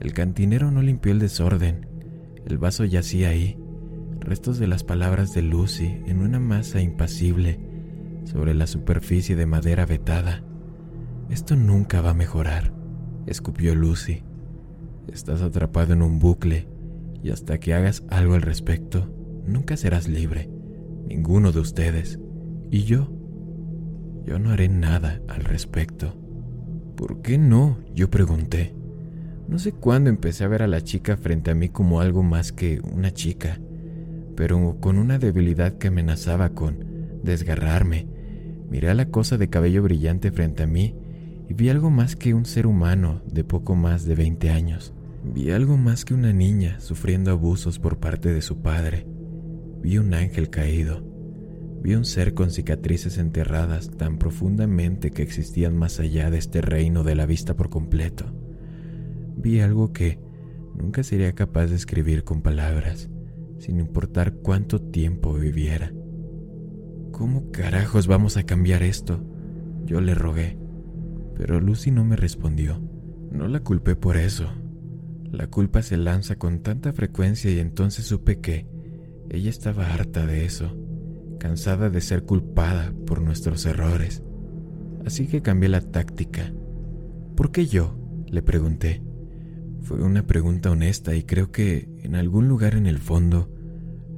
El 0.00 0.14
cantinero 0.14 0.70
no 0.70 0.80
limpió 0.80 1.12
el 1.12 1.18
desorden. 1.18 1.86
El 2.46 2.58
vaso 2.58 2.84
yacía 2.84 3.28
ahí, 3.28 3.58
restos 4.20 4.58
de 4.58 4.66
las 4.66 4.84
palabras 4.84 5.34
de 5.34 5.42
Lucy 5.42 6.00
en 6.06 6.20
una 6.20 6.40
masa 6.40 6.80
impasible 6.80 7.60
sobre 8.24 8.54
la 8.54 8.66
superficie 8.66 9.36
de 9.36 9.46
madera 9.46 9.84
vetada. 9.84 10.42
Esto 11.28 11.56
nunca 11.56 12.00
va 12.00 12.10
a 12.10 12.14
mejorar, 12.14 12.72
escupió 13.26 13.74
Lucy. 13.74 14.22
Estás 15.12 15.42
atrapado 15.42 15.92
en 15.92 16.02
un 16.02 16.18
bucle 16.18 16.68
y 17.22 17.30
hasta 17.30 17.58
que 17.58 17.74
hagas 17.74 18.04
algo 18.08 18.34
al 18.34 18.42
respecto, 18.42 19.08
nunca 19.46 19.76
serás 19.76 20.08
libre, 20.08 20.50
ninguno 21.08 21.52
de 21.52 21.60
ustedes. 21.60 22.18
¿Y 22.70 22.84
yo? 22.84 23.08
Yo 24.24 24.38
no 24.38 24.50
haré 24.50 24.68
nada 24.68 25.20
al 25.28 25.44
respecto. 25.44 26.16
¿Por 26.96 27.22
qué 27.22 27.38
no? 27.38 27.78
Yo 27.94 28.10
pregunté. 28.10 28.74
No 29.48 29.58
sé 29.60 29.72
cuándo 29.72 30.10
empecé 30.10 30.44
a 30.44 30.48
ver 30.48 30.62
a 30.62 30.66
la 30.66 30.82
chica 30.82 31.16
frente 31.16 31.52
a 31.52 31.54
mí 31.54 31.68
como 31.68 32.00
algo 32.00 32.24
más 32.24 32.52
que 32.52 32.80
una 32.80 33.12
chica, 33.12 33.60
pero 34.34 34.78
con 34.80 34.98
una 34.98 35.18
debilidad 35.18 35.78
que 35.78 35.88
amenazaba 35.88 36.50
con 36.50 36.84
desgarrarme. 37.22 38.08
Miré 38.68 38.90
a 38.90 38.94
la 38.94 39.10
cosa 39.10 39.38
de 39.38 39.48
cabello 39.48 39.84
brillante 39.84 40.32
frente 40.32 40.64
a 40.64 40.66
mí 40.66 40.96
y 41.48 41.54
vi 41.54 41.68
algo 41.68 41.90
más 41.90 42.16
que 42.16 42.34
un 42.34 42.44
ser 42.44 42.66
humano 42.66 43.22
de 43.26 43.44
poco 43.44 43.76
más 43.76 44.04
de 44.04 44.16
20 44.16 44.50
años. 44.50 44.92
Vi 45.32 45.50
algo 45.50 45.76
más 45.76 46.04
que 46.04 46.14
una 46.14 46.32
niña 46.32 46.78
sufriendo 46.80 47.32
abusos 47.32 47.78
por 47.78 47.98
parte 47.98 48.32
de 48.32 48.42
su 48.42 48.62
padre. 48.62 49.06
Vi 49.82 49.98
un 49.98 50.14
ángel 50.14 50.50
caído. 50.50 51.04
Vi 51.82 51.94
un 51.94 52.04
ser 52.04 52.32
con 52.32 52.50
cicatrices 52.50 53.18
enterradas 53.18 53.90
tan 53.90 54.18
profundamente 54.18 55.10
que 55.10 55.22
existían 55.22 55.76
más 55.76 56.00
allá 56.00 56.30
de 56.30 56.38
este 56.38 56.60
reino 56.60 57.02
de 57.02 57.16
la 57.16 57.26
vista 57.26 57.54
por 57.54 57.70
completo. 57.70 58.24
Vi 59.36 59.60
algo 59.60 59.92
que 59.92 60.18
nunca 60.74 61.02
sería 61.02 61.32
capaz 61.34 61.66
de 61.66 61.76
escribir 61.76 62.24
con 62.24 62.40
palabras, 62.40 63.10
sin 63.58 63.78
importar 63.78 64.34
cuánto 64.34 64.80
tiempo 64.80 65.34
viviera. 65.34 65.92
¿Cómo 67.10 67.50
carajos 67.50 68.06
vamos 68.06 68.36
a 68.36 68.44
cambiar 68.44 68.82
esto? 68.82 69.24
Yo 69.84 70.00
le 70.00 70.14
rogué, 70.14 70.56
pero 71.36 71.60
Lucy 71.60 71.90
no 71.90 72.04
me 72.04 72.16
respondió. 72.16 72.80
No 73.30 73.48
la 73.48 73.60
culpé 73.60 73.96
por 73.96 74.16
eso. 74.16 74.50
La 75.30 75.48
culpa 75.48 75.82
se 75.82 75.96
lanza 75.96 76.36
con 76.36 76.60
tanta 76.60 76.92
frecuencia 76.92 77.50
y 77.50 77.58
entonces 77.58 78.06
supe 78.06 78.40
que 78.40 78.66
ella 79.30 79.50
estaba 79.50 79.92
harta 79.92 80.26
de 80.26 80.44
eso, 80.44 80.76
cansada 81.38 81.90
de 81.90 82.00
ser 82.00 82.22
culpada 82.22 82.92
por 83.06 83.20
nuestros 83.20 83.66
errores. 83.66 84.22
Así 85.04 85.26
que 85.26 85.42
cambié 85.42 85.68
la 85.68 85.80
táctica. 85.80 86.52
¿Por 87.36 87.52
qué 87.52 87.66
yo? 87.66 87.96
le 88.26 88.42
pregunté. 88.42 89.02
Fue 89.82 90.02
una 90.02 90.26
pregunta 90.26 90.70
honesta 90.70 91.14
y 91.14 91.22
creo 91.22 91.52
que 91.52 91.88
en 92.02 92.16
algún 92.16 92.48
lugar 92.48 92.74
en 92.74 92.86
el 92.86 92.98
fondo, 92.98 93.48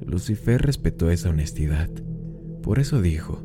Lucifer 0.00 0.62
respetó 0.62 1.10
esa 1.10 1.28
honestidad. 1.28 1.90
Por 2.62 2.78
eso 2.78 3.02
dijo, 3.02 3.44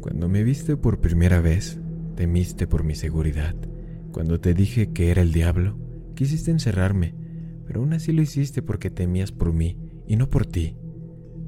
cuando 0.00 0.28
me 0.28 0.44
viste 0.44 0.76
por 0.76 1.00
primera 1.00 1.40
vez, 1.40 1.80
temiste 2.14 2.66
por 2.66 2.84
mi 2.84 2.94
seguridad. 2.94 3.54
Cuando 4.12 4.38
te 4.38 4.52
dije 4.52 4.92
que 4.92 5.10
era 5.10 5.22
el 5.22 5.32
diablo, 5.32 5.78
quisiste 6.14 6.50
encerrarme, 6.50 7.14
pero 7.66 7.80
aún 7.80 7.92
así 7.92 8.12
lo 8.12 8.22
hiciste 8.22 8.62
porque 8.62 8.90
temías 8.90 9.32
por 9.32 9.52
mí 9.52 9.78
y 10.06 10.16
no 10.16 10.28
por 10.28 10.46
ti. 10.46 10.76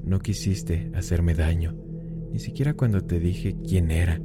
No 0.05 0.21
quisiste 0.21 0.91
hacerme 0.95 1.35
daño, 1.35 1.75
ni 2.33 2.39
siquiera 2.39 2.75
cuando 2.75 3.03
te 3.03 3.19
dije 3.19 3.57
quién 3.67 3.91
era 3.91 4.21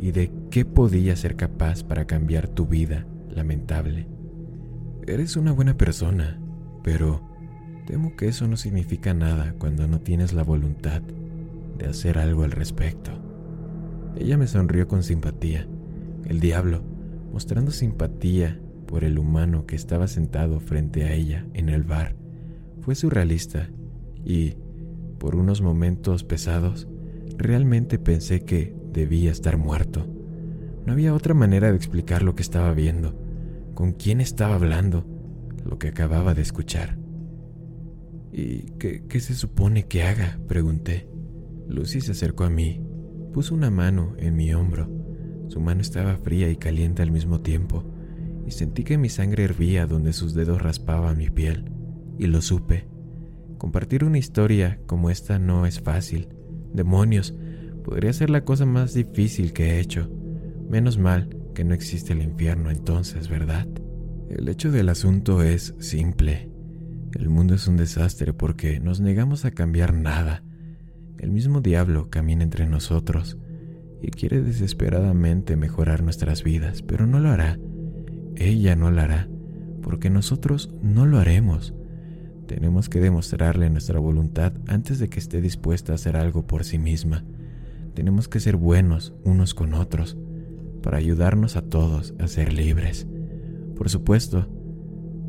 y 0.00 0.12
de 0.12 0.30
qué 0.50 0.64
podía 0.64 1.16
ser 1.16 1.36
capaz 1.36 1.82
para 1.82 2.06
cambiar 2.06 2.48
tu 2.48 2.66
vida 2.66 3.06
lamentable. 3.30 4.06
Eres 5.06 5.36
una 5.36 5.52
buena 5.52 5.76
persona, 5.76 6.40
pero 6.82 7.20
temo 7.86 8.16
que 8.16 8.28
eso 8.28 8.48
no 8.48 8.56
significa 8.56 9.14
nada 9.14 9.54
cuando 9.58 9.86
no 9.86 10.00
tienes 10.00 10.32
la 10.32 10.42
voluntad 10.42 11.02
de 11.78 11.86
hacer 11.86 12.18
algo 12.18 12.44
al 12.44 12.52
respecto. 12.52 13.10
Ella 14.16 14.36
me 14.36 14.46
sonrió 14.46 14.86
con 14.86 15.02
simpatía. 15.02 15.66
El 16.24 16.40
diablo, 16.40 16.82
mostrando 17.32 17.70
simpatía 17.70 18.60
por 18.86 19.04
el 19.04 19.18
humano 19.18 19.66
que 19.66 19.76
estaba 19.76 20.08
sentado 20.08 20.60
frente 20.60 21.04
a 21.04 21.12
ella 21.12 21.46
en 21.54 21.68
el 21.68 21.84
bar, 21.84 22.16
fue 22.80 22.94
surrealista 22.94 23.70
y, 24.24 24.56
por 25.18 25.36
unos 25.36 25.62
momentos 25.62 26.24
pesados, 26.24 26.88
realmente 27.36 27.98
pensé 27.98 28.40
que 28.44 28.74
debía 28.92 29.30
estar 29.30 29.56
muerto. 29.56 30.06
No 30.86 30.92
había 30.92 31.14
otra 31.14 31.34
manera 31.34 31.70
de 31.70 31.76
explicar 31.76 32.22
lo 32.22 32.34
que 32.34 32.42
estaba 32.42 32.72
viendo 32.72 33.18
con 33.74 33.92
quién 33.92 34.20
estaba 34.20 34.54
hablando, 34.54 35.04
lo 35.64 35.78
que 35.78 35.88
acababa 35.88 36.34
de 36.34 36.42
escuchar. 36.42 36.96
¿Y 38.32 38.70
qué, 38.78 39.04
qué, 39.08 39.20
se 39.20 39.34
supone 39.34 39.86
que 39.86 40.02
haga? 40.02 40.38
pregunté. 40.48 41.08
Lucy 41.68 42.00
se 42.00 42.12
acercó 42.12 42.44
a 42.44 42.50
mí, 42.50 42.80
puso 43.32 43.54
una 43.54 43.70
mano 43.70 44.14
en 44.18 44.36
mi 44.36 44.52
hombro. 44.54 44.90
Su 45.48 45.60
mano 45.60 45.80
estaba 45.80 46.16
fría 46.16 46.50
y 46.50 46.56
caliente 46.56 47.02
al 47.02 47.10
mismo 47.10 47.40
tiempo, 47.40 47.84
y 48.46 48.50
sentí 48.50 48.84
que 48.84 48.98
mi 48.98 49.08
sangre 49.08 49.44
hervía 49.44 49.86
donde 49.86 50.12
sus 50.12 50.34
dedos 50.34 50.60
raspaban 50.62 51.18
mi 51.18 51.30
piel, 51.30 51.70
y 52.18 52.26
lo 52.26 52.42
supe. 52.42 52.86
Compartir 53.58 54.04
una 54.04 54.18
historia 54.18 54.80
como 54.86 55.10
esta 55.10 55.38
no 55.38 55.66
es 55.66 55.80
fácil. 55.80 56.28
Demonios, 56.72 57.34
podría 57.84 58.12
ser 58.12 58.30
la 58.30 58.44
cosa 58.44 58.66
más 58.66 58.94
difícil 58.94 59.52
que 59.52 59.70
he 59.70 59.80
hecho. 59.80 60.10
Menos 60.68 60.98
mal 60.98 61.36
que 61.54 61.64
no 61.64 61.74
existe 61.74 62.12
el 62.12 62.22
infierno 62.22 62.70
entonces, 62.70 63.28
¿verdad? 63.28 63.66
El 64.28 64.48
hecho 64.48 64.72
del 64.72 64.88
asunto 64.88 65.42
es 65.42 65.74
simple. 65.78 66.50
El 67.14 67.28
mundo 67.28 67.54
es 67.54 67.68
un 67.68 67.76
desastre 67.76 68.32
porque 68.32 68.80
nos 68.80 69.00
negamos 69.00 69.44
a 69.44 69.52
cambiar 69.52 69.94
nada. 69.94 70.42
El 71.18 71.30
mismo 71.30 71.60
diablo 71.60 72.10
camina 72.10 72.42
entre 72.42 72.66
nosotros 72.66 73.38
y 74.02 74.10
quiere 74.10 74.42
desesperadamente 74.42 75.56
mejorar 75.56 76.02
nuestras 76.02 76.42
vidas, 76.42 76.82
pero 76.82 77.06
no 77.06 77.20
lo 77.20 77.30
hará. 77.30 77.58
Ella 78.36 78.76
no 78.76 78.90
lo 78.90 79.00
hará, 79.00 79.28
porque 79.82 80.10
nosotros 80.10 80.74
no 80.82 81.06
lo 81.06 81.18
haremos. 81.18 81.74
Tenemos 82.46 82.88
que 82.88 83.00
demostrarle 83.00 83.70
nuestra 83.70 83.98
voluntad 83.98 84.52
antes 84.66 84.98
de 84.98 85.08
que 85.08 85.18
esté 85.18 85.40
dispuesta 85.40 85.92
a 85.92 85.94
hacer 85.94 86.16
algo 86.16 86.46
por 86.46 86.64
sí 86.64 86.78
misma. 86.78 87.24
Tenemos 87.94 88.28
que 88.28 88.40
ser 88.40 88.56
buenos 88.56 89.14
unos 89.24 89.54
con 89.54 89.74
otros 89.74 90.16
para 90.82 90.98
ayudarnos 90.98 91.56
a 91.56 91.62
todos 91.62 92.14
a 92.18 92.28
ser 92.28 92.52
libres. 92.52 93.06
Por 93.76 93.88
supuesto, 93.88 94.46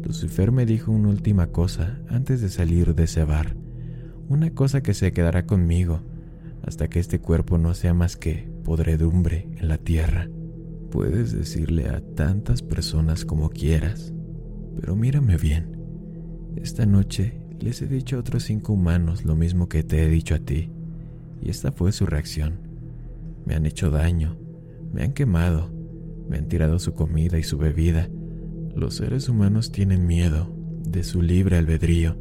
Lucifer 0.03 0.51
me 0.51 0.65
dijo 0.65 0.91
una 0.91 1.09
última 1.09 1.47
cosa 1.47 1.99
antes 2.09 2.41
de 2.41 2.49
salir 2.49 2.93
de 2.93 3.05
ese 3.05 3.23
bar, 3.23 3.55
una 4.27 4.51
cosa 4.51 4.83
que 4.83 4.93
se 4.93 5.13
quedará 5.13 5.45
conmigo 5.45 6.01
hasta 6.63 6.89
que 6.89 6.99
este 6.99 7.19
cuerpo 7.19 7.57
no 7.57 7.73
sea 7.73 7.93
más 7.93 8.17
que 8.17 8.49
podredumbre 8.63 9.47
en 9.57 9.67
la 9.67 9.77
tierra. 9.77 10.27
Puedes 10.95 11.33
decirle 11.33 11.89
a 11.89 11.99
tantas 12.15 12.61
personas 12.61 13.25
como 13.25 13.49
quieras, 13.49 14.13
pero 14.79 14.95
mírame 14.95 15.35
bien. 15.35 15.75
Esta 16.55 16.85
noche 16.85 17.37
les 17.59 17.81
he 17.81 17.87
dicho 17.87 18.15
a 18.15 18.19
otros 18.19 18.43
cinco 18.43 18.71
humanos 18.71 19.25
lo 19.25 19.35
mismo 19.35 19.67
que 19.67 19.83
te 19.83 20.01
he 20.01 20.07
dicho 20.07 20.35
a 20.35 20.39
ti, 20.39 20.71
y 21.41 21.49
esta 21.49 21.73
fue 21.73 21.91
su 21.91 22.05
reacción. 22.05 22.61
Me 23.45 23.55
han 23.55 23.65
hecho 23.65 23.91
daño, 23.91 24.37
me 24.93 25.03
han 25.03 25.11
quemado, 25.11 25.69
me 26.29 26.37
han 26.37 26.47
tirado 26.47 26.79
su 26.79 26.93
comida 26.93 27.37
y 27.37 27.43
su 27.43 27.57
bebida. 27.57 28.07
Los 28.73 28.95
seres 28.95 29.27
humanos 29.27 29.73
tienen 29.73 30.07
miedo 30.07 30.55
de 30.87 31.03
su 31.03 31.21
libre 31.21 31.57
albedrío 31.57 32.17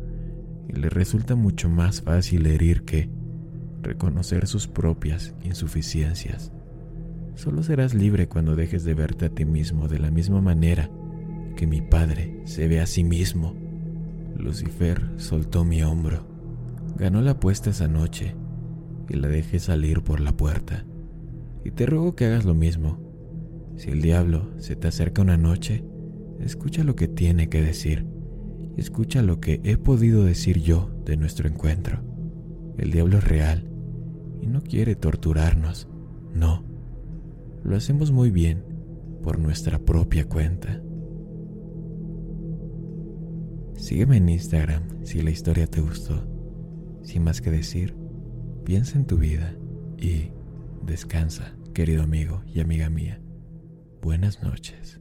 y 0.69 0.73
les 0.73 0.93
resulta 0.93 1.37
mucho 1.37 1.69
más 1.69 2.03
fácil 2.03 2.45
herir 2.49 2.83
que 2.83 3.09
reconocer 3.83 4.49
sus 4.49 4.67
propias 4.67 5.33
insuficiencias. 5.45 6.51
Solo 7.35 7.63
serás 7.63 7.95
libre 7.95 8.29
cuando 8.29 8.57
dejes 8.57 8.85
de 8.85 8.95
verte 8.95 9.27
a 9.27 9.29
ti 9.29 9.45
mismo 9.45 9.89
de 9.89 9.99
la 9.99 10.11
misma 10.11 10.41
manera 10.41 10.91
que 11.57 11.67
mi 11.67 11.81
padre 11.81 12.41
se 12.45 12.69
ve 12.69 12.81
a 12.81 12.87
sí 12.87 13.05
mismo. 13.05 13.55
Lucifer 14.37 15.11
soltó 15.17 15.65
mi 15.65 15.83
hombro, 15.83 16.27
ganó 16.97 17.23
la 17.23 17.33
apuesta 17.33 17.71
esa 17.71 17.89
noche 17.89 18.35
y 19.09 19.17
la 19.17 19.29
dejé 19.29 19.59
salir 19.59 20.03
por 20.03 20.21
la 20.21 20.33
puerta 20.37 20.85
y 21.65 21.71
te 21.71 21.87
ruego 21.87 22.15
que 22.15 22.27
hagas 22.27 22.45
lo 22.45 22.55
mismo. 22.55 22.99
Si 23.77 23.91
el 23.91 24.03
diablo 24.03 24.53
se 24.59 24.77
te 24.77 24.89
acerca 24.89 25.23
una 25.23 25.37
noche, 25.37 25.85
escucha 26.41 26.85
lo 26.85 26.95
que 26.95 27.09
tiene 27.09 27.49
que 27.49 27.63
decir 27.63 28.15
escucha 28.77 29.23
lo 29.23 29.41
que 29.41 29.61
he 29.65 29.77
podido 29.77 30.25
decir 30.25 30.61
yo 30.61 30.91
de 31.05 31.17
nuestro 31.17 31.49
encuentro. 31.49 32.01
El 32.79 32.91
diablo 32.91 33.19
es 33.19 33.25
real 33.25 33.69
y 34.41 34.47
no 34.47 34.63
quiere 34.63 34.97
torturarnos, 34.97 35.89
no. 36.33 36.65
Lo 37.65 37.77
hacemos 37.77 38.13
muy 38.13 38.31
bien 38.31 38.63
por 39.23 39.39
nuestra 39.39 39.79
propia 39.79 40.29
cuenta. 40.29 40.83
Sígueme 43.75 44.19
en 44.19 44.29
Instagram 44.29 44.83
si 45.03 45.23
la 45.23 45.31
historia 45.31 45.67
te 45.67 45.81
gustó. 45.81 46.29
Sin 47.03 47.25
más 47.25 47.41
que 47.41 47.51
decir, 47.51 47.97
piensa 48.65 48.99
en 48.99 49.07
tu 49.07 49.17
vida 49.17 49.57
y 49.99 50.31
descansa, 50.85 51.57
querido 51.73 52.03
amigo 52.03 52.43
y 52.47 52.61
amiga 52.61 52.91
mía. 52.91 53.21
Buenas 54.03 54.43
noches. 54.43 55.01